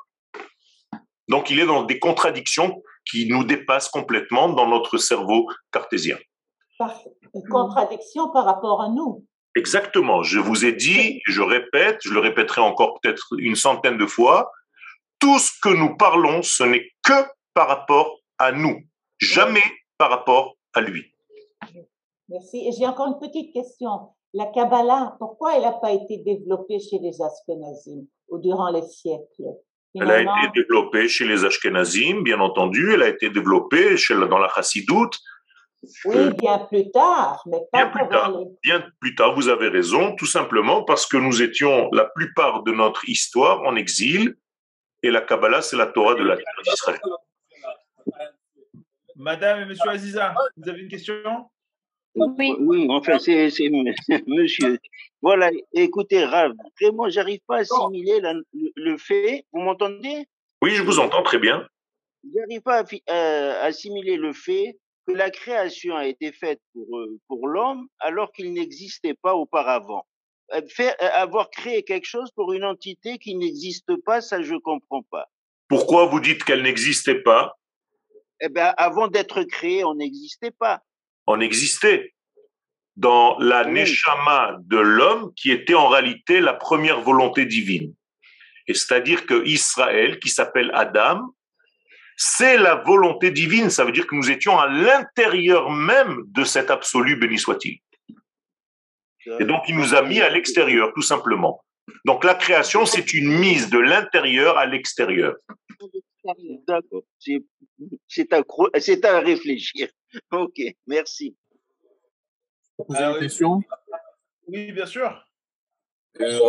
Donc 1.31 1.49
il 1.49 1.61
est 1.61 1.67
dans 1.67 1.85
des 1.85 1.99
contradictions 1.99 2.83
qui 3.09 3.29
nous 3.29 3.45
dépassent 3.45 3.89
complètement 3.89 4.49
dans 4.49 4.69
notre 4.69 4.99
cerveau 4.99 5.49
cartésien. 5.73 6.19
Une 7.35 7.49
contradiction 7.49 8.31
par 8.31 8.45
rapport 8.45 8.83
à 8.83 8.89
nous. 8.89 9.25
Exactement. 9.57 10.23
Je 10.23 10.39
vous 10.39 10.65
ai 10.65 10.73
dit, 10.73 11.21
je 11.27 11.43
répète, 11.43 11.99
je 12.03 12.13
le 12.13 12.21
répéterai 12.21 12.61
encore 12.61 13.01
peut-être 13.01 13.35
une 13.39 13.55
centaine 13.55 13.97
de 13.97 14.07
fois, 14.07 14.51
tout 15.19 15.39
ce 15.39 15.53
que 15.63 15.69
nous 15.69 15.97
parlons, 15.97 16.43
ce 16.43 16.65
n'est 16.65 16.87
que 17.03 17.27
par 17.55 17.69
rapport 17.69 18.19
à 18.39 18.53
nous, 18.53 18.81
jamais 19.19 19.63
par 19.99 20.11
rapport 20.11 20.57
à 20.73 20.81
lui. 20.81 21.15
Merci. 22.29 22.67
Et 22.67 22.73
j'ai 22.73 22.87
encore 22.87 23.09
une 23.09 23.19
petite 23.19 23.53
question. 23.53 24.09
La 24.33 24.47
Kabbalah, 24.47 25.17
pourquoi 25.19 25.57
elle 25.57 25.63
n'a 25.63 25.73
pas 25.73 25.93
été 25.93 26.19
développée 26.19 26.79
chez 26.79 26.99
les 27.01 27.21
Ashkenazim 27.21 28.07
ou 28.29 28.39
durant 28.39 28.71
les 28.71 28.83
siècles? 28.83 29.57
Elle 29.95 30.11
a 30.11 30.21
été 30.21 30.53
développée 30.55 31.09
chez 31.09 31.27
les 31.27 31.45
Ashkenazim, 31.45 32.23
bien 32.23 32.41
entendu. 32.41 32.93
Elle 32.93 33.03
a 33.03 33.09
été 33.09 33.31
développée 33.31 33.97
chez, 33.97 34.15
dans 34.15 34.39
la 34.39 34.49
Chassidoute. 34.49 35.19
Oui, 36.05 36.31
bien 36.35 36.59
plus 36.59 36.91
tard, 36.91 37.43
mais 37.47 37.59
pas 37.73 37.87
bien 37.87 37.89
plus 37.89 38.09
tard. 38.09 38.33
Bien 38.63 38.85
plus 39.01 39.15
tard, 39.15 39.35
vous 39.35 39.49
avez 39.49 39.69
raison, 39.69 40.15
tout 40.15 40.27
simplement 40.27 40.85
parce 40.85 41.07
que 41.07 41.17
nous 41.17 41.43
étions 41.43 41.89
la 41.93 42.05
plupart 42.05 42.63
de 42.65 42.73
notre 42.73 43.09
histoire 43.09 43.63
en 43.63 43.77
exil, 43.77 44.37
et 45.03 45.11
la 45.11 45.23
Kabbalah, 45.23 45.63
c'est 45.63 45.77
la 45.77 45.87
Torah 45.87 46.15
de 46.15 46.23
la 46.23 46.37
terre 46.37 46.63
d'Israël. 46.65 47.01
Madame 49.17 49.61
et 49.61 49.65
Monsieur 49.65 49.91
Aziza, 49.91 50.35
vous 50.57 50.69
avez 50.69 50.81
une 50.83 50.89
question? 50.89 51.51
Oui. 52.15 52.55
oui, 52.59 52.87
enfin, 52.91 53.19
c'est 53.19 53.51
monsieur. 54.27 54.79
Voilà, 55.23 55.51
écoutez, 55.75 56.25
Rav, 56.25 56.53
vraiment, 56.81 57.09
j'arrive 57.09 57.41
pas 57.47 57.59
à 57.59 57.61
assimiler 57.61 58.21
le, 58.53 58.97
fait. 58.97 59.45
Vous 59.53 59.61
m'entendez? 59.61 60.27
Oui, 60.63 60.71
je 60.71 60.83
vous 60.83 60.99
entends 60.99 61.23
très 61.23 61.39
bien. 61.39 61.67
J'arrive 62.35 62.63
pas 62.63 62.83
à, 62.83 63.13
euh, 63.13 63.63
assimiler 63.63 64.17
le 64.17 64.33
fait 64.33 64.79
que 65.07 65.13
la 65.13 65.31
création 65.31 65.97
a 65.97 66.07
été 66.07 66.33
faite 66.33 66.61
pour, 66.73 66.99
euh, 66.99 67.19
pour 67.29 67.49
l'homme 67.49 67.87
alors 67.99 68.33
qu'il 68.33 68.53
n'existait 68.53 69.15
pas 69.15 69.35
auparavant. 69.35 70.07
Euh, 70.55 70.63
faire, 70.69 70.95
avoir 71.15 71.51
créé 71.51 71.83
quelque 71.83 72.07
chose 72.07 72.31
pour 72.33 72.53
une 72.53 72.65
entité 72.65 73.19
qui 73.19 73.35
n'existe 73.37 73.95
pas, 74.05 74.21
ça 74.21 74.43
je 74.43 74.55
comprends 74.57 75.03
pas. 75.11 75.27
Pourquoi 75.69 76.07
vous 76.07 76.21
dites 76.21 76.45
qu'elle 76.45 76.63
n'existait 76.63 77.23
pas? 77.23 77.57
Eh 78.41 78.49
bien, 78.49 78.75
avant 78.77 79.09
d'être 79.09 79.43
créée, 79.45 79.85
on 79.85 79.95
n'existait 79.95 80.51
pas 80.51 80.83
on 81.31 81.41
existait 81.41 82.15
dans 82.97 83.39
la 83.39 83.65
neshama 83.65 84.59
de 84.61 84.79
l'homme 84.79 85.33
qui 85.35 85.51
était 85.51 85.75
en 85.75 85.89
réalité 85.89 86.41
la 86.41 86.55
première 86.55 87.01
volonté 87.01 87.47
divine. 87.47 87.95
Et 88.67 88.75
c'est-à-dire 88.75 89.27
que 89.27 89.45
Israël, 89.47 90.19
qui 90.19 90.29
s'appelle 90.29 90.71
Adam, 90.75 91.35
c'est 92.17 92.59
la 92.59 92.75
volonté 92.75 93.31
divine. 93.31 93.71
Ça 93.71 93.85
veut 93.85 93.93
dire 93.93 94.07
que 94.07 94.15
nous 94.15 94.31
étions 94.31 94.59
à 94.59 94.69
l'intérieur 94.69 95.71
même 95.71 96.23
de 96.27 96.45
cet 96.45 96.71
absolu, 96.71 97.17
béni 97.17 97.39
soit-il. 97.39 97.79
Et 99.39 99.45
donc, 99.45 99.63
il 99.69 99.77
nous 99.77 99.95
a 99.95 100.03
mis 100.03 100.21
à 100.21 100.29
l'extérieur, 100.29 100.93
tout 100.95 101.03
simplement. 101.03 101.65
Donc, 102.05 102.25
la 102.25 102.35
création, 102.35 102.87
c'est 102.87 103.15
une 103.15 103.39
mise 103.39 103.71
de 103.71 103.79
l'intérieur 103.79 104.59
à 104.59 104.67
l'extérieur. 104.67 105.35
D'accord. 106.67 107.03
C'est 108.09 108.33
à, 109.05 109.17
à 109.17 109.21
réfléchir. 109.21 109.89
Ok, 110.33 110.61
merci. 110.89 111.37
Vous 112.89 112.97
avez 112.97 113.15
une 113.15 113.21
question? 113.21 113.61
Oui, 114.49 114.73
bien 114.73 114.87
sûr. 114.87 115.25
Euh, 116.21 116.41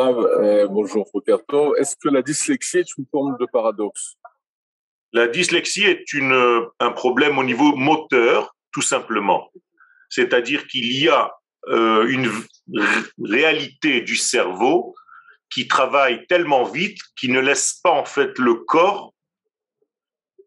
euh, 0.42 0.68
bonjour, 0.68 1.08
Roberto. 1.14 1.76
Est-ce 1.76 1.96
que 1.96 2.10
la 2.10 2.24
dyslexie 2.24 2.80
est 2.80 2.98
une 2.98 3.06
forme 3.12 3.38
de 3.40 3.46
paradoxe? 3.46 4.16
La 5.14 5.28
dyslexie 5.28 5.84
est 5.84 6.12
une, 6.14 6.66
un 6.80 6.92
problème 6.92 7.38
au 7.38 7.44
niveau 7.44 7.76
moteur, 7.76 8.56
tout 8.72 8.82
simplement. 8.82 9.52
C'est-à-dire 10.10 10.66
qu'il 10.68 10.92
y 10.92 11.08
a 11.08 11.32
euh, 11.68 12.08
une 12.08 12.32
réalité 13.24 14.02
du 14.02 14.16
cerveau 14.16 14.96
qui 15.52 15.68
travaille 15.68 16.26
tellement 16.28 16.64
vite 16.64 16.98
qu'il 17.16 17.34
ne 17.34 17.40
laisse 17.40 17.80
pas 17.84 17.92
en 17.92 18.06
fait 18.06 18.40
le 18.40 18.56
corps 18.56 19.14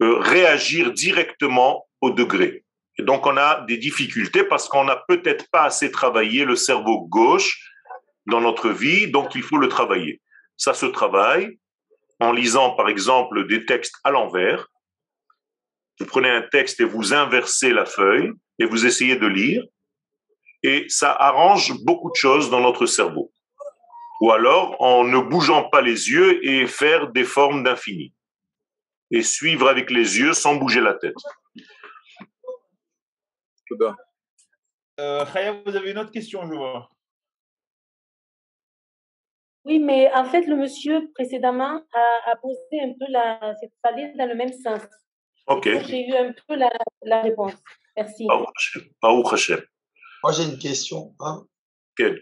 euh, 0.03 0.19
réagir 0.19 0.93
directement 0.93 1.87
au 2.01 2.11
degré. 2.11 2.65
Et 2.99 3.03
donc 3.03 3.27
on 3.27 3.37
a 3.37 3.63
des 3.63 3.77
difficultés 3.77 4.45
parce 4.45 4.69
qu'on 4.69 4.85
n'a 4.85 5.03
peut-être 5.09 5.51
pas 5.51 5.63
assez 5.63 5.91
travaillé 5.91 6.45
le 6.45 6.57
cerveau 6.57 7.03
gauche 7.03 7.71
dans 8.27 8.41
notre 8.41 8.71
vie, 8.71 9.11
donc 9.11 9.35
il 9.35 9.43
faut 9.43 9.59
le 9.59 9.69
travailler. 9.69 10.21
Ça 10.57 10.75
se 10.75 10.87
travaille 10.87 11.59
en 12.21 12.33
lisant 12.33 12.71
par 12.77 12.89
exemple 12.89 13.47
des 13.47 13.67
textes 13.67 13.97
à 14.05 14.11
l'envers. 14.11 14.69
Vous 16.01 16.07
prenez 16.07 16.31
un 16.31 16.43
texte 16.43 16.81
et 16.81 16.85
vous 16.85 17.13
inversez 17.13 17.71
la 17.71 17.85
feuille 17.85 18.33
et 18.59 18.65
vous 18.65 18.87
essayez 18.87 19.17
de 19.17 19.27
lire 19.27 19.63
et 20.63 20.87
ça 20.89 21.13
arrange 21.13 21.73
beaucoup 21.85 22.11
de 22.11 22.17
choses 22.17 22.51
dans 22.51 22.61
notre 22.61 22.87
cerveau. 22.87 23.31
Ou 24.21 24.33
alors 24.33 24.81
en 24.81 25.05
ne 25.05 25.19
bougeant 25.19 25.69
pas 25.69 25.83
les 25.83 26.11
yeux 26.11 26.45
et 26.47 26.67
faire 26.67 27.09
des 27.13 27.25
formes 27.25 27.63
d'infini 27.63 28.13
et 29.15 29.23
suivre 29.23 29.69
avec 29.69 29.91
les 29.91 30.19
yeux 30.19 30.33
sans 30.33 30.57
bouger 30.57 30.81
la 30.81 30.95
tête. 30.95 31.15
Euh, 35.01 35.25
Khaya, 35.25 35.63
vous 35.65 35.77
avez 35.77 35.93
une 35.93 35.99
autre 35.99 36.11
question, 36.11 36.47
je 36.49 36.55
vois. 36.55 36.91
Oui, 39.65 39.79
mais 39.79 40.13
en 40.13 40.25
fait, 40.25 40.43
le 40.43 40.57
monsieur 40.57 41.11
précédemment 41.15 41.81
a, 41.93 42.37
posé 42.37 42.81
un 42.83 42.93
peu 42.99 43.07
la. 43.09 43.55
C'est 43.61 43.73
allé 43.85 44.13
dans 44.19 44.27
le 44.27 44.35
même 44.35 44.53
sens. 44.53 44.83
Ok. 45.47 45.69
J'ai 45.87 46.09
eu 46.09 46.15
un 46.15 46.33
peu 46.47 46.57
la, 46.57 46.71
la 47.03 47.23
réponse. 47.23 47.55
Merci. 47.97 48.27
Moi, 50.23 50.33
j'ai 50.33 50.45
une 50.45 50.59
question. 50.59 51.15
Hein. 51.21 51.47
Quelle? 51.97 52.21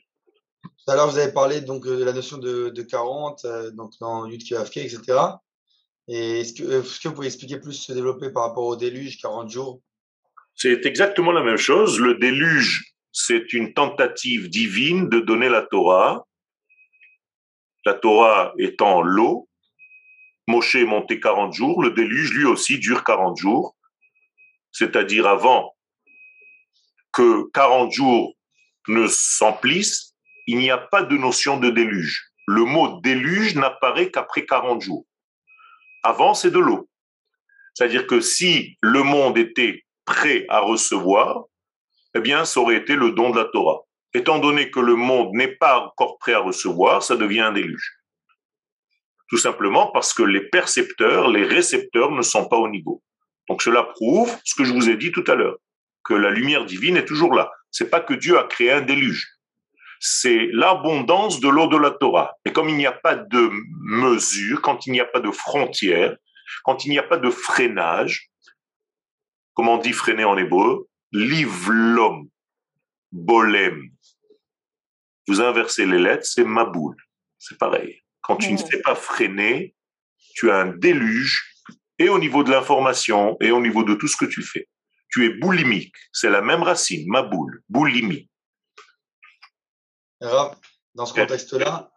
Tout 0.62 0.90
à 0.90 0.95
l'heure, 0.95 1.09
vous 1.09 1.18
avez 1.18 1.32
parlé 1.32 1.61
donc, 1.61 1.84
de 1.84 2.05
la 2.05 2.12
notion 2.12 2.38
de, 2.38 2.68
de 2.68 2.82
40, 2.82 3.45
euh, 3.45 3.70
donc 3.72 3.93
dans 4.01 4.26
etc. 4.26 4.64
Que, 6.09 6.12
est-ce 6.12 7.00
que 7.00 7.09
vous 7.09 7.14
pouvez 7.14 7.26
expliquer 7.26 7.59
plus, 7.59 7.74
se 7.74 7.92
développer 7.92 8.30
par 8.30 8.48
rapport 8.48 8.64
au 8.64 8.76
déluge, 8.76 9.18
40 9.20 9.50
jours? 9.50 9.80
C'est 10.55 10.84
exactement 10.84 11.32
la 11.32 11.42
même 11.42 11.57
chose. 11.57 12.00
Le 12.00 12.14
déluge, 12.14 12.94
c'est 13.12 13.53
une 13.53 13.72
tentative 13.72 14.48
divine 14.48 15.09
de 15.09 15.20
donner 15.20 15.48
la 15.48 15.62
Torah. 15.62 16.26
La 17.84 17.94
Torah 17.94 18.53
étant 18.59 19.03
l'eau. 19.03 19.48
Moshe 20.48 20.74
est 20.74 20.84
monté 20.84 21.20
40 21.20 21.53
jours. 21.53 21.82
Le 21.82 21.90
déluge, 21.90 22.32
lui 22.32 22.44
aussi, 22.44 22.78
dure 22.78 23.05
40 23.05 23.38
jours. 23.38 23.76
C'est-à-dire 24.72 25.26
avant 25.26 25.74
que 27.12 27.50
40 27.53 27.92
jours 27.92 28.34
ne 28.88 29.07
s'emplissent, 29.07 30.14
il 30.46 30.59
n'y 30.59 30.70
a 30.70 30.78
pas 30.78 31.03
de 31.03 31.16
notion 31.16 31.59
de 31.59 31.70
déluge. 31.70 32.32
Le 32.46 32.64
mot 32.64 33.00
déluge 33.00 33.55
n'apparaît 33.55 34.11
qu'après 34.11 34.44
40 34.44 34.80
jours. 34.80 35.07
Avant, 36.03 36.34
c'est 36.34 36.50
de 36.50 36.59
l'eau. 36.59 36.88
C'est-à-dire 37.74 38.07
que 38.07 38.20
si 38.20 38.76
le 38.80 39.03
monde 39.03 39.38
était 39.38 39.84
prêt 40.05 40.44
à 40.48 40.61
recevoir, 40.61 41.44
eh 42.14 42.20
bien, 42.20 42.44
ça 42.44 42.61
aurait 42.61 42.76
été 42.76 42.96
le 42.96 43.12
don 43.12 43.30
de 43.30 43.38
la 43.38 43.46
Torah. 43.46 43.80
Étant 44.14 44.38
donné 44.38 44.70
que 44.70 44.80
le 44.80 44.94
monde 44.94 45.32
n'est 45.32 45.57
pas 45.57 45.78
encore 45.78 46.18
prêt 46.18 46.34
à 46.34 46.40
recevoir, 46.40 47.03
ça 47.03 47.16
devient 47.16 47.40
un 47.40 47.53
déluge. 47.53 47.98
Tout 49.28 49.38
simplement 49.38 49.90
parce 49.92 50.12
que 50.12 50.22
les 50.22 50.42
percepteurs, 50.42 51.30
les 51.30 51.44
récepteurs 51.44 52.11
ne 52.11 52.20
sont 52.20 52.48
pas 52.48 52.59
au 52.59 52.68
niveau. 52.68 53.03
Donc 53.48 53.62
cela 53.62 53.82
prouve 53.84 54.30
ce 54.44 54.55
que 54.55 54.64
je 54.64 54.72
vous 54.74 54.90
ai 54.90 54.96
dit 54.96 55.12
tout 55.12 55.24
à 55.26 55.34
l'heure. 55.34 55.57
que 56.05 56.14
la 56.14 56.30
lumière 56.30 56.64
divine 56.64 56.96
est 56.96 57.05
toujours 57.05 57.32
là. 57.32 57.50
C'est 57.70 57.88
pas 57.88 58.00
que 58.00 58.14
Dieu 58.14 58.36
a 58.36 58.44
créé 58.44 58.72
un 58.72 58.80
déluge. 58.80 59.24
C'est 60.05 60.48
l'abondance 60.50 61.38
de 61.38 61.48
l'eau 61.48 61.68
de 61.68 61.76
la 61.76 61.92
Torah. 61.92 62.34
Et 62.44 62.53
comme 62.53 62.68
il 62.68 62.76
n'y 62.76 62.86
a 62.86 62.92
pas 62.92 63.14
de 63.14 63.50
mesure, 63.82 64.61
quand 64.61 64.84
il 64.84 64.92
n'y 64.92 65.00
a 65.00 65.05
pas 65.05 65.20
de 65.20 65.30
frontière, 65.30 66.16
quand 66.64 66.84
il 66.84 66.90
n'y 66.90 66.98
a 66.98 67.05
pas 67.05 67.18
de 67.18 67.30
freinage, 67.30 68.28
comment 69.55 69.74
on 69.74 69.78
dit 69.78 69.92
freiner 69.92 70.24
en 70.24 70.36
hébreu 70.36 70.88
Livlom, 71.12 72.28
bolem. 73.12 73.90
Vous 75.28 75.40
inversez 75.40 75.86
les 75.86 76.00
lettres, 76.00 76.26
c'est 76.26 76.42
maboul. 76.44 76.96
C'est 77.38 77.59
pareil. 77.59 78.00
Quand 78.22 78.34
tu 78.38 78.53
ne 78.53 78.57
sais 78.57 78.82
pas 78.82 78.96
freiner, 78.96 79.76
tu 80.34 80.50
as 80.50 80.57
un 80.57 80.66
déluge, 80.66 81.55
et 82.00 82.09
au 82.09 82.18
niveau 82.18 82.42
de 82.42 82.50
l'information, 82.50 83.36
et 83.40 83.53
au 83.53 83.61
niveau 83.61 83.84
de 83.84 83.94
tout 83.94 84.09
ce 84.09 84.16
que 84.16 84.24
tu 84.24 84.42
fais. 84.42 84.68
Tu 85.12 85.26
es 85.26 85.28
boulimique. 85.38 85.94
C'est 86.12 86.30
la 86.30 86.42
même 86.42 86.64
racine, 86.64 87.07
maboul, 87.07 87.62
boulimie. 87.68 88.28
Dans 90.95 91.07
ce 91.07 91.14
contexte-là, 91.14 91.91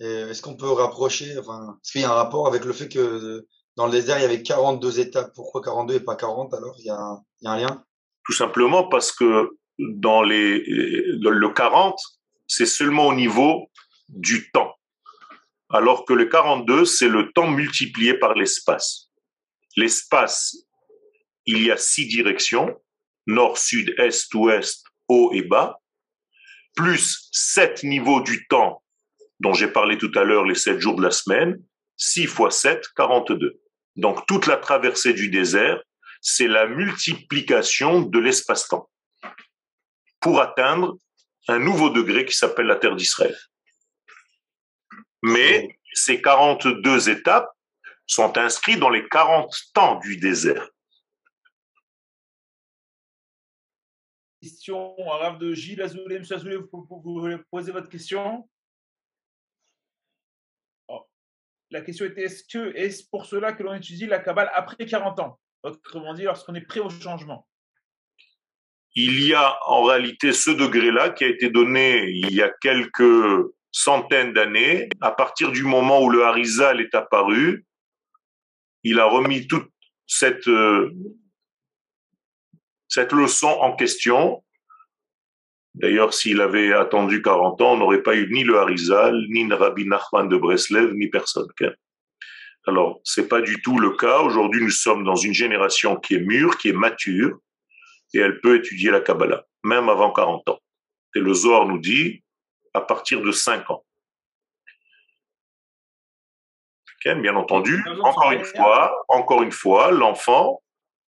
est-ce 0.00 0.42
qu'on 0.42 0.56
peut 0.56 0.70
rapprocher, 0.70 1.38
enfin, 1.38 1.78
est-ce 1.82 1.92
qu'il 1.92 2.00
y 2.02 2.04
a 2.04 2.10
un 2.10 2.14
rapport 2.14 2.46
avec 2.46 2.64
le 2.64 2.72
fait 2.72 2.88
que 2.88 3.46
dans 3.76 3.86
le 3.86 3.92
désert, 3.92 4.18
il 4.18 4.22
y 4.22 4.24
avait 4.24 4.42
42 4.42 5.00
étapes? 5.00 5.32
Pourquoi 5.34 5.62
42 5.62 5.94
et 5.94 6.00
pas 6.00 6.16
40 6.16 6.54
alors? 6.54 6.76
Il 6.78 6.86
y, 6.86 6.90
a, 6.90 7.18
un 7.44 7.56
lien? 7.56 7.84
Tout 8.24 8.32
simplement 8.32 8.88
parce 8.88 9.12
que 9.12 9.50
dans 9.78 10.22
les, 10.22 10.62
le 10.66 11.48
40, 11.48 11.98
c'est 12.46 12.66
seulement 12.66 13.08
au 13.08 13.14
niveau 13.14 13.70
du 14.08 14.50
temps. 14.52 14.72
Alors 15.70 16.04
que 16.04 16.12
le 16.12 16.26
42, 16.26 16.84
c'est 16.84 17.08
le 17.08 17.32
temps 17.32 17.50
multiplié 17.50 18.14
par 18.14 18.34
l'espace. 18.34 19.10
L'espace, 19.76 20.56
il 21.46 21.64
y 21.64 21.70
a 21.70 21.76
six 21.76 22.06
directions, 22.06 22.80
nord, 23.26 23.58
sud, 23.58 23.92
est, 23.98 24.32
ouest, 24.34 24.84
haut 25.08 25.30
et 25.32 25.42
bas, 25.42 25.80
plus 26.74 27.28
sept 27.32 27.82
niveaux 27.82 28.20
du 28.20 28.46
temps 28.48 28.82
dont 29.40 29.52
j'ai 29.52 29.68
parlé 29.68 29.98
tout 29.98 30.12
à 30.14 30.24
l'heure, 30.24 30.44
les 30.44 30.54
sept 30.54 30.80
jours 30.80 30.96
de 30.96 31.02
la 31.02 31.10
semaine, 31.10 31.62
6 31.96 32.26
fois 32.26 32.50
7, 32.50 32.86
42. 32.96 33.60
Donc 33.96 34.26
toute 34.26 34.46
la 34.46 34.56
traversée 34.56 35.12
du 35.12 35.28
désert, 35.28 35.80
c'est 36.20 36.48
la 36.48 36.66
multiplication 36.66 38.00
de 38.00 38.18
l'espace-temps 38.18 38.88
pour 40.20 40.40
atteindre 40.40 40.96
un 41.48 41.58
nouveau 41.58 41.90
degré 41.90 42.24
qui 42.24 42.34
s'appelle 42.34 42.66
la 42.66 42.76
terre 42.76 42.96
d'Israël. 42.96 43.36
Mais 45.22 45.78
ces 45.92 46.20
42 46.20 47.10
étapes 47.10 47.50
sont 48.06 48.36
inscrites 48.38 48.78
dans 48.78 48.90
les 48.90 49.06
40 49.08 49.54
temps 49.74 49.98
du 49.98 50.16
désert. 50.16 50.68
Question 54.44 54.94
arabe 55.10 55.38
de 55.38 55.54
Gilles 55.54 55.80
Azoulay. 55.80 56.18
Monsieur 56.18 56.36
Azoulay, 56.36 56.56
vous 56.56 56.86
pouvez 56.86 57.38
poser 57.50 57.72
votre 57.72 57.88
question? 57.88 58.46
La 61.70 61.80
question 61.80 62.04
était 62.04 62.24
est-ce 62.24 62.44
que 62.44 62.76
est-ce 62.76 63.08
pour 63.08 63.24
cela 63.24 63.54
que 63.54 63.62
l'on 63.62 63.72
étudie 63.72 64.04
la 64.04 64.18
Kabbale 64.18 64.50
après 64.52 64.84
40 64.84 65.18
ans? 65.20 65.40
Autrement 65.62 66.12
dit, 66.12 66.24
lorsqu'on 66.24 66.54
est 66.54 66.60
prêt 66.60 66.80
au 66.80 66.90
changement. 66.90 67.48
Il 68.94 69.26
y 69.26 69.32
a 69.32 69.56
en 69.66 69.82
réalité 69.82 70.34
ce 70.34 70.50
degré-là 70.50 71.08
qui 71.08 71.24
a 71.24 71.28
été 71.28 71.48
donné 71.48 72.10
il 72.10 72.34
y 72.34 72.42
a 72.42 72.52
quelques 72.60 73.50
centaines 73.72 74.34
d'années. 74.34 74.90
À 75.00 75.10
partir 75.10 75.52
du 75.52 75.62
moment 75.62 76.02
où 76.02 76.10
le 76.10 76.22
Harizal 76.22 76.82
est 76.82 76.94
apparu, 76.94 77.64
il 78.82 79.00
a 79.00 79.06
remis 79.06 79.46
toute 79.46 79.70
cette, 80.06 80.48
euh, 80.48 80.92
cette 82.94 83.12
leçon 83.12 83.48
en 83.48 83.74
question 83.74 84.44
D'ailleurs, 85.74 86.14
s'il 86.14 86.40
avait 86.40 86.72
attendu 86.72 87.20
40 87.20 87.60
ans, 87.60 87.72
on 87.72 87.78
n'aurait 87.78 88.04
pas 88.04 88.14
eu 88.14 88.32
ni 88.32 88.44
le 88.44 88.60
Harizal, 88.60 89.26
ni 89.30 89.42
le 89.42 89.56
Rabbi 89.56 89.84
Nachman 89.86 90.28
de 90.28 90.36
Breslev, 90.36 90.94
ni 90.94 91.08
personne. 91.08 91.48
Alors, 92.68 93.00
c'est 93.02 93.26
pas 93.26 93.40
du 93.40 93.60
tout 93.60 93.80
le 93.80 93.90
cas. 93.96 94.20
Aujourd'hui, 94.20 94.62
nous 94.62 94.70
sommes 94.70 95.02
dans 95.02 95.16
une 95.16 95.34
génération 95.34 95.96
qui 95.96 96.14
est 96.14 96.20
mûre, 96.20 96.56
qui 96.58 96.68
est 96.68 96.72
mature, 96.72 97.40
et 98.14 98.18
elle 98.18 98.40
peut 98.40 98.54
étudier 98.54 98.92
la 98.92 99.00
Kabbalah, 99.00 99.44
même 99.64 99.88
avant 99.88 100.12
40 100.12 100.48
ans. 100.48 100.60
Et 101.16 101.18
le 101.18 101.34
Zohar 101.34 101.66
nous 101.66 101.80
dit, 101.80 102.22
à 102.72 102.80
partir 102.80 103.20
de 103.20 103.32
5 103.32 103.68
ans. 103.70 103.84
Bien 107.04 107.34
entendu, 107.34 107.84
encore 108.00 108.30
une 108.30 108.44
fois, 108.44 109.04
encore 109.08 109.42
une 109.42 109.52
fois, 109.52 109.90
l'enfant 109.90 110.62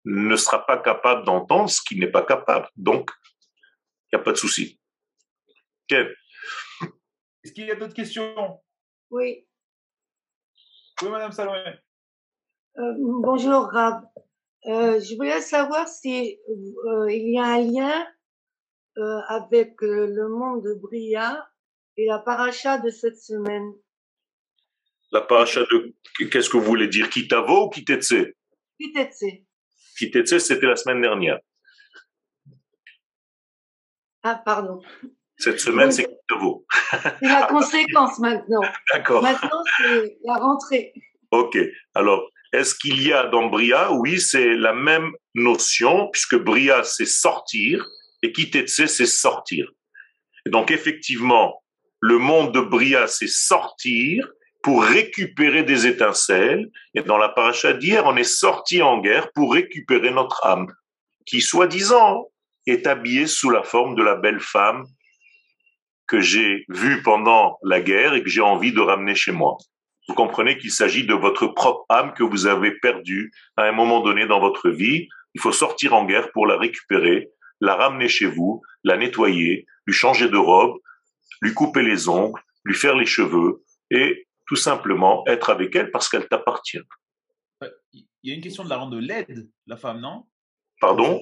ne 0.04 0.36
sera 0.36 0.66
pas 0.66 0.78
capable 0.78 1.24
d'entendre 1.24 1.70
ce 1.70 1.80
qu'il 1.80 1.98
n'est 1.98 2.10
pas 2.10 2.24
capable. 2.24 2.68
Donc, 2.76 3.10
n'y 4.14 4.20
a 4.20 4.22
pas 4.22 4.32
de 4.32 4.36
souci. 4.36 4.80
Est-ce 5.90 7.52
qu'il 7.52 7.66
y 7.66 7.70
a 7.70 7.74
d'autres 7.74 7.94
questions? 7.94 8.60
Oui. 9.10 9.46
Oui, 11.02 11.08
Madame 11.10 11.32
Salomé. 11.32 11.74
Euh, 12.78 12.94
bonjour, 12.98 13.68
Rab. 13.70 14.04
Euh, 14.66 15.00
je 15.00 15.14
voulais 15.16 15.40
savoir 15.40 15.88
si 15.88 16.38
euh, 16.48 17.10
il 17.10 17.34
y 17.34 17.38
a 17.38 17.44
un 17.44 17.60
lien 17.60 18.06
avec 19.28 19.74
le 19.80 20.28
monde 20.28 20.62
de 20.62 20.74
Bria 20.74 21.48
et 21.96 22.06
la 22.06 22.20
paracha 22.20 22.78
de 22.78 22.90
cette 22.90 23.18
semaine. 23.18 23.72
La 25.10 25.20
paracha 25.20 25.62
de 25.62 25.94
qu'est-ce 26.30 26.48
que 26.48 26.58
vous 26.58 26.64
voulez 26.64 26.86
dire? 26.86 27.10
Kitavo 27.10 27.66
ou 27.66 27.70
Kitetse? 27.70 28.34
Kitetse. 28.80 29.43
Kitetse, 29.94 30.38
c'était 30.38 30.66
la 30.66 30.76
semaine 30.76 31.00
dernière. 31.00 31.38
Ah, 34.22 34.40
pardon. 34.44 34.80
Cette 35.36 35.60
semaine, 35.60 35.92
c'est 35.92 36.08
nouveau. 36.30 36.64
C'est 37.20 37.26
la 37.26 37.46
conséquence 37.46 38.18
maintenant. 38.18 38.62
D'accord. 38.92 39.22
Maintenant, 39.22 39.62
c'est 39.76 40.16
la 40.24 40.36
rentrée. 40.36 40.94
Ok. 41.30 41.58
Alors, 41.94 42.30
est-ce 42.52 42.74
qu'il 42.74 43.02
y 43.02 43.12
a 43.12 43.26
dans 43.26 43.48
Bria 43.48 43.92
Oui, 43.92 44.20
c'est 44.20 44.54
la 44.54 44.72
même 44.72 45.12
notion, 45.34 46.08
puisque 46.12 46.36
Bria, 46.36 46.84
c'est 46.84 47.06
sortir, 47.06 47.84
et 48.22 48.32
Kitetse, 48.32 48.86
c'est 48.86 49.06
sortir. 49.06 49.68
Et 50.46 50.50
donc, 50.50 50.70
effectivement, 50.70 51.62
le 52.00 52.18
monde 52.18 52.54
de 52.54 52.60
Bria, 52.60 53.06
c'est 53.08 53.28
sortir 53.28 54.30
pour 54.64 54.82
récupérer 54.82 55.62
des 55.62 55.86
étincelles. 55.86 56.70
Et 56.94 57.02
dans 57.02 57.18
la 57.18 57.28
paracha 57.28 57.74
d'hier, 57.74 58.06
on 58.06 58.16
est 58.16 58.24
sorti 58.24 58.80
en 58.80 58.98
guerre 58.98 59.30
pour 59.32 59.52
récupérer 59.52 60.10
notre 60.10 60.44
âme, 60.46 60.72
qui, 61.26 61.42
soi-disant, 61.42 62.30
est 62.66 62.86
habillée 62.86 63.26
sous 63.26 63.50
la 63.50 63.62
forme 63.62 63.94
de 63.94 64.02
la 64.02 64.16
belle 64.16 64.40
femme 64.40 64.86
que 66.08 66.20
j'ai 66.20 66.64
vue 66.70 67.02
pendant 67.02 67.58
la 67.62 67.82
guerre 67.82 68.14
et 68.14 68.22
que 68.22 68.30
j'ai 68.30 68.40
envie 68.40 68.72
de 68.72 68.80
ramener 68.80 69.14
chez 69.14 69.32
moi. 69.32 69.58
Vous 70.08 70.14
comprenez 70.14 70.56
qu'il 70.56 70.72
s'agit 70.72 71.06
de 71.06 71.14
votre 71.14 71.46
propre 71.46 71.84
âme 71.90 72.14
que 72.14 72.24
vous 72.24 72.46
avez 72.46 72.72
perdue 72.72 73.32
à 73.58 73.64
un 73.64 73.72
moment 73.72 74.00
donné 74.00 74.26
dans 74.26 74.40
votre 74.40 74.70
vie. 74.70 75.08
Il 75.34 75.42
faut 75.42 75.52
sortir 75.52 75.92
en 75.92 76.06
guerre 76.06 76.32
pour 76.32 76.46
la 76.46 76.56
récupérer, 76.56 77.28
la 77.60 77.74
ramener 77.74 78.08
chez 78.08 78.26
vous, 78.26 78.62
la 78.82 78.96
nettoyer, 78.96 79.66
lui 79.86 79.94
changer 79.94 80.28
de 80.28 80.38
robe, 80.38 80.78
lui 81.42 81.52
couper 81.52 81.82
les 81.82 82.08
ongles, 82.08 82.40
lui 82.64 82.74
faire 82.74 82.96
les 82.96 83.06
cheveux 83.06 83.62
et 83.90 84.26
tout 84.46 84.56
simplement 84.56 85.24
être 85.26 85.50
avec 85.50 85.74
elle 85.76 85.90
parce 85.90 86.08
qu'elle 86.08 86.28
t'appartient. 86.28 86.80
Il 87.92 88.30
y 88.30 88.32
a 88.32 88.34
une 88.34 88.42
question 88.42 88.64
de 88.64 88.70
la 88.70 88.76
rendre 88.76 88.98
laide, 88.98 89.48
la 89.66 89.76
femme, 89.76 90.00
non? 90.00 90.26
Pardon? 90.80 91.20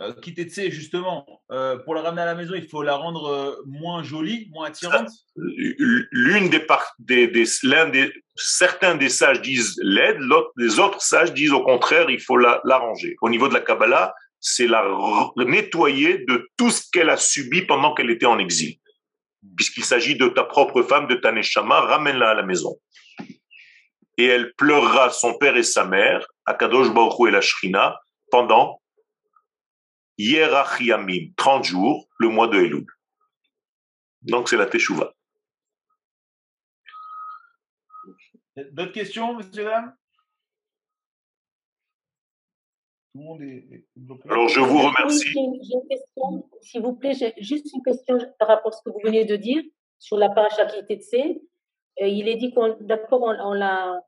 Euh, 0.00 0.12
Kitetse, 0.20 0.70
justement, 0.70 1.24
euh, 1.52 1.76
pour 1.78 1.94
la 1.94 2.02
ramener 2.02 2.22
à 2.22 2.26
la 2.26 2.34
maison, 2.34 2.54
il 2.54 2.68
faut 2.68 2.82
la 2.82 2.96
rendre 2.96 3.26
euh, 3.26 3.62
moins 3.64 4.02
jolie, 4.02 4.48
moins 4.50 4.66
attirante? 4.66 5.08
L'une 5.36 6.48
des, 6.48 6.66
des, 6.98 7.28
des, 7.28 7.44
certains 8.34 8.96
des 8.96 9.08
sages 9.08 9.40
disent 9.40 9.78
l'aide, 9.82 10.18
les 10.56 10.80
autres 10.80 11.00
sages 11.00 11.32
disent 11.32 11.52
au 11.52 11.62
contraire, 11.62 12.10
il 12.10 12.20
faut 12.20 12.36
l'arranger. 12.36 13.14
Au 13.22 13.28
niveau 13.28 13.46
de 13.48 13.54
la 13.54 13.60
Kabbalah, 13.60 14.14
c'est 14.40 14.66
la 14.66 14.84
nettoyer 15.36 16.24
de 16.26 16.48
tout 16.56 16.70
ce 16.70 16.82
qu'elle 16.90 17.08
a 17.08 17.16
subi 17.16 17.62
pendant 17.62 17.94
qu'elle 17.94 18.10
était 18.10 18.26
en 18.26 18.38
exil. 18.38 18.76
Puisqu'il 19.56 19.84
s'agit 19.84 20.16
de 20.16 20.28
ta 20.28 20.44
propre 20.44 20.82
femme, 20.82 21.06
de 21.06 21.14
ta 21.14 21.32
neshama, 21.32 21.80
ramène-la 21.80 22.30
à 22.30 22.34
la 22.34 22.42
maison. 22.42 22.78
Et 24.16 24.26
elle 24.26 24.54
pleurera 24.54 25.10
son 25.10 25.36
père 25.38 25.56
et 25.56 25.62
sa 25.62 25.84
mère, 25.84 26.26
Akadosh 26.46 26.92
Baruch 26.92 27.28
et 27.28 27.30
la 27.30 27.40
Shrina, 27.40 28.00
pendant 28.30 28.80
Yamim, 30.18 31.32
30 31.36 31.64
jours, 31.64 32.08
le 32.18 32.28
mois 32.28 32.48
de 32.48 32.58
Elul. 32.58 32.86
Donc 34.22 34.48
c'est 34.48 34.56
la 34.56 34.66
Teshuvah. 34.66 35.12
D'autres 38.56 38.92
questions, 38.92 39.36
monsieur, 39.36 39.64
dame 39.64 39.94
Tout 43.14 43.20
le 43.20 43.24
monde 43.26 43.42
est 43.42 43.84
Alors 44.28 44.48
je 44.48 44.58
vous 44.58 44.78
remercie. 44.78 45.28
j'ai 45.28 45.40
une 45.40 45.88
question, 45.88 46.48
s'il 46.60 46.82
vous 46.82 46.94
plaît, 46.94 47.14
j'ai 47.14 47.32
juste 47.38 47.72
une 47.72 47.82
question 47.82 48.18
par 48.40 48.48
rapport 48.48 48.72
à 48.72 48.76
ce 48.76 48.82
que 48.84 48.90
vous 48.90 48.98
venez 49.04 49.24
de 49.24 49.36
dire 49.36 49.62
sur 50.00 50.18
la 50.18 50.30
paracha 50.30 50.66
qui 50.66 50.80
était 50.80 50.96
de 50.96 51.40
euh, 52.02 52.08
il 52.08 52.26
est 52.28 52.34
dit 52.34 52.52
qu'on, 52.52 52.76
d'accord, 52.80 53.22
on, 53.22 53.52
la, 53.52 54.00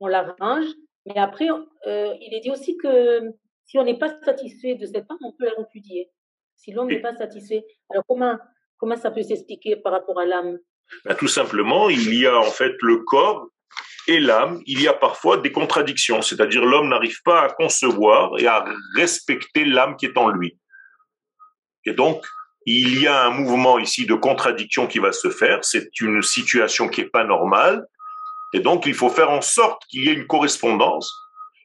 on 0.00 0.08
la 0.08 0.34
range, 0.40 0.66
mais 1.06 1.16
après, 1.18 1.46
euh, 1.86 2.14
il 2.20 2.34
est 2.34 2.40
dit 2.40 2.50
aussi 2.50 2.76
que 2.76 3.32
si 3.64 3.78
on 3.78 3.84
n'est 3.84 3.98
pas 3.98 4.20
satisfait 4.24 4.74
de 4.74 4.86
cette 4.86 5.06
femme, 5.06 5.18
on 5.22 5.32
peut 5.32 5.44
la 5.44 5.54
repudier. 5.56 6.10
Si 6.56 6.72
l'homme 6.72 6.88
n'est 6.88 7.00
pas 7.00 7.14
satisfait, 7.14 7.64
alors 7.90 8.02
comment, 8.08 8.36
comment 8.76 8.96
ça 8.96 9.12
peut 9.12 9.22
s'expliquer 9.22 9.76
par 9.76 9.92
rapport 9.92 10.18
à 10.18 10.26
l'âme? 10.26 10.58
Ben, 11.04 11.14
Tout 11.14 11.28
simplement, 11.28 11.88
il 11.88 12.12
y 12.12 12.26
a 12.26 12.36
en 12.36 12.50
fait 12.50 12.72
le 12.82 13.04
corps 13.04 13.50
et 14.08 14.20
l'âme, 14.20 14.62
il 14.66 14.80
y 14.80 14.88
a 14.88 14.92
parfois 14.92 15.38
des 15.38 15.52
contradictions, 15.52 16.22
c'est-à-dire 16.22 16.64
l'homme 16.64 16.88
n'arrive 16.88 17.20
pas 17.24 17.42
à 17.42 17.48
concevoir 17.48 18.38
et 18.38 18.46
à 18.46 18.64
respecter 18.94 19.64
l'âme 19.64 19.96
qui 19.96 20.06
est 20.06 20.16
en 20.16 20.28
lui. 20.28 20.58
Et 21.84 21.92
donc, 21.92 22.24
il 22.66 23.00
y 23.00 23.06
a 23.06 23.26
un 23.26 23.30
mouvement 23.30 23.78
ici 23.78 24.06
de 24.06 24.14
contradiction 24.14 24.86
qui 24.86 24.98
va 24.98 25.12
se 25.12 25.30
faire, 25.30 25.64
c'est 25.64 26.00
une 26.00 26.20
situation 26.22 26.88
qui 26.88 27.02
n'est 27.02 27.08
pas 27.08 27.24
normale, 27.24 27.86
et 28.52 28.60
donc 28.60 28.86
il 28.86 28.94
faut 28.94 29.10
faire 29.10 29.30
en 29.30 29.40
sorte 29.40 29.82
qu'il 29.88 30.04
y 30.04 30.08
ait 30.08 30.14
une 30.14 30.26
correspondance. 30.26 31.14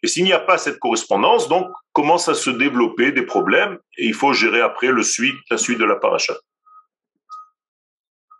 Et 0.03 0.07
s'il 0.07 0.23
n'y 0.23 0.33
a 0.33 0.39
pas 0.39 0.57
cette 0.57 0.79
correspondance, 0.79 1.47
donc 1.47 1.71
commence 1.93 2.27
à 2.27 2.33
se 2.33 2.49
développer 2.49 3.11
des 3.11 3.23
problèmes, 3.23 3.79
et 3.97 4.05
il 4.05 4.13
faut 4.13 4.33
gérer 4.33 4.61
après 4.61 4.87
le 4.87 5.03
suite, 5.03 5.37
la 5.49 5.57
suite 5.57 5.79
de 5.79 5.85
la 5.85 5.95
paracha. 5.95 6.33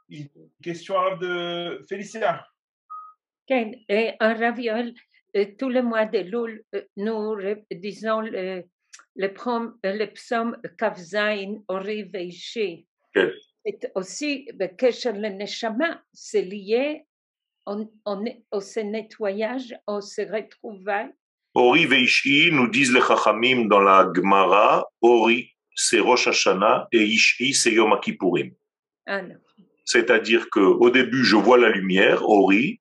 Une 0.09 0.27
question 0.61 1.17
de 1.17 1.81
Félicia. 1.87 2.45
Et 3.51 4.13
un 4.19 4.33
raviol, 4.33 4.93
euh, 5.35 5.45
tout 5.59 5.69
le 5.69 5.81
mois 5.81 6.05
de 6.05 6.19
Loul, 6.19 6.63
euh, 6.73 6.81
nous 6.95 7.35
disons 7.71 8.21
le, 8.21 8.63
le, 9.15 9.33
prom, 9.33 9.77
euh, 9.85 9.93
le 9.93 10.07
psaume 10.07 10.57
Kavzain 10.77 11.55
Ori 11.67 12.03
Veishi. 12.03 12.87
C'est 13.13 13.91
aussi 13.95 14.45
que 14.45 15.09
le 15.19 15.29
Neshama, 15.29 16.01
c'est 16.13 16.43
lié 16.43 17.05
au, 17.65 17.91
au, 18.05 18.83
nettoyage, 18.83 19.75
au 19.85 19.99
se 19.99 20.21
retrouver. 20.21 21.07
Ori 21.53 21.85
Veishi, 21.85 22.49
nous 22.51 22.69
disent 22.69 22.93
les 22.93 23.01
Chachamim 23.01 23.65
dans 23.67 23.81
la 23.81 24.09
Gemara, 24.15 24.87
Ori, 25.01 25.51
c'est 25.75 25.99
Rosh 25.99 26.27
Hashanah 26.27 26.87
et 26.91 27.03
Ishi, 27.03 27.53
c'est 27.53 27.73
Yom 27.73 27.99
Kippourim. 28.01 28.51
Ah, 29.05 29.21
C'est-à-dire 29.83 30.49
qu'au 30.49 30.89
début, 30.89 31.23
je 31.25 31.35
vois 31.35 31.57
la 31.57 31.69
lumière, 31.69 32.27
Ori. 32.27 32.80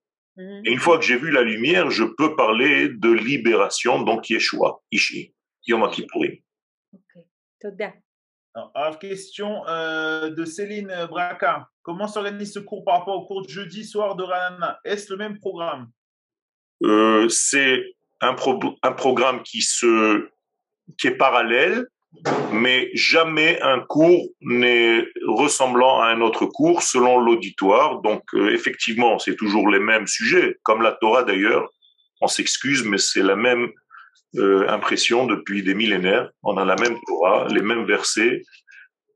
Et 0.65 0.71
une 0.71 0.79
fois 0.79 0.97
que 0.97 1.05
j'ai 1.05 1.17
vu 1.17 1.31
la 1.31 1.41
lumière, 1.41 1.89
je 1.89 2.03
peux 2.03 2.35
parler 2.35 2.89
de 2.89 3.11
libération, 3.11 4.01
donc 4.01 4.29
Yeshua, 4.29 4.81
Ishi, 4.91 5.33
Yom 5.67 5.89
Kippourim. 5.91 6.37
Ok, 6.93 7.23
Toda. 7.59 7.93
Alors, 8.53 8.99
question 8.99 9.65
euh, 9.67 10.29
de 10.29 10.43
Céline 10.43 10.93
Braca. 11.09 11.69
Comment 11.83 12.07
s'organise 12.07 12.53
ce 12.53 12.59
cours 12.59 12.83
par 12.83 12.99
rapport 12.99 13.15
au 13.15 13.25
cours 13.25 13.43
de 13.43 13.49
jeudi 13.49 13.85
soir 13.85 14.15
de 14.15 14.23
Ranana 14.23 14.79
Est-ce 14.83 15.11
le 15.11 15.17
même 15.17 15.39
programme? 15.39 15.89
Euh, 16.83 17.29
C'est 17.29 17.81
un, 18.19 18.35
un 18.83 18.91
programme 18.91 19.41
qui, 19.43 19.61
se, 19.61 20.29
qui 20.97 21.07
est 21.07 21.15
parallèle, 21.15 21.87
mais 22.53 22.89
jamais 22.93 23.59
un 23.61 23.79
cours 23.79 24.27
n'est 24.41 25.05
ressemblant 25.27 26.01
à 26.01 26.07
un 26.07 26.21
autre 26.21 26.45
cours 26.45 26.83
selon 26.83 27.19
l'auditoire. 27.19 28.01
Donc 28.01 28.23
euh, 28.33 28.53
effectivement, 28.53 29.17
c'est 29.19 29.35
toujours 29.35 29.69
les 29.69 29.79
mêmes 29.79 30.07
sujets, 30.07 30.57
comme 30.63 30.81
la 30.81 30.91
Torah 30.91 31.23
d'ailleurs. 31.23 31.69
On 32.21 32.27
s'excuse, 32.27 32.83
mais 32.83 32.97
c'est 32.97 33.23
la 33.23 33.35
même 33.35 33.71
euh, 34.35 34.67
impression 34.69 35.25
depuis 35.25 35.63
des 35.63 35.73
millénaires. 35.73 36.29
On 36.43 36.57
a 36.57 36.65
la 36.65 36.75
même 36.75 36.97
Torah, 37.07 37.47
les 37.47 37.61
mêmes 37.61 37.85
versets, 37.85 38.43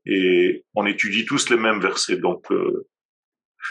et 0.06 0.64
on 0.74 0.86
étudie 0.86 1.24
tous 1.24 1.50
les 1.50 1.56
mêmes 1.56 1.80
versets. 1.80 2.16
Donc 2.16 2.50
euh, 2.50 2.88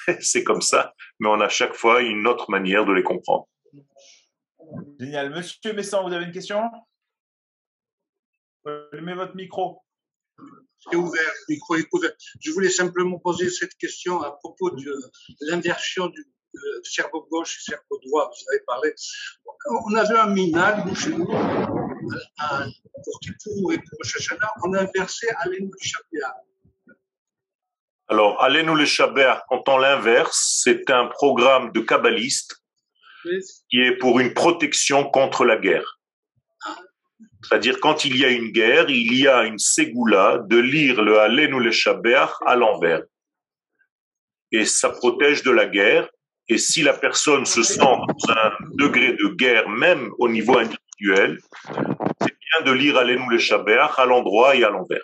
c'est 0.22 0.44
comme 0.44 0.62
ça, 0.62 0.94
mais 1.20 1.30
on 1.30 1.42
a 1.42 1.50
chaque 1.50 1.74
fois 1.74 2.02
une 2.02 2.28
autre 2.28 2.52
manière 2.52 2.86
de 2.86 2.94
les 2.94 3.04
comprendre. 3.04 3.48
Génial. 5.00 5.32
Monsieur 5.32 5.74
Messan, 5.74 6.08
vous 6.08 6.14
avez 6.14 6.26
une 6.26 6.32
question? 6.32 6.62
Allumez 8.66 9.14
votre 9.14 9.36
micro. 9.36 9.82
C'est 10.80 10.96
ouvert, 10.96 11.34
le 11.48 11.54
micro 11.54 11.76
est 11.76 11.88
ouvert. 11.92 12.12
Je 12.40 12.52
voulais 12.52 12.70
simplement 12.70 13.20
poser 13.20 13.50
cette 13.50 13.76
question 13.76 14.22
à 14.22 14.32
propos 14.32 14.70
de 14.72 14.84
l'inversion 15.42 16.08
du 16.08 16.26
cerveau 16.84 17.28
gauche 17.30 17.58
et 17.58 17.72
cerveau 17.72 18.00
droit. 18.06 18.30
Vous 18.30 18.54
avez 18.54 18.64
parlé. 18.66 18.94
On 19.86 19.96
avait 19.96 20.18
un 20.18 20.28
minag 20.28 20.94
chez 20.96 21.10
nous, 21.10 21.28
un, 22.40 22.70
pour 23.04 23.20
Kippour 23.20 23.74
et 23.74 23.78
pour 23.78 24.04
Shashana, 24.04 24.52
on 24.64 24.74
a 24.74 24.82
inversé 24.82 25.28
Alenu 25.40 25.70
le 25.72 26.22
Alors, 28.08 28.42
Alenu 28.42 28.76
le 28.76 28.86
Shabbat, 28.86 29.44
quand 29.50 29.68
on 29.68 29.78
l'inverse, 29.78 30.62
c'est 30.64 30.90
un 30.90 31.08
programme 31.08 31.72
de 31.72 31.82
kabbaliste 31.82 32.58
qui 33.70 33.80
est 33.80 33.98
pour 33.98 34.20
une 34.20 34.34
protection 34.34 35.10
contre 35.10 35.46
la 35.46 35.58
guerre. 35.58 36.00
C'est-à-dire, 37.48 37.80
quand 37.80 38.06
il 38.06 38.18
y 38.18 38.26
a 38.26 38.30
une 38.30 38.50
guerre, 38.50 38.90
il 38.90 39.16
y 39.16 39.28
a 39.28 39.44
une 39.44 39.60
ségoula 39.60 40.40
de 40.48 40.58
lire 40.58 41.04
le 41.04 41.20
Halen 41.20 41.54
ou 41.54 41.60
le 41.60 41.72
Shabbat 41.72 42.32
à 42.44 42.56
l'envers. 42.56 43.04
Et 44.52 44.66
ça 44.66 44.90
protège 44.90 45.44
de 45.44 45.52
la 45.52 45.68
guerre. 45.68 46.10
Et 46.48 46.58
si 46.58 46.82
la 46.82 46.94
personne 46.94 47.46
se 47.46 47.62
sent 47.62 47.80
dans 47.80 48.32
un 48.32 48.52
degré 48.74 49.14
de 49.14 49.28
guerre, 49.28 49.70
même 49.70 50.12
au 50.18 50.28
niveau 50.28 50.58
individuel, 50.58 51.40
c'est 52.22 52.36
bien 52.40 52.66
de 52.66 52.72
lire 52.72 52.98
Halen 52.98 53.22
ou 53.22 53.30
le 53.30 53.38
Shabbat 53.38 53.92
à 53.98 54.06
l'endroit 54.06 54.56
et 54.56 54.64
à 54.64 54.70
l'envers. 54.70 55.04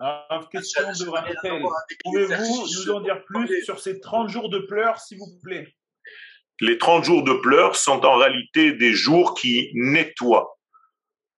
Alors, 0.00 0.48
question 0.50 0.82
de 0.82 1.08
Raphaël. 1.08 1.62
Pouvez-vous 2.04 2.66
nous 2.66 2.90
en 2.90 3.00
dire 3.00 3.24
plus 3.24 3.62
sur 3.62 3.78
ces 3.78 4.00
30 4.00 4.28
jours 4.28 4.48
de 4.48 4.58
pleurs, 4.58 4.98
s'il 4.98 5.18
vous 5.18 5.38
plaît? 5.40 5.72
Les 6.60 6.78
30 6.78 7.04
jours 7.04 7.22
de 7.22 7.32
pleurs 7.34 7.76
sont 7.76 8.04
en 8.04 8.16
réalité 8.16 8.72
des 8.72 8.92
jours 8.92 9.34
qui 9.34 9.70
nettoient 9.74 10.53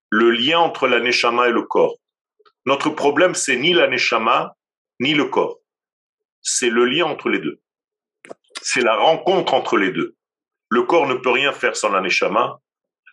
le 0.09 0.31
lien 0.31 0.59
entre 0.59 0.87
la 0.87 0.99
neshama 0.99 1.49
et 1.49 1.51
le 1.51 1.63
corps. 1.63 1.97
Notre 2.65 2.89
problème, 2.89 3.35
c'est 3.35 3.57
ni 3.57 3.73
la 3.73 3.87
neshama, 3.87 4.55
ni 4.99 5.13
le 5.13 5.25
corps. 5.25 5.59
C'est 6.41 6.69
le 6.69 6.85
lien 6.85 7.05
entre 7.05 7.29
les 7.29 7.39
deux. 7.39 7.59
C'est 8.61 8.81
la 8.81 8.95
rencontre 8.95 9.53
entre 9.53 9.77
les 9.77 9.91
deux. 9.91 10.15
Le 10.69 10.83
corps 10.83 11.07
ne 11.07 11.15
peut 11.15 11.31
rien 11.31 11.51
faire 11.51 11.75
sans 11.75 11.89
la 11.89 12.01
neshama. 12.01 12.59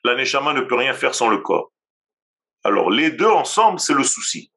La 0.05 0.14
neshama 0.16 0.53
ne 0.53 0.62
peut 0.62 0.74
rien 0.74 0.92
faire 0.92 1.14
sans 1.14 1.28
le 1.28 1.38
corps. 1.38 1.72
Alors, 2.64 2.90
les 2.90 3.11
deux 3.11 3.28
ensemble, 3.28 3.78
c'est 3.78 3.95
le 3.95 4.05
souci. 4.05 4.51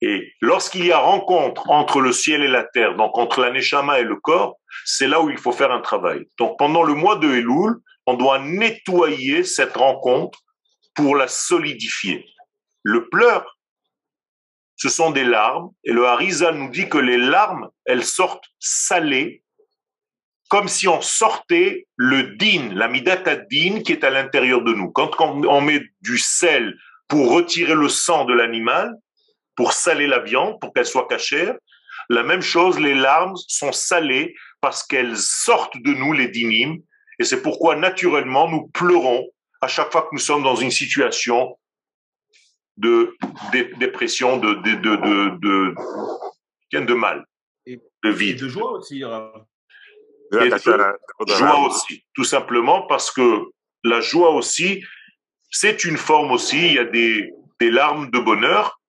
Et 0.00 0.32
lorsqu'il 0.40 0.84
y 0.84 0.92
a 0.92 0.98
rencontre 0.98 1.70
entre 1.70 2.00
le 2.00 2.12
ciel 2.12 2.42
et 2.42 2.48
la 2.48 2.64
terre, 2.64 2.94
donc 2.96 3.16
entre 3.16 3.40
la 3.40 3.50
neshama 3.50 4.00
et 4.00 4.04
le 4.04 4.16
corps, 4.16 4.58
c'est 4.84 5.06
là 5.06 5.22
où 5.22 5.30
il 5.30 5.38
faut 5.38 5.52
faire 5.52 5.70
un 5.70 5.80
travail. 5.80 6.26
Donc 6.38 6.58
pendant 6.58 6.82
le 6.82 6.94
mois 6.94 7.16
de 7.16 7.28
Elul, 7.28 7.76
on 8.04 8.14
doit 8.14 8.38
nettoyer 8.38 9.44
cette 9.44 9.76
rencontre 9.76 10.43
pour 10.94 11.16
la 11.16 11.28
solidifier. 11.28 12.26
Le 12.82 13.08
pleur, 13.08 13.58
ce 14.76 14.88
sont 14.88 15.10
des 15.10 15.24
larmes, 15.24 15.70
et 15.84 15.92
le 15.92 16.06
Harisa 16.06 16.52
nous 16.52 16.70
dit 16.70 16.88
que 16.88 16.98
les 16.98 17.16
larmes, 17.16 17.68
elles 17.84 18.04
sortent 18.04 18.44
salées, 18.58 19.42
comme 20.50 20.68
si 20.68 20.88
on 20.88 21.00
sortait 21.00 21.86
le 21.96 22.36
din, 22.36 22.70
la 22.74 22.88
midata 22.88 23.36
din 23.36 23.80
qui 23.80 23.92
est 23.92 24.04
à 24.04 24.10
l'intérieur 24.10 24.62
de 24.62 24.72
nous. 24.72 24.90
Quand 24.90 25.10
on 25.20 25.60
met 25.60 25.82
du 26.00 26.18
sel 26.18 26.74
pour 27.08 27.32
retirer 27.32 27.74
le 27.74 27.88
sang 27.88 28.24
de 28.24 28.34
l'animal, 28.34 28.94
pour 29.56 29.72
saler 29.72 30.06
la 30.06 30.20
viande, 30.20 30.60
pour 30.60 30.72
qu'elle 30.72 30.86
soit 30.86 31.08
cachère, 31.08 31.54
la 32.10 32.22
même 32.22 32.42
chose, 32.42 32.78
les 32.78 32.94
larmes 32.94 33.36
sont 33.48 33.72
salées 33.72 34.34
parce 34.60 34.82
qu'elles 34.82 35.16
sortent 35.16 35.76
de 35.78 35.92
nous, 35.92 36.12
les 36.12 36.28
dinim, 36.28 36.78
et 37.18 37.24
c'est 37.24 37.42
pourquoi 37.42 37.76
naturellement 37.76 38.48
nous 38.48 38.68
pleurons 38.68 39.24
à 39.64 39.68
chaque 39.68 39.90
fois 39.90 40.02
que 40.02 40.08
nous 40.12 40.18
sommes 40.18 40.42
dans 40.42 40.56
une 40.56 40.70
situation 40.70 41.58
de, 42.76 43.16
dépression, 43.78 44.36
de, 44.36 44.54
de, 44.54 44.74
de, 44.74 44.96
de, 46.72 46.80
de, 46.80 46.94
mal, 46.94 47.24
de 47.66 48.10
vide. 48.10 48.40
de 48.40 48.48
joie 48.48 48.72
aussi. 48.72 49.00
de 50.30 51.34
joie 51.34 51.66
aussi, 51.66 52.04
tout 52.14 52.24
simplement 52.24 52.82
parce 52.82 53.10
que 53.10 53.44
la 53.84 54.00
joie 54.00 54.30
aussi, 54.30 54.84
c'est 55.50 55.84
une 55.84 55.96
forme 55.96 56.32
aussi, 56.32 56.66
il 56.66 56.74
y 56.74 56.78
a 56.78 56.84
des, 56.84 57.30
des 57.60 57.70
larmes 57.70 58.10
de 58.10 58.18
bonheur, 58.18 58.80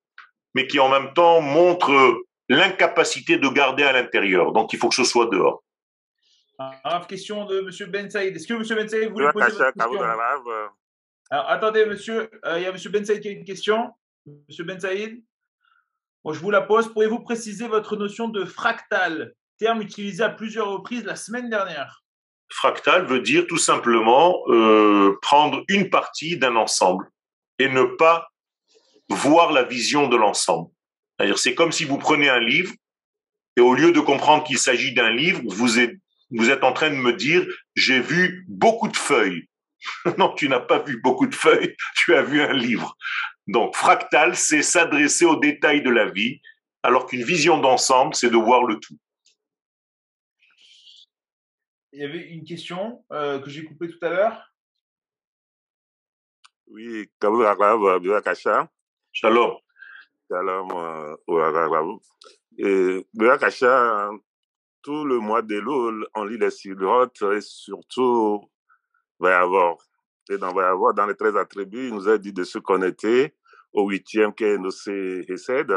mais 0.56 0.68
qui 0.68 0.80
en 0.80 0.90
même 0.90 1.14
temps 1.14 1.42
montrent 1.42 2.22
l'incapacité 2.50 3.38
de 3.38 3.48
garder 3.48 3.84
à 3.84 3.94
l'intérieur. 3.94 4.52
Donc 4.52 4.74
il 4.74 4.80
faut 4.80 4.90
que 4.90 4.96
ce 4.96 5.04
soit 5.04 5.28
dehors. 5.28 5.64
Alors, 6.58 7.08
question 7.08 7.46
de 7.46 7.60
M. 7.60 7.92
Ben 7.92 8.10
Saïd. 8.10 8.36
Est-ce 8.36 8.48
que 8.48 8.54
M. 8.54 8.64
Ben 8.78 8.88
Saïd 8.88 9.12
voulait 9.12 9.32
poser 9.32 9.52
votre 9.52 9.74
question 9.74 10.02
Alors, 11.30 11.50
attendez, 11.50 11.86
monsieur. 11.86 12.30
Euh, 12.46 12.58
il 12.60 12.64
y 12.64 12.66
a 12.66 12.70
M. 12.70 12.78
Ben 12.92 13.06
Saïd 13.06 13.22
qui 13.22 13.28
a 13.28 13.32
une 13.32 13.44
question. 13.44 13.92
M. 14.28 14.66
Ben 14.66 14.80
Saïd 14.80 15.24
bon, 16.24 16.34
Je 16.34 16.40
vous 16.40 16.52
la 16.52 16.62
pose. 16.62 16.92
Pourriez-vous 16.92 17.20
préciser 17.20 17.68
votre 17.68 17.96
notion 17.98 18.28
de 18.28 18.46
fractal, 18.46 19.34
terme 19.58 19.82
utilisé 19.82 20.24
à 20.24 20.30
plusieurs 20.30 20.70
reprises 20.70 21.04
la 21.06 21.16
semaine 21.16 21.50
dernière 21.50 22.04
Fractal 22.50 23.06
veut 23.06 23.22
dire 23.22 23.48
tout 23.48 23.58
simplement 23.58 24.44
euh, 24.50 25.18
prendre 25.22 25.64
une 25.68 25.90
partie 25.90 26.38
d'un 26.38 26.56
ensemble 26.56 27.10
et 27.58 27.70
ne 27.70 27.84
pas 27.84 28.30
voir 29.10 29.52
la 29.52 29.64
vision 29.64 30.08
de 30.08 30.16
l'ensemble. 30.16 30.70
C'est-à-dire, 31.18 31.40
c'est 31.40 31.56
comme 31.56 31.72
si 31.72 31.86
vous 31.86 31.98
prenez 31.98 32.30
un 32.30 32.40
livre 32.40 32.74
et 33.58 33.62
au 33.62 33.74
lieu 33.74 33.92
de 33.92 34.00
comprendre 34.00 34.44
qu'il 34.44 34.60
s'agit 34.60 34.94
d'un 34.94 35.12
livre, 35.12 35.42
vous 35.46 35.80
êtes 35.80 35.96
vous 36.32 36.50
êtes 36.50 36.64
en 36.64 36.74
train 36.74 36.90
de 36.90 36.96
me 36.96 37.14
dire, 37.14 37.46
j'ai 37.76 38.00
vu 38.00 38.46
beaucoup 38.48 38.88
de 38.88 38.98
feuilles. 38.98 39.48
non, 40.18 40.34
tu 40.34 40.50
n'as 40.50 40.60
pas 40.60 40.80
vu 40.80 41.00
beaucoup 41.02 41.28
de 41.28 41.36
feuilles, 41.36 41.76
tu 41.96 42.16
as 42.16 42.24
vu 42.24 42.42
un 42.42 42.54
livre. 42.54 42.98
Donc, 43.48 43.76
fractal, 43.76 44.36
c'est 44.36 44.64
s'adresser 44.64 45.26
aux 45.26 45.36
détails 45.36 45.84
de 45.84 45.92
la 45.92 46.10
vie, 46.10 46.42
alors 46.84 47.06
qu'une 47.06 47.24
vision 47.24 47.60
d'ensemble, 47.60 48.16
c'est 48.16 48.30
de 48.30 48.38
voir 48.38 48.64
le 48.64 48.80
tout. 48.80 48.98
Il 51.92 52.02
y 52.02 52.04
avait 52.04 52.28
une 52.28 52.44
question 52.44 53.06
euh, 53.14 53.40
que 53.40 53.50
j'ai 53.50 53.64
coupée 53.64 53.88
tout 53.88 54.04
à 54.06 54.10
l'heure. 54.10 54.54
Oui. 56.68 57.10
Shalom. 59.14 59.58
Shalom, 60.30 60.72
euh, 60.72 61.16
Et 62.58 63.06
tout 64.86 65.04
le 65.04 65.18
mois 65.18 65.42
de 65.42 65.58
l'eau, 65.58 65.92
on 66.14 66.26
lit 66.26 66.38
les 66.38 66.52
sirotes 66.52 67.20
et 67.24 67.42
surtout, 67.42 68.40
va 69.20 69.32
y 69.32 69.34
avoir, 69.34 69.78
et 70.30 70.38
dans, 70.38 70.54
va 70.54 70.62
y 70.62 70.66
avoir 70.66 70.94
dans 70.94 71.08
les 71.08 71.16
13 71.16 71.36
attributs, 71.38 71.88
il 71.88 71.94
nous 71.96 72.08
a 72.08 72.20
dit 72.20 72.32
de 72.32 72.44
se 72.44 72.60
connecter 72.60 73.34
au 73.74 73.90
huitième 73.90 74.32
qui 74.32 74.44
est 74.44 74.60
Nosé 74.60 75.26
Hesed. 75.28 75.74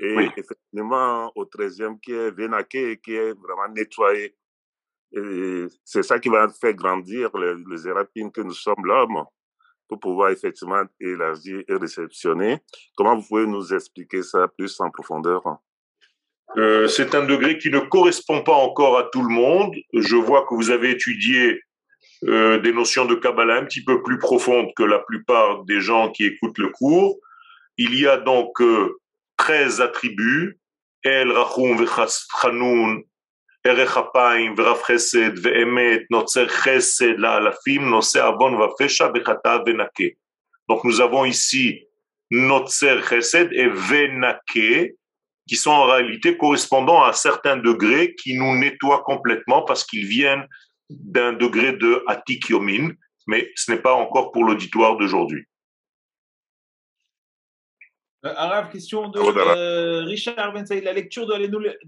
Et 0.00 0.30
effectivement, 0.38 1.30
au 1.34 1.44
treizième 1.44 2.00
qui 2.00 2.12
est 2.12 2.30
Vénaké, 2.30 2.98
qui 2.98 3.14
est 3.14 3.34
vraiment 3.34 3.68
nettoyé. 3.68 4.34
Et 5.12 5.66
c'est 5.84 6.02
ça 6.02 6.18
qui 6.18 6.30
va 6.30 6.48
faire 6.48 6.72
grandir 6.72 7.30
les, 7.36 7.54
les 7.54 8.30
que 8.32 8.40
nous 8.40 8.54
sommes 8.54 8.84
l'homme 8.86 9.22
pour 9.86 10.00
pouvoir 10.00 10.30
effectivement 10.30 10.82
élargir 10.98 11.62
et 11.68 11.74
réceptionner. 11.74 12.62
Comment 12.96 13.16
vous 13.16 13.28
pouvez 13.28 13.46
nous 13.46 13.72
expliquer 13.74 14.22
ça 14.22 14.48
plus 14.48 14.80
en 14.80 14.90
profondeur? 14.90 15.42
Euh, 16.56 16.86
c'est 16.86 17.14
un 17.14 17.24
degré 17.24 17.58
qui 17.58 17.70
ne 17.70 17.80
correspond 17.80 18.42
pas 18.42 18.54
encore 18.54 18.98
à 18.98 19.08
tout 19.12 19.22
le 19.22 19.32
monde. 19.32 19.74
Je 19.92 20.16
vois 20.16 20.46
que 20.48 20.54
vous 20.54 20.70
avez 20.70 20.90
étudié 20.90 21.60
euh, 22.24 22.58
des 22.58 22.72
notions 22.72 23.04
de 23.04 23.14
Kabbalah 23.14 23.56
un 23.56 23.64
petit 23.64 23.82
peu 23.82 24.02
plus 24.02 24.18
profondes 24.18 24.68
que 24.76 24.84
la 24.84 25.00
plupart 25.00 25.64
des 25.64 25.80
gens 25.80 26.10
qui 26.10 26.24
écoutent 26.24 26.58
le 26.58 26.68
cours. 26.68 27.18
Il 27.76 27.98
y 27.98 28.06
a 28.06 28.18
donc 28.18 28.60
euh, 28.60 29.00
13 29.36 29.80
attributs, 29.80 30.58
Donc 40.68 40.84
nous 40.84 41.00
avons 41.00 41.24
ici 41.24 41.82
Notzer 42.30 43.02
Chesed 43.08 43.52
et 43.52 43.68
Venake, 43.68 44.94
qui 45.46 45.56
sont 45.56 45.70
en 45.70 45.84
réalité 45.84 46.36
correspondants 46.36 47.02
à 47.02 47.12
certains 47.12 47.56
degrés 47.56 48.14
qui 48.14 48.36
nous 48.36 48.56
nettoient 48.56 49.02
complètement 49.02 49.62
parce 49.62 49.84
qu'ils 49.84 50.06
viennent 50.06 50.46
d'un 50.90 51.32
degré 51.32 51.72
de 51.72 52.02
Atik 52.06 52.48
Yomin, 52.48 52.90
mais 53.26 53.50
ce 53.54 53.72
n'est 53.72 53.80
pas 53.80 53.94
encore 53.94 54.32
pour 54.32 54.44
l'auditoire 54.44 54.96
d'aujourd'hui. 54.96 55.44
Euh, 58.24 58.32
Arabe, 58.36 58.70
question 58.72 59.08
de 59.08 59.18
euh, 59.18 60.04
Richard 60.04 60.52
Bensaïd. 60.54 60.82
La 60.84 60.94
lecture 60.94 61.26
de 61.26 61.34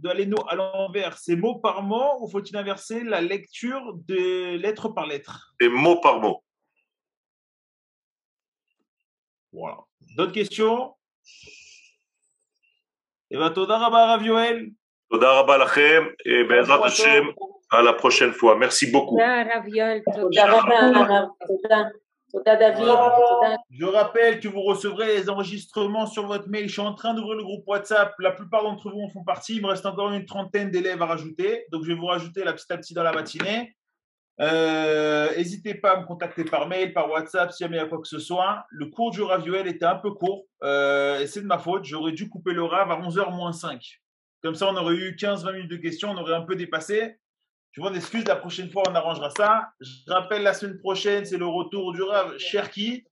Aleno 0.08 0.36
à 0.48 0.54
l'envers, 0.54 1.16
c'est 1.16 1.36
mot 1.36 1.54
par 1.54 1.82
mot 1.82 2.18
ou 2.20 2.28
faut-il 2.28 2.56
inverser 2.58 3.04
la 3.04 3.22
lecture 3.22 3.94
de 4.06 4.56
lettre 4.56 4.90
par 4.90 5.06
lettre? 5.06 5.54
Et 5.60 5.68
mot 5.68 5.98
par 6.00 6.20
mot. 6.20 6.42
Voilà. 9.50 9.78
D'autres 10.14 10.32
questions? 10.32 10.94
Et 13.30 13.36
bien, 13.36 13.50
Toda 13.50 13.78
Rabba 13.78 14.06
Ravioel. 14.06 14.70
Toda 15.10 15.32
Rabba 15.32 15.58
Lachem 15.58 16.08
et 16.24 16.44
Bezrat 16.44 16.84
Hashem. 16.84 17.32
À 17.70 17.82
la 17.82 17.92
prochaine 17.92 18.32
fois. 18.32 18.56
Merci 18.56 18.90
beaucoup. 18.90 19.18
Je 23.70 23.84
rappelle 23.84 24.40
que 24.40 24.48
vous 24.48 24.62
recevrez 24.62 25.16
les 25.16 25.28
enregistrements 25.28 26.06
sur 26.06 26.26
votre 26.26 26.48
mail. 26.48 26.68
Je 26.68 26.72
suis 26.74 26.82
en 26.82 26.94
train 26.94 27.14
d'ouvrir 27.14 27.36
le 27.36 27.42
groupe 27.42 27.64
WhatsApp. 27.66 28.14
La 28.20 28.30
plupart 28.30 28.62
d'entre 28.62 28.90
vous 28.90 29.00
en 29.00 29.08
font 29.08 29.24
partie. 29.24 29.56
Il 29.56 29.62
me 29.62 29.68
reste 29.68 29.86
encore 29.86 30.12
une 30.12 30.26
trentaine 30.26 30.70
d'élèves 30.70 31.02
à 31.02 31.06
rajouter. 31.06 31.66
Donc, 31.72 31.82
je 31.82 31.88
vais 31.88 31.94
vous 31.94 32.06
rajouter 32.06 32.44
la 32.44 32.52
petit 32.52 32.72
à 32.72 32.76
petit 32.76 32.94
dans 32.94 33.02
la 33.02 33.12
matinée. 33.12 33.75
Euh, 34.40 35.34
n'hésitez 35.36 35.74
pas 35.74 35.96
à 35.96 36.00
me 36.00 36.06
contacter 36.06 36.44
par 36.44 36.68
mail, 36.68 36.92
par 36.92 37.10
WhatsApp, 37.10 37.52
si 37.52 37.64
jamais 37.64 37.76
il 37.78 37.80
y 37.80 37.82
a 37.82 37.86
quoi 37.86 38.00
que 38.00 38.08
ce 38.08 38.18
soit. 38.18 38.66
Le 38.70 38.86
cours 38.86 39.10
du 39.10 39.22
Ravuel 39.22 39.66
était 39.66 39.86
un 39.86 39.96
peu 39.96 40.10
court. 40.10 40.46
Euh, 40.62 41.20
et 41.20 41.26
c'est 41.26 41.40
de 41.40 41.46
ma 41.46 41.58
faute. 41.58 41.84
J'aurais 41.84 42.12
dû 42.12 42.28
couper 42.28 42.52
le 42.52 42.64
RAV 42.64 42.90
à 42.90 43.00
11h 43.00 43.34
moins 43.34 43.52
5. 43.52 43.80
Comme 44.42 44.54
ça, 44.54 44.68
on 44.68 44.76
aurait 44.76 44.94
eu 44.94 45.16
15-20 45.16 45.52
minutes 45.54 45.70
de 45.70 45.76
questions. 45.76 46.10
On 46.10 46.18
aurait 46.18 46.34
un 46.34 46.42
peu 46.42 46.56
dépassé. 46.56 47.16
Je 47.72 47.80
vous 47.80 47.88
excuse, 47.88 48.24
la 48.26 48.36
prochaine 48.36 48.70
fois, 48.70 48.82
on 48.88 48.94
arrangera 48.94 49.30
ça. 49.30 49.68
Je 49.80 50.10
rappelle, 50.10 50.42
la 50.42 50.54
semaine 50.54 50.78
prochaine, 50.78 51.24
c'est 51.24 51.36
le 51.36 51.46
retour 51.46 51.92
du 51.92 52.02
Rav 52.02 52.38
Cherki. 52.38 53.04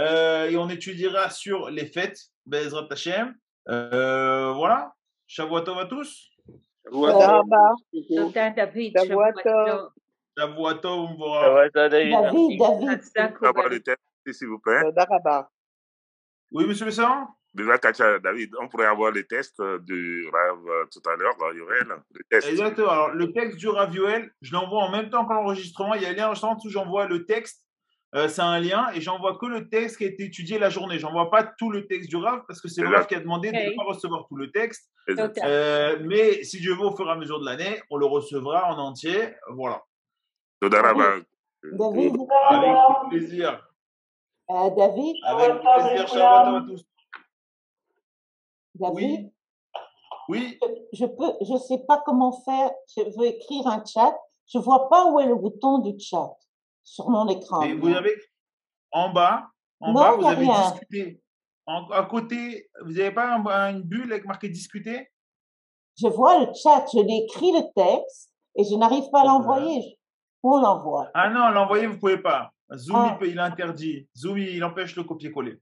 Euh, 0.00 0.48
et 0.50 0.56
on 0.56 0.68
étudiera 0.68 1.30
sur 1.30 1.70
les 1.70 1.86
fêtes. 1.86 2.18
Bezrat 2.44 2.88
Hashem. 2.90 3.34
Euh, 3.68 4.52
voilà. 4.52 4.92
Shavuatov 5.26 5.78
à 5.78 5.86
tous. 5.86 6.30
Shavuatov. 8.96 9.90
David? 10.36 10.56
Shavuatov. 10.56 11.08
Shavuatov, 11.18 11.90
David. 11.90 12.12
David. 12.12 13.72
le 13.72 13.80
texte, 13.80 14.38
s'il 14.38 14.48
vous 14.48 14.58
plaît. 14.58 14.82
Oui, 16.52 16.66
monsieur 16.66 16.86
Messan 16.86 17.28
David, 17.54 18.54
on 18.60 18.68
pourrait 18.68 18.86
avoir 18.86 19.10
les 19.10 19.24
tests 19.24 19.60
du 19.82 20.26
Rav 20.32 20.88
tout 20.90 21.02
à 21.08 21.16
l'heure, 21.16 21.36
Yoel. 21.54 22.02
Exactement. 22.30 22.90
Alors, 22.90 23.10
le 23.10 23.30
texte 23.32 23.58
du 23.58 23.68
Rav 23.68 23.94
Yoel, 23.94 24.30
je 24.40 24.52
l'envoie 24.52 24.82
en 24.82 24.90
même 24.90 25.10
temps 25.10 25.26
que 25.26 25.34
l'enregistrement. 25.34 25.94
Il 25.94 26.02
y 26.02 26.06
a 26.06 26.10
un 26.10 26.14
lien 26.14 26.32
où 26.32 26.68
j'envoie 26.68 27.06
le 27.06 27.26
texte. 27.26 27.62
Euh, 28.14 28.28
c'est 28.28 28.42
un 28.42 28.60
lien 28.60 28.90
et 28.94 29.00
j'envoie 29.00 29.38
que 29.38 29.46
le 29.46 29.70
texte 29.70 29.96
qui 29.96 30.04
a 30.04 30.08
été 30.08 30.24
étudié 30.24 30.58
la 30.58 30.68
journée. 30.68 30.98
J'envoie 30.98 31.30
pas 31.30 31.44
tout 31.44 31.70
le 31.70 31.86
texte 31.86 32.10
du 32.10 32.16
Rav 32.16 32.42
parce 32.46 32.60
que 32.60 32.68
c'est 32.68 32.82
le 32.82 32.88
Rav 32.88 33.06
qui 33.06 33.14
a 33.14 33.20
demandé 33.20 33.50
de 33.50 33.56
ne 33.56 33.76
pas 33.76 33.84
recevoir 33.84 34.26
tout 34.28 34.36
le 34.36 34.50
texte. 34.50 34.90
Euh, 35.08 35.98
mais 36.02 36.42
si 36.44 36.60
Dieu 36.60 36.74
veut, 36.74 36.84
au 36.84 36.96
fur 36.96 37.06
et 37.08 37.10
à 37.10 37.16
mesure 37.16 37.40
de 37.40 37.46
l'année, 37.46 37.80
on 37.90 37.96
le 37.96 38.06
recevra 38.06 38.66
en 38.66 38.78
entier. 38.78 39.34
Voilà. 39.50 39.82
David, 40.68 41.24
Avec 42.50 43.08
plaisir. 43.10 43.68
Euh, 44.50 44.70
David. 44.70 45.16
Avec 45.24 45.60
plaisir. 45.60 46.08
Shalom 46.08 46.54
à 46.54 46.66
tous. 46.68 46.84
David 48.74 49.30
Oui. 50.28 50.58
Je 50.92 51.06
peux, 51.06 51.32
je 51.42 51.56
sais 51.58 51.78
pas 51.86 52.02
comment 52.04 52.32
faire. 52.44 52.70
Je 52.96 53.02
veux 53.18 53.26
écrire 53.26 53.66
un 53.66 53.84
chat. 53.84 54.16
Je 54.46 54.58
vois 54.58 54.88
pas 54.88 55.06
où 55.10 55.20
est 55.20 55.26
le 55.26 55.34
bouton 55.34 55.78
du 55.78 55.98
chat 55.98 56.30
sur 56.84 57.08
mon 57.10 57.26
écran. 57.28 57.62
Et 57.62 57.74
vous 57.74 57.88
avez 57.88 58.14
en 58.92 59.10
bas, 59.12 59.46
en 59.80 59.92
Non, 59.92 60.00
bas, 60.00 60.12
y 60.14 60.16
vous 60.18 60.26
avez 60.26 60.46
rien. 60.46 60.70
discuté. 60.70 61.22
En- 61.66 61.88
à 61.90 62.04
côté, 62.04 62.68
vous 62.84 62.92
n'avez 62.92 63.12
pas 63.12 63.34
un- 63.36 63.70
une 63.76 63.82
bulle 63.82 64.12
avec 64.12 64.24
marqué 64.26 64.48
discuter? 64.48 65.08
Je 65.98 66.08
vois 66.08 66.38
le 66.38 66.46
chat. 66.54 66.86
Je 66.92 66.98
l'ai 67.00 67.24
écrit 67.24 67.52
le 67.52 67.62
texte 67.74 68.30
et 68.56 68.64
je 68.64 68.74
n'arrive 68.76 69.08
pas 69.10 69.20
à 69.22 69.24
l'envoyer. 69.24 69.98
On 70.42 70.60
l'envoie 70.60 71.10
Ah 71.14 71.30
non, 71.30 71.50
l'envoyer, 71.50 71.86
vous 71.86 71.94
ne 71.94 71.98
pouvez 72.00 72.18
pas. 72.18 72.52
Zoom, 72.74 72.96
Ah. 72.96 73.18
il, 73.20 73.28
il 73.28 73.38
interdit. 73.38 74.08
Zoom, 74.16 74.38
il 74.38 74.62
empêche 74.64 74.96
le 74.96 75.04
copier-coller. 75.04 75.60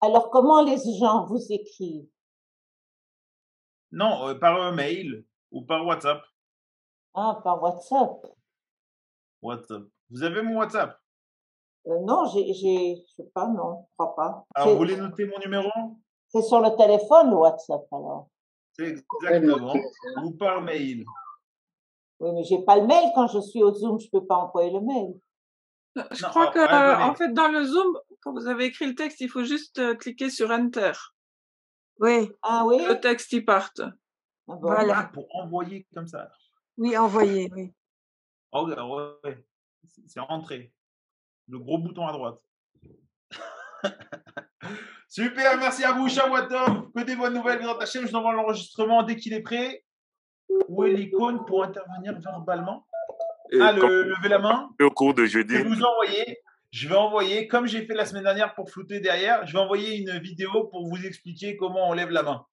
Alors 0.00 0.30
comment 0.30 0.62
les 0.62 0.76
gens 0.98 1.24
vous 1.26 1.40
écrivent? 1.50 2.08
Non, 3.90 4.28
euh, 4.28 4.34
par 4.34 4.72
mail 4.72 5.24
ou 5.50 5.64
par 5.64 5.84
WhatsApp. 5.86 6.22
Ah, 7.14 7.40
par 7.44 7.62
WhatsApp. 7.62 8.26
WhatsApp. 9.42 9.82
Vous 10.10 10.22
avez 10.22 10.42
mon 10.42 10.56
WhatsApp? 10.58 10.98
Euh, 11.88 11.98
non, 12.00 12.26
j'ai, 12.26 12.52
j'ai, 12.54 13.04
je 13.08 13.12
sais 13.22 13.30
pas, 13.34 13.48
non, 13.48 13.86
je 13.90 13.94
crois 13.96 14.14
pas. 14.14 14.44
Alors, 14.54 14.68
C'est- 14.68 14.72
vous 14.72 14.78
voulez 14.78 14.96
noter 14.96 15.26
mon 15.26 15.38
numéro? 15.38 15.68
C'est 16.28 16.42
sur 16.42 16.60
le 16.60 16.70
téléphone, 16.76 17.30
le 17.30 17.36
WhatsApp, 17.36 17.82
alors. 17.92 18.28
C'est 18.72 18.86
exactement. 18.88 19.74
Ou 20.24 20.30
par 20.32 20.62
mail. 20.62 21.04
Oui, 22.22 22.30
mais 22.32 22.44
j'ai 22.44 22.62
pas 22.64 22.76
le 22.76 22.86
mail 22.86 23.10
quand 23.16 23.26
je 23.26 23.40
suis 23.40 23.62
au 23.64 23.74
Zoom, 23.74 23.98
je 23.98 24.08
peux 24.08 24.24
pas 24.24 24.36
envoyer 24.36 24.70
le 24.70 24.80
mail. 24.80 25.14
Je 26.12 26.22
Non, 26.22 26.28
crois 26.30 26.46
oh, 26.48 26.52
que, 26.54 26.58
euh, 26.60 26.98
en 27.00 27.14
fait, 27.16 27.32
dans 27.32 27.48
le 27.48 27.64
Zoom, 27.64 27.98
quand 28.20 28.32
vous 28.32 28.46
avez 28.46 28.66
écrit 28.66 28.86
le 28.86 28.94
texte, 28.94 29.20
il 29.20 29.28
faut 29.28 29.42
juste 29.44 29.78
euh, 29.80 29.96
cliquer 29.96 30.30
sur 30.30 30.50
Enter. 30.50 30.92
Oui, 31.98 32.30
Ah 32.42 32.64
oui? 32.64 32.82
Le 32.86 33.00
texte 33.00 33.32
y 33.32 33.40
parte. 33.40 33.80
Ah 33.80 33.90
bon? 34.46 34.60
voilà. 34.60 34.98
Ah, 35.00 35.10
pour 35.12 35.26
envoyer 35.34 35.86
comme 35.92 36.06
ça. 36.06 36.30
Oui, 36.78 36.96
envoyé, 36.96 37.50
oui. 37.54 37.72
Oh, 38.52 38.66
ouais, 38.68 38.76
ouais. 39.24 39.44
C'est- 39.88 40.02
C'est 40.06 40.20
rentré. 40.20 40.72
Le 41.48 41.58
gros 41.58 41.78
bouton 41.78 42.06
à 42.06 42.12
droite. 42.12 42.40
Super, 45.08 45.58
merci 45.58 45.84
à 45.84 45.92
vous, 45.92 46.08
Shawatom. 46.08 46.92
Que 46.92 47.02
des 47.02 47.16
bonnes 47.16 47.34
nouvelles, 47.34 47.60
Grand 47.60 47.76
Hachem. 47.78 48.02
Je 48.06 48.10
vous 48.10 48.16
envoie 48.16 48.32
l'enregistrement 48.32 49.02
dès 49.02 49.16
qu'il 49.16 49.32
est 49.34 49.42
prêt. 49.42 49.84
Où 50.72 50.84
est 50.84 50.92
l'icône 50.92 51.44
pour 51.44 51.62
intervenir 51.64 52.18
verbalement? 52.18 52.86
Et 53.50 53.60
Ah, 53.60 53.72
le, 53.72 54.04
levez 54.04 54.28
la 54.30 54.38
main? 54.38 54.70
au 54.80 54.90
cours 54.90 55.12
de 55.12 55.26
jeudi, 55.26 55.54
Je 55.54 55.62
vous 55.64 55.82
envoyer. 55.82 56.38
Je 56.70 56.88
vais 56.88 56.94
envoyer, 56.96 57.46
comme 57.48 57.66
j'ai 57.66 57.84
fait 57.84 57.92
la 57.92 58.06
semaine 58.06 58.22
dernière 58.24 58.54
pour 58.54 58.70
flouter 58.70 58.98
derrière, 59.00 59.46
je 59.46 59.52
vais 59.52 59.58
envoyer 59.58 59.98
une 59.98 60.18
vidéo 60.20 60.64
pour 60.68 60.88
vous 60.88 61.04
expliquer 61.04 61.54
comment 61.58 61.90
on 61.90 61.92
lève 61.92 62.08
la 62.08 62.22
main. 62.22 62.46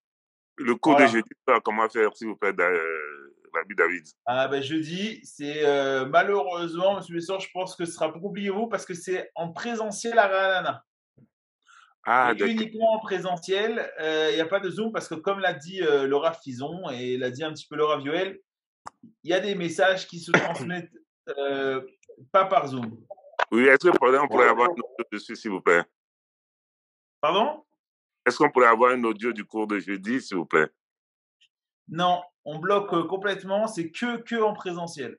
le 0.58 0.76
cours 0.76 0.92
Voilà. 0.94 1.08
de 1.08 1.12
jeudi, 1.14 1.30
comment 1.64 1.88
faire, 1.88 2.14
s'il 2.18 2.28
vous 2.28 2.36
plaît, 2.36 2.52
euh, 2.60 3.34
David? 3.78 4.04
Ah 4.26 4.50
ben 4.50 4.62
jeudi, 4.62 5.22
c'est 5.24 5.66
euh, 5.66 6.06
malheureusement, 6.06 6.98
Monsieur 6.98 7.16
Besson, 7.16 7.40
je 7.40 7.48
pense 7.54 7.78
que 7.78 7.86
ce 7.86 7.94
sera 7.94 8.10
beaucoup 8.10 8.34
plus 8.34 8.50
vous 8.50 8.68
parce 8.68 8.86
que 8.86 8.94
c'est 8.94 9.32
en 9.36 9.54
présentiel 9.54 10.20
à 10.20 10.28
Ranana. 10.28 10.84
Ah, 12.06 12.34
uniquement 12.40 12.94
en 12.94 13.00
présentiel, 13.00 13.92
euh, 14.00 14.30
il 14.32 14.36
n'y 14.36 14.42
a 14.42 14.46
pas 14.46 14.60
de 14.60 14.70
Zoom 14.70 14.92
parce 14.92 15.08
que 15.08 15.16
comme 15.16 15.40
l'a 15.40 15.54
dit 15.54 15.82
euh, 15.84 16.08
Laura 16.08 16.34
Fison 16.34 16.90
et 16.90 17.18
l'a 17.18 17.30
dit 17.30 17.44
un 17.44 17.54
petit 17.54 17.68
peu 17.68 17.76
Laura 17.76 17.98
Vioel, 17.98 18.40
il 19.24 19.30
y 19.30 19.34
a 19.34 19.40
des 19.40 19.54
messages 19.54 20.08
qui 20.08 20.20
se 20.20 20.32
transmettent 20.32 20.94
euh, 21.38 21.82
pas 22.32 22.46
par 22.46 22.68
Zoom. 22.68 23.06
Oui, 23.52 23.68
est-ce 23.68 23.80
que 23.80 23.90
on 23.90 24.28
pourrait 24.28 24.48
avoir 24.48 24.70
un 24.70 24.72
audio 24.72 24.84
dessus, 25.12 25.36
s'il 25.36 25.52
vous 25.52 25.62
plaît? 25.62 25.84
Pardon? 27.22 27.64
Est-ce 28.26 28.38
qu'on 28.38 28.50
pourrait 28.50 28.68
avoir 28.68 28.92
un 28.92 29.04
audio 29.04 29.32
du 29.34 29.46
cours 29.46 29.68
de 29.68 29.80
jeudi, 29.80 30.22
s'il 30.22 30.38
vous 30.38 30.46
plaît? 30.46 30.68
Non, 31.88 32.22
on 32.46 32.60
bloque 32.60 33.08
complètement, 33.08 33.68
c'est 33.68 33.92
que, 33.92 34.18
que 34.18 34.42
en 34.42 34.54
présentiel. 34.54 35.18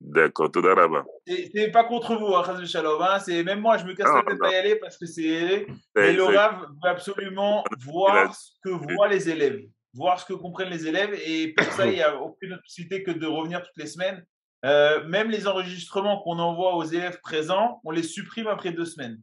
D'accord, 0.00 0.50
tout 0.50 0.62
d'abord. 0.62 1.04
C'est 1.26 1.70
pas 1.70 1.84
contre 1.84 2.16
vous, 2.16 2.34
hein, 2.34 2.64
Shalom, 2.64 3.00
hein, 3.02 3.18
c'est 3.18 3.44
même 3.44 3.60
moi, 3.60 3.76
je 3.76 3.84
me 3.84 3.94
casse 3.94 4.08
la 4.14 4.22
tête 4.22 4.42
à 4.42 4.50
y 4.50 4.54
aller 4.54 4.76
parce 4.76 4.96
que 4.96 5.04
c'est. 5.06 5.66
Mais 5.94 6.12
Laura 6.14 6.62
veut 6.82 6.88
absolument 6.90 7.62
voir 7.84 8.16
a- 8.16 8.32
ce 8.32 8.52
que 8.64 8.70
voient 8.70 9.08
les 9.08 9.28
élèves, 9.28 9.60
voir 9.92 10.18
ce 10.18 10.24
que 10.24 10.32
comprennent 10.32 10.70
les 10.70 10.86
élèves, 10.86 11.12
et 11.24 11.52
pour 11.52 11.66
ça, 11.72 11.86
il 11.86 11.92
n'y 11.94 12.02
a 12.02 12.16
aucune 12.18 12.54
autre 12.54 12.62
possibilité 12.62 13.02
que 13.02 13.10
de 13.10 13.26
revenir 13.26 13.62
toutes 13.62 13.76
les 13.76 13.86
semaines. 13.86 14.24
Euh, 14.64 15.04
même 15.06 15.30
les 15.30 15.46
enregistrements 15.46 16.22
qu'on 16.22 16.38
envoie 16.38 16.74
aux 16.76 16.84
élèves 16.84 17.18
présents, 17.22 17.80
on 17.84 17.90
les 17.90 18.02
supprime 18.02 18.46
après 18.46 18.72
deux 18.72 18.84
semaines. 18.86 19.20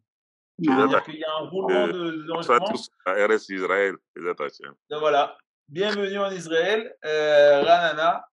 C'est-à-dire 0.64 1.04
qu'il 1.04 1.16
y 1.16 1.24
a 1.24 1.32
un 1.42 1.48
roulement 1.50 1.88
de- 1.88 1.94
Euh, 2.22 2.26
d'enregistrement. 2.28 2.66
tous 2.70 2.90
à 3.06 3.14
RS 3.14 3.50
Israël, 3.50 3.96
les 4.16 4.28
attachés. 4.30 4.64
Donc 4.90 5.00
voilà. 5.00 5.38
Bienvenue 5.70 6.18
en 6.18 6.32
Israël, 6.32 6.92
euh, 7.06 7.62
Ranana. 7.64 8.26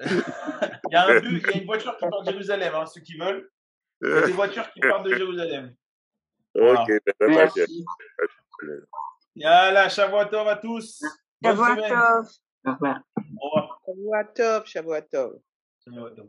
Il, 0.00 0.92
y 0.92 0.94
a 0.94 1.06
un 1.08 1.20
bus- 1.20 1.42
il 1.42 1.50
y 1.50 1.54
a 1.54 1.58
une 1.58 1.66
voiture 1.66 1.96
qui 1.96 2.06
part 2.08 2.22
de 2.22 2.30
Jérusalem, 2.30 2.74
hein, 2.74 2.86
ceux 2.86 3.00
qui 3.00 3.16
veulent. 3.18 3.50
Il 4.02 4.08
y 4.08 4.12
a 4.12 4.22
des 4.22 4.32
voitures 4.32 4.70
qui 4.72 4.80
partent 4.80 5.04
de 5.04 5.14
Jérusalem. 5.14 5.74
Voilà. 6.54 6.82
Ok, 6.82 6.88
les 6.88 7.36
attachés. 7.38 7.66
Yalla, 9.36 9.88
Shavuotov 9.88 10.48
à 10.48 10.56
tous. 10.56 11.02
Bonne 11.40 11.56
Shavuot 11.56 11.74
semaine. 11.76 11.90
Tov. 11.90 12.28
Au 12.64 13.48
revoir. 13.50 13.80
Shavuot 13.86 14.24
Tov, 14.34 14.66
Shavuot 14.66 15.00
Tov. 15.12 15.40
Shavuotov. 15.84 16.26